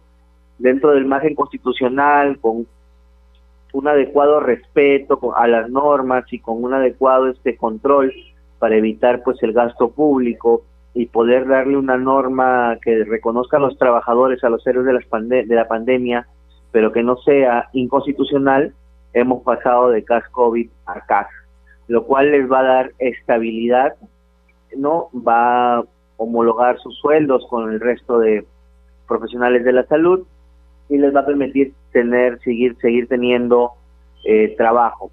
dentro 0.58 0.92
del 0.92 1.06
margen 1.06 1.36
constitucional, 1.36 2.40
con 2.40 2.66
un 3.74 3.88
adecuado 3.88 4.40
respeto 4.40 5.36
a 5.36 5.48
las 5.48 5.70
normas 5.70 6.32
y 6.32 6.40
con 6.40 6.64
un 6.64 6.74
adecuado 6.74 7.28
este 7.28 7.58
control 7.58 8.14
para 8.60 8.78
evitar 8.78 9.24
pues 9.24 9.42
el 9.42 9.52
gasto 9.52 9.90
público 9.90 10.64
y 10.94 11.08
poder 11.08 11.48
darle 11.48 11.76
una 11.76 11.98
norma 11.98 12.78
que 12.82 13.04
reconozca 13.04 13.58
a 13.58 13.60
los 13.60 13.78
trabajadores, 13.78 14.44
a 14.44 14.50
los 14.50 14.66
héroes 14.68 14.86
de, 14.86 14.94
las 14.94 15.48
de 15.48 15.56
la 15.56 15.68
pandemia, 15.68 16.28
pero 16.72 16.92
que 16.92 17.02
no 17.02 17.18
sea 17.18 17.70
inconstitucional, 17.74 18.74
hemos 19.12 19.42
pasado 19.42 19.90
de 19.90 20.04
CAS 20.04 20.24
COVID 20.30 20.70
a 20.86 21.02
CAS, 21.06 21.28
lo 21.88 22.06
cual 22.06 22.32
les 22.32 22.50
va 22.50 22.60
a 22.60 22.64
dar 22.64 22.92
estabilidad, 23.00 23.96
¿no? 24.78 25.10
Va 25.16 25.78
a 25.78 25.84
homologar 26.18 26.78
sus 26.80 26.96
sueldos 27.00 27.46
con 27.50 27.72
el 27.72 27.80
resto 27.80 28.20
de 28.20 28.46
profesionales 29.08 29.64
de 29.64 29.74
la 29.74 29.86
salud 29.88 30.28
y 30.90 30.98
les 30.98 31.16
va 31.16 31.22
a 31.22 31.26
permitir 31.26 31.74
tener, 31.92 32.40
seguir, 32.40 32.76
seguir 32.82 33.08
teniendo 33.08 33.72
eh, 34.26 34.56
trabajo, 34.58 35.12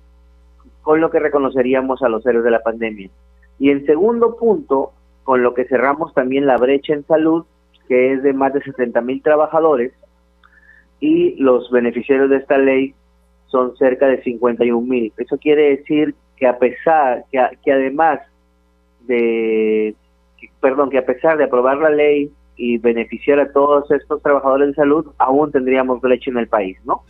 con 0.83 1.01
lo 1.01 1.11
que 1.11 1.19
reconoceríamos 1.19 2.03
a 2.03 2.09
los 2.09 2.25
héroes 2.27 2.45
de 2.45 2.51
la 2.51 2.63
pandemia. 2.63 3.11
Y 3.59 3.71
en 3.71 3.85
segundo 3.87 4.37
punto, 4.37 4.93
con 5.25 5.43
lo 5.43 5.55
que 5.55 5.67
cerramos 5.67 6.15
también 6.15 6.47
la 6.47 6.57
brecha 6.57 6.95
en 6.95 7.07
salud, 7.07 7.45
que 7.89 8.13
es 8.13 8.23
de 8.23 8.33
más 8.33 8.53
de 8.55 8.63
70 8.63 9.01
mil 9.01 9.23
trabajadores, 9.23 9.93
y 11.01 11.35
los 11.37 11.71
beneficiarios 11.71 12.31
de 12.31 12.37
esta 12.37 12.59
ley 12.59 12.95
son 13.47 13.77
cerca 13.77 14.07
de 14.07 14.23
51 14.23 14.81
mil. 14.81 15.13
Eso 15.17 15.39
quiere 15.39 15.77
decir 15.77 16.15
que 16.37 16.47
a 16.47 16.59
pesar, 16.59 17.25
que, 17.31 17.41
que 17.65 17.73
además 17.73 18.21
de, 19.07 19.95
perdón, 20.61 20.91
que 20.91 20.99
a 20.99 21.07
pesar 21.07 21.37
de 21.37 21.45
aprobar 21.45 21.79
la 21.79 21.91
ley 21.91 22.31
y 22.61 22.77
beneficiar 22.77 23.41
a 23.41 23.51
todos 23.51 23.91
estos 23.91 24.23
trabajadores 24.23 24.69
de 24.69 24.75
salud, 24.75 25.07
aún 25.17 25.51
tendríamos 25.51 26.01
brecha 26.03 26.31
en 26.31 26.37
el 26.37 26.47
país, 26.47 26.77
¿no? 26.85 27.03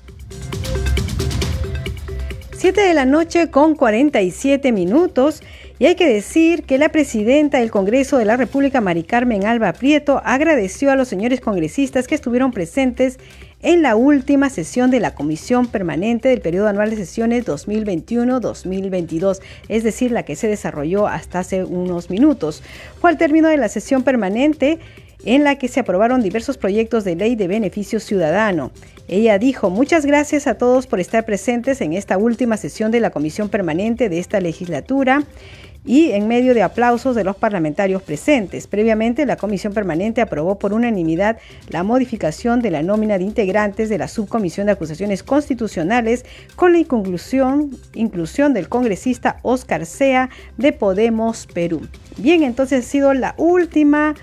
7 2.53 2.81
de 2.81 2.95
la 2.95 3.05
noche 3.05 3.51
con 3.51 3.75
47 3.75 4.71
minutos. 4.71 5.43
Y 5.81 5.87
hay 5.87 5.95
que 5.95 6.07
decir 6.07 6.65
que 6.65 6.77
la 6.77 6.91
presidenta 6.91 7.59
del 7.59 7.71
Congreso 7.71 8.19
de 8.19 8.27
la 8.27 8.37
República, 8.37 8.83
Mari 8.83 9.03
Carmen 9.03 9.47
Alba 9.47 9.73
Prieto, 9.73 10.21
agradeció 10.25 10.93
a 10.93 10.97
los 10.97 11.09
señores 11.09 11.41
congresistas 11.41 12.07
que 12.07 12.15
estuvieron 12.15 12.53
presentes 12.53 13.19
en 13.63 13.81
la 13.81 13.97
última 13.97 14.51
sesión 14.51 14.91
de 14.91 15.01
la 15.01 15.15
Comisión 15.15 15.67
Permanente 15.67 16.29
del 16.29 16.43
Periodo 16.43 16.69
Anual 16.69 16.91
de 16.91 16.97
Sesiones 16.97 17.47
2021-2022, 17.47 19.41
es 19.69 19.83
decir, 19.83 20.13
la 20.13 20.25
que 20.25 20.37
se 20.37 20.49
desarrolló 20.49 21.07
hasta 21.07 21.39
hace 21.39 21.65
unos 21.65 22.11
minutos. 22.11 22.63
Fue 23.01 23.09
al 23.09 23.17
término 23.17 23.49
de 23.49 23.57
la 23.57 23.69
sesión 23.71 24.03
permanente 24.03 24.79
en 25.25 25.45
la 25.45 25.57
que 25.57 25.69
se 25.69 25.81
aprobaron 25.81 26.23
diversos 26.23 26.59
proyectos 26.59 27.05
de 27.05 27.17
ley 27.17 27.37
de 27.37 27.49
beneficio 27.49 28.01
ciudadano. 28.01 28.71
Ella 29.09 29.39
dijo, 29.39 29.71
muchas 29.71 30.07
gracias 30.07 30.47
a 30.47 30.55
todos 30.55 30.87
por 30.87 31.01
estar 31.01 31.25
presentes 31.25 31.81
en 31.81 31.93
esta 31.93 32.17
última 32.17 32.57
sesión 32.57 32.91
de 32.91 33.01
la 33.01 33.11
Comisión 33.11 33.49
Permanente 33.49 34.09
de 34.09 34.19
esta 34.19 34.41
legislatura 34.41 35.25
y 35.85 36.11
en 36.13 36.29
medio 36.29 36.55
de 36.55 36.63
aplausos 36.63 37.17
de 37.17 37.25
los 37.25 37.37
parlamentarios 37.37 38.03
presentes. 38.03 38.67
Previamente, 38.67 39.25
la 39.27 39.37
Comisión 39.37 39.73
Permanente 39.73 40.21
aprobó 40.21 40.59
por 40.59 40.73
unanimidad 40.73 41.39
la 41.69 41.83
modificación 41.83 42.61
de 42.61 42.71
la 42.71 42.83
nómina 42.83 43.19
de 43.19 43.25
integrantes 43.25 43.89
de 43.89 43.99
la 43.99 44.09
Subcomisión 44.09 44.67
de 44.67 44.73
Acusaciones 44.73 45.23
Constitucionales 45.23 46.25
con 46.55 46.73
la 46.73 46.79
inclusión, 46.79 47.71
inclusión 47.95 48.53
del 48.53 48.69
congresista 48.69 49.39
Oscar 49.43 49.87
Sea 49.87 50.29
de 50.59 50.73
Podemos 50.73 51.47
Perú. 51.47 51.81
Bien, 52.19 52.43
entonces 52.43 52.85
ha 52.85 52.89
sido 52.89 53.15
la 53.15 53.35
última 53.39 54.15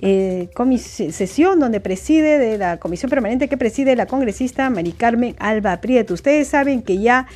eh, 0.00 0.48
sesión 0.78 1.58
donde 1.60 1.80
preside 1.80 2.38
de 2.38 2.58
la 2.58 2.78
comisión 2.78 3.10
permanente 3.10 3.48
que 3.48 3.56
preside 3.56 3.96
la 3.96 4.06
congresista 4.06 4.68
Mari 4.70 4.92
Carmen 4.92 5.34
Alba 5.38 5.80
Prieto. 5.80 6.14
Ustedes 6.14 6.48
saben 6.48 6.82
que 6.82 6.98
ya 6.98 7.26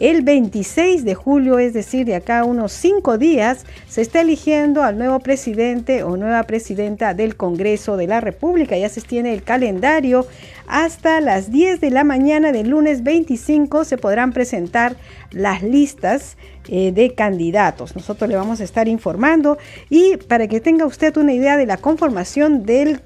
el 0.00 0.22
26 0.22 1.04
de 1.04 1.14
julio, 1.14 1.58
es 1.58 1.74
decir, 1.74 2.06
de 2.06 2.14
acá 2.14 2.44
unos 2.44 2.72
cinco 2.72 3.18
días, 3.18 3.66
se 3.86 4.00
está 4.00 4.22
eligiendo 4.22 4.82
al 4.82 4.96
nuevo 4.96 5.20
presidente 5.20 6.02
o 6.02 6.16
nueva 6.16 6.42
presidenta 6.44 7.12
del 7.12 7.36
Congreso 7.36 7.98
de 7.98 8.06
la 8.06 8.20
República. 8.20 8.76
Ya 8.78 8.88
se 8.88 9.00
extiende 9.00 9.32
el 9.32 9.42
calendario 9.42 10.26
hasta 10.66 11.20
las 11.20 11.50
10 11.50 11.80
de 11.80 11.90
la 11.90 12.04
mañana 12.04 12.52
del 12.52 12.70
lunes 12.70 13.02
25 13.02 13.84
se 13.84 13.98
podrán 13.98 14.32
presentar 14.32 14.96
las 15.32 15.62
listas 15.62 16.36
eh, 16.68 16.92
de 16.92 17.14
candidatos. 17.14 17.96
Nosotros 17.96 18.30
le 18.30 18.36
vamos 18.36 18.60
a 18.60 18.64
estar 18.64 18.86
informando 18.88 19.58
y 19.88 20.16
para 20.16 20.46
que 20.46 20.60
tenga 20.60 20.86
usted 20.86 21.16
una 21.16 21.32
idea 21.32 21.56
de 21.56 21.66
la 21.66 21.76
conformación 21.76 22.64
del 22.64 23.00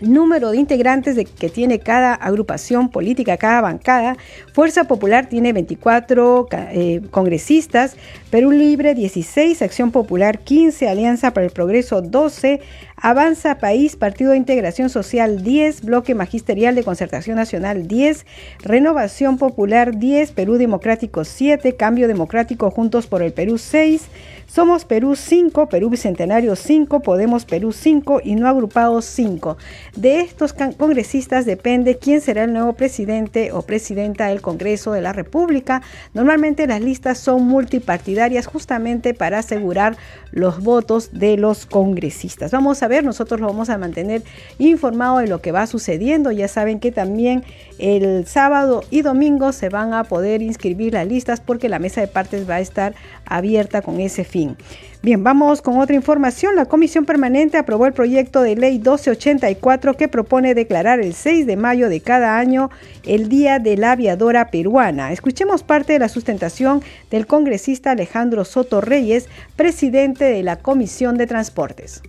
número 0.00 0.50
de 0.50 0.58
integrantes 0.58 1.16
que 1.38 1.48
tiene 1.48 1.78
cada 1.78 2.14
agrupación 2.14 2.88
política, 2.90 3.36
cada 3.36 3.60
bancada. 3.60 4.16
Fuerza 4.52 4.84
Popular 4.84 5.28
tiene 5.28 5.52
24 5.52 6.48
eh, 6.52 7.00
congresistas, 7.10 7.96
Perú 8.30 8.50
Libre 8.50 8.94
16, 8.94 9.62
Acción 9.62 9.90
Popular 9.90 10.40
15, 10.40 10.88
Alianza 10.88 11.32
para 11.32 11.46
el 11.46 11.52
Progreso 11.52 12.02
12, 12.02 12.60
Avanza 12.96 13.58
País, 13.58 13.96
Partido 13.96 14.30
de 14.30 14.36
Integración 14.36 14.88
Social 14.88 15.42
10, 15.42 15.82
Bloque 15.82 16.14
Magisterial 16.14 16.74
de 16.74 16.84
Concertación 16.84 17.36
Nacional 17.36 17.86
10, 17.88 18.24
Renovación 18.60 19.36
Popular 19.36 19.98
10, 19.98 20.32
Perú 20.32 20.54
Democrático 20.54 21.24
7, 21.24 21.76
Cambio 21.76 22.08
Democrático 22.08 22.70
Juntos 22.70 23.06
por 23.06 23.22
el 23.22 23.32
Perú 23.32 23.58
6, 23.58 24.08
somos 24.46 24.84
Perú 24.84 25.16
5, 25.16 25.68
Perú 25.68 25.90
Bicentenario 25.90 26.54
5, 26.54 27.00
Podemos 27.00 27.44
Perú 27.44 27.72
5 27.72 28.20
y 28.22 28.36
no 28.36 28.46
agrupados 28.46 29.04
5. 29.06 29.56
De 29.96 30.20
estos 30.20 30.52
congresistas 30.52 31.44
depende 31.44 31.98
quién 31.98 32.20
será 32.20 32.44
el 32.44 32.52
nuevo 32.52 32.74
presidente 32.74 33.52
o 33.52 33.62
presidenta 33.62 34.28
del 34.28 34.42
Congreso 34.42 34.92
de 34.92 35.00
la 35.00 35.12
República. 35.12 35.82
Normalmente 36.12 36.66
las 36.66 36.80
listas 36.80 37.18
son 37.18 37.46
multipartidarias 37.46 38.46
justamente 38.46 39.14
para 39.14 39.40
asegurar 39.40 39.96
los 40.30 40.62
votos 40.62 41.10
de 41.12 41.36
los 41.36 41.66
congresistas. 41.66 42.52
Vamos 42.52 42.82
a 42.82 42.83
ver, 42.88 43.04
nosotros 43.04 43.40
lo 43.40 43.46
vamos 43.46 43.70
a 43.70 43.78
mantener 43.78 44.22
informado 44.58 45.18
de 45.18 45.26
lo 45.26 45.40
que 45.40 45.52
va 45.52 45.66
sucediendo. 45.66 46.32
Ya 46.32 46.48
saben 46.48 46.80
que 46.80 46.92
también 46.92 47.44
el 47.78 48.26
sábado 48.26 48.82
y 48.90 49.02
domingo 49.02 49.52
se 49.52 49.68
van 49.68 49.94
a 49.94 50.04
poder 50.04 50.42
inscribir 50.42 50.94
las 50.94 51.06
listas 51.06 51.40
porque 51.40 51.68
la 51.68 51.78
mesa 51.78 52.00
de 52.00 52.08
partes 52.08 52.48
va 52.48 52.56
a 52.56 52.60
estar 52.60 52.94
abierta 53.26 53.82
con 53.82 54.00
ese 54.00 54.24
fin. 54.24 54.56
Bien, 55.04 55.22
vamos 55.22 55.60
con 55.60 55.76
otra 55.78 55.94
información. 55.94 56.56
La 56.56 56.64
Comisión 56.64 57.04
Permanente 57.04 57.58
aprobó 57.58 57.84
el 57.84 57.92
proyecto 57.92 58.40
de 58.40 58.56
ley 58.56 58.78
1284 58.78 59.98
que 59.98 60.08
propone 60.08 60.54
declarar 60.54 60.98
el 61.00 61.12
6 61.12 61.46
de 61.46 61.56
mayo 61.56 61.90
de 61.90 62.00
cada 62.00 62.38
año 62.38 62.70
el 63.04 63.28
Día 63.28 63.58
de 63.58 63.76
la 63.76 63.92
Aviadora 63.92 64.50
Peruana. 64.50 65.12
Escuchemos 65.12 65.62
parte 65.62 65.92
de 65.92 65.98
la 65.98 66.08
sustentación 66.08 66.82
del 67.10 67.26
congresista 67.26 67.90
Alejandro 67.90 68.46
Soto 68.46 68.80
Reyes, 68.80 69.28
presidente 69.56 70.24
de 70.24 70.42
la 70.42 70.56
Comisión 70.56 71.18
de 71.18 71.26
Transportes. 71.26 72.00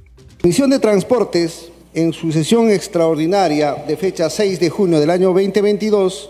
Comisión 0.45 0.69
de 0.69 0.77
Transportes, 0.77 1.71
en 1.95 2.13
su 2.13 2.31
sesión 2.31 2.69
extraordinaria 2.69 3.83
de 3.87 3.97
fecha 3.97 4.29
6 4.29 4.59
de 4.59 4.69
junio 4.69 4.99
del 4.99 5.09
año 5.09 5.29
2022, 5.29 6.29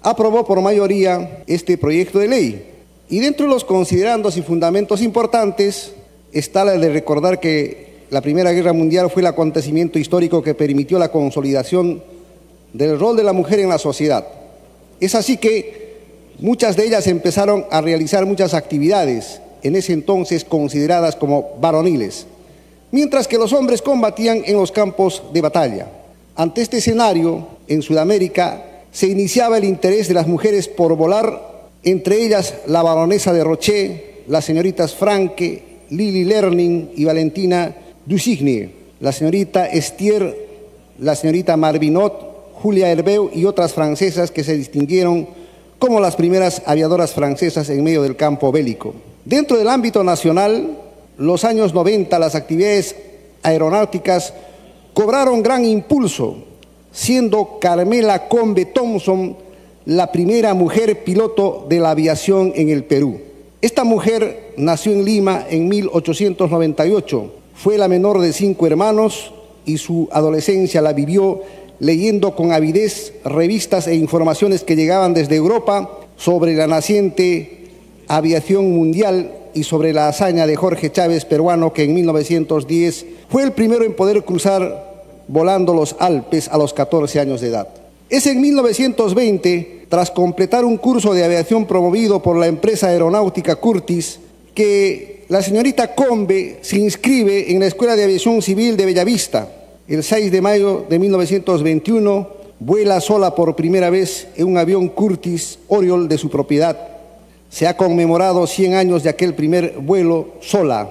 aprobó 0.00 0.46
por 0.46 0.60
mayoría 0.60 1.42
este 1.48 1.76
proyecto 1.76 2.20
de 2.20 2.28
ley 2.28 2.64
y 3.08 3.18
dentro 3.18 3.46
de 3.46 3.52
los 3.52 3.64
considerandos 3.64 4.36
y 4.36 4.42
fundamentos 4.42 5.02
importantes 5.02 5.90
está 6.30 6.64
la 6.64 6.78
de 6.78 6.88
recordar 6.88 7.40
que 7.40 8.04
la 8.10 8.20
Primera 8.20 8.52
Guerra 8.52 8.72
Mundial 8.72 9.10
fue 9.10 9.22
el 9.22 9.26
acontecimiento 9.26 9.98
histórico 9.98 10.40
que 10.40 10.54
permitió 10.54 11.00
la 11.00 11.10
consolidación 11.10 12.00
del 12.72 12.96
rol 12.96 13.16
de 13.16 13.24
la 13.24 13.32
mujer 13.32 13.58
en 13.58 13.70
la 13.70 13.78
sociedad. 13.78 14.24
Es 15.00 15.16
así 15.16 15.36
que 15.36 15.96
muchas 16.38 16.76
de 16.76 16.86
ellas 16.86 17.08
empezaron 17.08 17.66
a 17.72 17.80
realizar 17.80 18.24
muchas 18.24 18.54
actividades, 18.54 19.40
en 19.64 19.74
ese 19.74 19.94
entonces 19.94 20.44
consideradas 20.44 21.16
como 21.16 21.56
varoniles, 21.60 22.28
mientras 22.90 23.28
que 23.28 23.38
los 23.38 23.52
hombres 23.52 23.82
combatían 23.82 24.42
en 24.44 24.56
los 24.56 24.72
campos 24.72 25.22
de 25.32 25.40
batalla. 25.40 25.88
Ante 26.36 26.62
este 26.62 26.78
escenario, 26.78 27.46
en 27.66 27.82
Sudamérica 27.82 28.64
se 28.92 29.08
iniciaba 29.08 29.58
el 29.58 29.64
interés 29.64 30.08
de 30.08 30.14
las 30.14 30.26
mujeres 30.26 30.68
por 30.68 30.96
volar 30.96 31.48
entre 31.82 32.24
ellas 32.24 32.54
la 32.66 32.82
baronesa 32.82 33.32
de 33.32 33.44
Roché, 33.44 34.22
las 34.26 34.44
señoritas 34.44 34.94
Franke, 34.94 35.62
Lili 35.90 36.24
Lerning 36.24 36.90
y 36.96 37.04
Valentina 37.04 37.74
Dusigny, 38.04 38.70
la 39.00 39.12
señorita 39.12 39.66
Estier, 39.66 40.48
la 40.98 41.14
señorita 41.14 41.56
Marvinot, 41.56 42.52
Julia 42.54 42.90
Herbeu 42.90 43.30
y 43.32 43.44
otras 43.44 43.72
francesas 43.72 44.30
que 44.30 44.42
se 44.42 44.56
distinguieron 44.56 45.28
como 45.78 46.00
las 46.00 46.16
primeras 46.16 46.62
aviadoras 46.66 47.12
francesas 47.12 47.70
en 47.70 47.84
medio 47.84 48.02
del 48.02 48.16
campo 48.16 48.50
bélico. 48.50 48.94
Dentro 49.24 49.56
del 49.56 49.68
ámbito 49.68 50.02
nacional, 50.02 50.76
los 51.18 51.44
años 51.44 51.74
90 51.74 52.18
las 52.18 52.34
actividades 52.34 52.96
aeronáuticas 53.42 54.32
cobraron 54.94 55.42
gran 55.42 55.64
impulso, 55.64 56.36
siendo 56.92 57.58
Carmela 57.60 58.28
Combe 58.28 58.64
Thompson 58.64 59.36
la 59.84 60.12
primera 60.12 60.54
mujer 60.54 61.02
piloto 61.02 61.66
de 61.68 61.80
la 61.80 61.90
aviación 61.90 62.52
en 62.54 62.68
el 62.68 62.84
Perú. 62.84 63.20
Esta 63.60 63.84
mujer 63.84 64.52
nació 64.56 64.92
en 64.92 65.04
Lima 65.04 65.44
en 65.50 65.68
1898, 65.68 67.32
fue 67.54 67.76
la 67.76 67.88
menor 67.88 68.20
de 68.20 68.32
cinco 68.32 68.66
hermanos 68.66 69.32
y 69.64 69.78
su 69.78 70.08
adolescencia 70.12 70.80
la 70.80 70.92
vivió 70.92 71.42
leyendo 71.80 72.36
con 72.36 72.52
avidez 72.52 73.12
revistas 73.24 73.88
e 73.88 73.96
informaciones 73.96 74.62
que 74.62 74.76
llegaban 74.76 75.14
desde 75.14 75.36
Europa 75.36 75.90
sobre 76.16 76.54
la 76.54 76.66
naciente 76.66 77.66
aviación 78.06 78.70
mundial 78.70 79.37
y 79.54 79.64
sobre 79.64 79.92
la 79.92 80.08
hazaña 80.08 80.46
de 80.46 80.56
Jorge 80.56 80.92
Chávez, 80.92 81.24
peruano, 81.24 81.72
que 81.72 81.84
en 81.84 81.94
1910 81.94 83.06
fue 83.28 83.42
el 83.42 83.52
primero 83.52 83.84
en 83.84 83.94
poder 83.94 84.24
cruzar 84.24 85.04
volando 85.28 85.74
los 85.74 85.96
Alpes 85.98 86.48
a 86.48 86.58
los 86.58 86.72
14 86.72 87.20
años 87.20 87.40
de 87.40 87.48
edad. 87.48 87.68
Es 88.08 88.26
en 88.26 88.40
1920 88.40 89.86
tras 89.88 90.10
completar 90.10 90.64
un 90.64 90.76
curso 90.76 91.14
de 91.14 91.24
aviación 91.24 91.66
promovido 91.66 92.22
por 92.22 92.36
la 92.36 92.46
empresa 92.46 92.88
aeronáutica 92.88 93.56
Curtis, 93.56 94.20
que 94.54 95.24
la 95.28 95.42
señorita 95.42 95.94
Combe 95.94 96.58
se 96.62 96.78
inscribe 96.78 97.52
en 97.52 97.60
la 97.60 97.66
Escuela 97.66 97.96
de 97.96 98.04
Aviación 98.04 98.40
Civil 98.42 98.76
de 98.76 98.86
Bellavista. 98.86 99.48
El 99.86 100.02
6 100.02 100.32
de 100.32 100.40
mayo 100.40 100.86
de 100.88 100.98
1921 100.98 102.28
vuela 102.60 103.00
sola 103.00 103.34
por 103.34 103.54
primera 103.54 103.90
vez 103.90 104.28
en 104.36 104.46
un 104.46 104.58
avión 104.58 104.88
Curtis 104.88 105.58
Oriol 105.68 106.08
de 106.08 106.18
su 106.18 106.28
propiedad. 106.28 106.97
Se 107.50 107.66
ha 107.66 107.76
conmemorado 107.76 108.46
100 108.46 108.74
años 108.74 109.02
de 109.02 109.10
aquel 109.10 109.34
primer 109.34 109.74
vuelo 109.78 110.34
sola. 110.40 110.88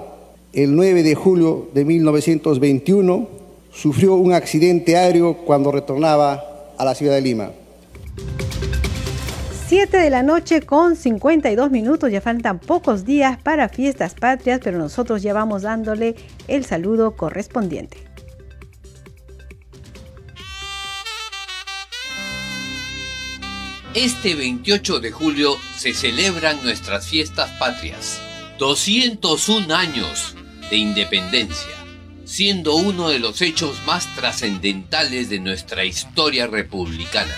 El 0.54 0.76
9 0.76 1.04
de 1.04 1.16
julio 1.16 1.70
de 1.74 1.86
1921 1.86 3.28
sufrió 3.72 4.16
un 4.16 4.34
accidente 4.34 4.98
aéreo 4.98 5.38
cuando 5.38 5.72
retornaba 5.72 6.44
a 6.78 6.86
la 6.86 6.96
ciudad 6.96 7.14
de 7.14 7.22
Lima. 7.22 7.52
7 9.68 9.98
de 9.98 10.10
la 10.10 10.24
noche 10.24 10.62
con 10.62 10.96
52 10.96 11.70
minutos, 11.70 12.10
ya 12.10 12.22
faltan 12.22 12.58
pocos 12.58 13.04
días 13.04 13.38
para 13.38 13.68
fiestas 13.68 14.16
patrias, 14.16 14.62
pero 14.64 14.78
nosotros 14.78 15.22
ya 15.22 15.34
vamos 15.34 15.64
dándole 15.64 16.16
el 16.48 16.64
saludo 16.64 17.18
correspondiente. 17.18 18.07
Este 23.98 24.36
28 24.36 25.00
de 25.00 25.12
julio 25.12 25.58
se 25.76 25.92
celebran 25.92 26.62
nuestras 26.62 27.08
fiestas 27.08 27.50
patrias. 27.58 28.22
201 28.60 29.74
años 29.74 30.36
de 30.70 30.78
independencia, 30.78 31.74
siendo 32.24 32.76
uno 32.76 33.10
de 33.10 33.18
los 33.18 33.42
hechos 33.42 33.82
más 33.88 34.06
trascendentales 34.14 35.32
de 35.32 35.40
nuestra 35.40 35.84
historia 35.84 36.46
republicana 36.46 37.34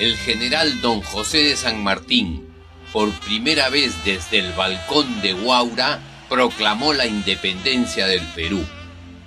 el 0.00 0.16
general 0.16 0.80
don 0.80 1.02
José 1.02 1.44
de 1.44 1.54
San 1.54 1.84
Martín, 1.84 2.48
por 2.92 3.12
primera 3.20 3.68
vez 3.68 3.94
desde 4.04 4.40
el 4.40 4.52
balcón 4.54 5.22
de 5.22 5.34
Guaura, 5.34 6.00
proclamó 6.28 6.94
la 6.94 7.06
independencia 7.06 8.08
del 8.08 8.26
Perú. 8.34 8.64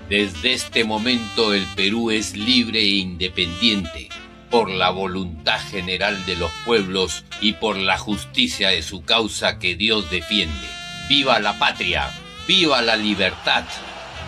Desde 0.09 0.51
este 0.51 0.83
momento 0.83 1.53
el 1.53 1.63
Perú 1.77 2.11
es 2.11 2.35
libre 2.35 2.81
e 2.81 2.97
independiente 2.97 4.04
por 4.49 4.69
la 4.69 4.89
voluntad 4.89 5.59
general 5.69 6.25
de 6.25 6.35
los 6.35 6.51
pueblos 6.65 7.23
y 7.41 7.53
por 7.53 7.77
la 7.77 7.97
justicia 7.97 8.69
de 8.69 8.81
su 8.81 9.03
causa 9.03 9.59
que 9.59 9.75
Dios 9.75 10.09
defiende. 10.09 10.67
¡Viva 11.09 11.39
la 11.39 11.57
patria! 11.59 12.09
¡Viva 12.47 12.81
la 12.81 12.95
libertad! 12.95 13.63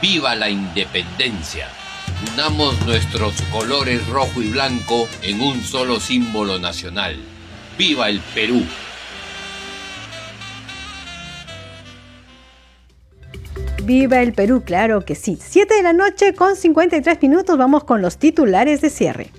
¡Viva 0.02 0.36
la 0.36 0.50
independencia! 0.50 1.70
Unamos 2.34 2.80
nuestros 2.86 3.42
colores 3.52 4.06
rojo 4.08 4.42
y 4.42 4.50
blanco 4.50 5.08
en 5.22 5.42
un 5.42 5.64
solo 5.64 6.00
símbolo 6.00 6.60
nacional. 6.60 7.16
¡Viva 7.78 8.10
el 8.10 8.20
Perú! 8.34 8.66
Viva 13.84 14.22
el 14.22 14.34
Perú, 14.34 14.64
claro 14.66 15.06
que 15.06 15.16
sí. 15.16 15.40
7 15.42 15.76
de 15.76 15.82
la 15.82 15.94
noche 15.94 16.34
con 16.34 16.58
53 16.58 17.22
minutos 17.22 17.58
vamos 17.58 17.86
con 17.86 18.02
los 18.02 18.18
titulares 18.18 18.82
de 18.82 18.90
cierre. 18.90 19.32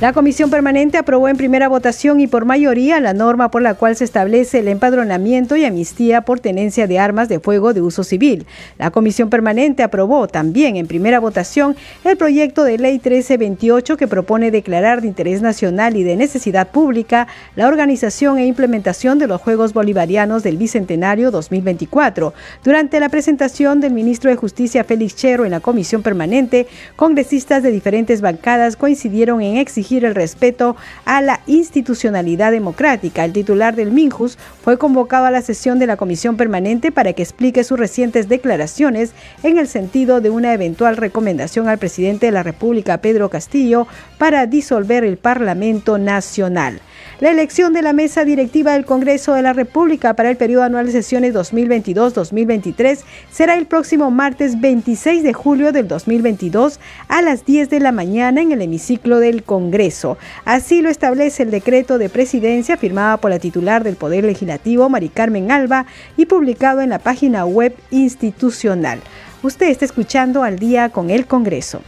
La 0.00 0.14
Comisión 0.14 0.48
Permanente 0.48 0.96
aprobó 0.96 1.28
en 1.28 1.36
primera 1.36 1.68
votación 1.68 2.20
y 2.20 2.26
por 2.26 2.46
mayoría 2.46 3.00
la 3.00 3.12
norma 3.12 3.50
por 3.50 3.60
la 3.60 3.74
cual 3.74 3.96
se 3.96 4.04
establece 4.04 4.60
el 4.60 4.68
empadronamiento 4.68 5.56
y 5.56 5.66
amnistía 5.66 6.22
por 6.22 6.40
tenencia 6.40 6.86
de 6.86 6.98
armas 6.98 7.28
de 7.28 7.38
fuego 7.38 7.74
de 7.74 7.82
uso 7.82 8.02
civil. 8.02 8.46
La 8.78 8.90
Comisión 8.92 9.28
Permanente 9.28 9.82
aprobó 9.82 10.26
también 10.26 10.76
en 10.76 10.86
primera 10.86 11.20
votación 11.20 11.76
el 12.02 12.16
proyecto 12.16 12.64
de 12.64 12.78
ley 12.78 12.94
1328 12.94 13.98
que 13.98 14.08
propone 14.08 14.50
declarar 14.50 15.02
de 15.02 15.08
interés 15.08 15.42
nacional 15.42 15.94
y 15.98 16.02
de 16.02 16.16
necesidad 16.16 16.70
pública 16.70 17.26
la 17.54 17.68
organización 17.68 18.38
e 18.38 18.46
implementación 18.46 19.18
de 19.18 19.26
los 19.26 19.42
Juegos 19.42 19.74
Bolivarianos 19.74 20.42
del 20.42 20.56
Bicentenario 20.56 21.30
2024. 21.30 22.32
Durante 22.64 23.00
la 23.00 23.10
presentación 23.10 23.82
del 23.82 23.92
ministro 23.92 24.30
de 24.30 24.36
Justicia 24.36 24.82
Félix 24.82 25.14
Chero 25.14 25.44
en 25.44 25.50
la 25.50 25.60
Comisión 25.60 26.02
Permanente, 26.02 26.66
congresistas 26.96 27.62
de 27.62 27.70
diferentes 27.70 28.22
bancadas 28.22 28.76
coincidieron 28.76 29.42
en 29.42 29.58
exigir 29.58 29.89
el 29.98 30.14
respeto 30.14 30.76
a 31.04 31.20
la 31.20 31.40
institucionalidad 31.46 32.52
democrática. 32.52 33.24
El 33.24 33.32
titular 33.32 33.74
del 33.74 33.90
Minjus 33.90 34.38
fue 34.62 34.78
convocado 34.78 35.26
a 35.26 35.30
la 35.30 35.42
sesión 35.42 35.78
de 35.78 35.86
la 35.86 35.96
Comisión 35.96 36.36
Permanente 36.36 36.92
para 36.92 37.12
que 37.12 37.22
explique 37.22 37.64
sus 37.64 37.78
recientes 37.78 38.28
declaraciones 38.28 39.12
en 39.42 39.58
el 39.58 39.68
sentido 39.68 40.20
de 40.20 40.30
una 40.30 40.54
eventual 40.54 40.96
recomendación 40.96 41.68
al 41.68 41.78
presidente 41.78 42.26
de 42.26 42.32
la 42.32 42.42
República, 42.42 42.98
Pedro 42.98 43.28
Castillo, 43.28 43.86
para 44.18 44.46
disolver 44.46 45.04
el 45.04 45.16
Parlamento 45.16 45.98
Nacional. 45.98 46.80
La 47.20 47.30
elección 47.30 47.74
de 47.74 47.82
la 47.82 47.92
mesa 47.92 48.24
directiva 48.24 48.72
del 48.72 48.86
Congreso 48.86 49.34
de 49.34 49.42
la 49.42 49.52
República 49.52 50.14
para 50.14 50.30
el 50.30 50.38
periodo 50.38 50.62
anual 50.62 50.86
de 50.86 50.92
sesiones 50.92 51.34
2022-2023 51.34 53.00
será 53.30 53.58
el 53.58 53.66
próximo 53.66 54.10
martes 54.10 54.58
26 54.58 55.22
de 55.22 55.34
julio 55.34 55.70
del 55.70 55.86
2022 55.86 56.80
a 57.08 57.20
las 57.20 57.44
10 57.44 57.68
de 57.68 57.80
la 57.80 57.92
mañana 57.92 58.40
en 58.40 58.52
el 58.52 58.62
hemiciclo 58.62 59.18
del 59.18 59.42
Congreso. 59.42 60.16
Así 60.46 60.80
lo 60.80 60.88
establece 60.88 61.42
el 61.42 61.50
decreto 61.50 61.98
de 61.98 62.08
presidencia 62.08 62.78
firmado 62.78 63.18
por 63.18 63.30
la 63.30 63.38
titular 63.38 63.84
del 63.84 63.96
Poder 63.96 64.24
Legislativo, 64.24 64.88
Mari 64.88 65.10
Carmen 65.10 65.50
Alba, 65.50 65.84
y 66.16 66.24
publicado 66.24 66.80
en 66.80 66.88
la 66.88 67.00
página 67.00 67.44
web 67.44 67.76
institucional. 67.90 68.98
Usted 69.42 69.68
está 69.68 69.84
escuchando 69.84 70.42
al 70.42 70.58
día 70.58 70.88
con 70.88 71.10
el 71.10 71.26
Congreso. 71.26 71.82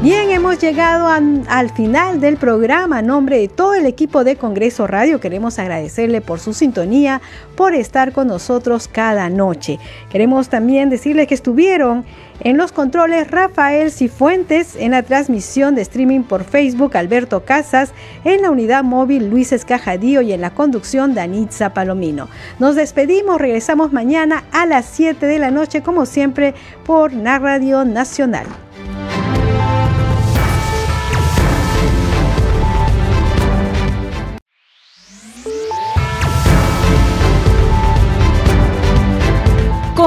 Bien, 0.00 0.30
hemos 0.30 0.60
llegado 0.60 1.08
al 1.08 1.70
final 1.70 2.20
del 2.20 2.36
programa. 2.36 2.98
A 2.98 3.02
nombre 3.02 3.38
de 3.38 3.48
todo 3.48 3.74
el 3.74 3.84
equipo 3.84 4.22
de 4.22 4.36
Congreso 4.36 4.86
Radio, 4.86 5.18
queremos 5.18 5.58
agradecerle 5.58 6.20
por 6.20 6.38
su 6.38 6.52
sintonía, 6.52 7.20
por 7.56 7.74
estar 7.74 8.12
con 8.12 8.28
nosotros 8.28 8.86
cada 8.86 9.28
noche. 9.28 9.80
Queremos 10.08 10.50
también 10.50 10.88
decirles 10.88 11.26
que 11.26 11.34
estuvieron 11.34 12.04
en 12.44 12.56
los 12.56 12.70
controles 12.70 13.28
Rafael 13.28 13.90
Cifuentes, 13.90 14.76
en 14.76 14.92
la 14.92 15.02
transmisión 15.02 15.74
de 15.74 15.82
streaming 15.82 16.22
por 16.22 16.44
Facebook 16.44 16.96
Alberto 16.96 17.44
Casas, 17.44 17.92
en 18.22 18.42
la 18.42 18.52
unidad 18.52 18.84
móvil 18.84 19.28
Luis 19.28 19.50
Escajadío 19.50 20.22
y 20.22 20.32
en 20.32 20.42
la 20.42 20.54
conducción 20.54 21.12
Danitza 21.16 21.74
Palomino. 21.74 22.28
Nos 22.60 22.76
despedimos, 22.76 23.40
regresamos 23.40 23.92
mañana 23.92 24.44
a 24.52 24.64
las 24.64 24.86
7 24.86 25.26
de 25.26 25.40
la 25.40 25.50
noche, 25.50 25.82
como 25.82 26.06
siempre, 26.06 26.54
por 26.86 27.12
la 27.12 27.40
Radio 27.40 27.84
Nacional. 27.84 28.46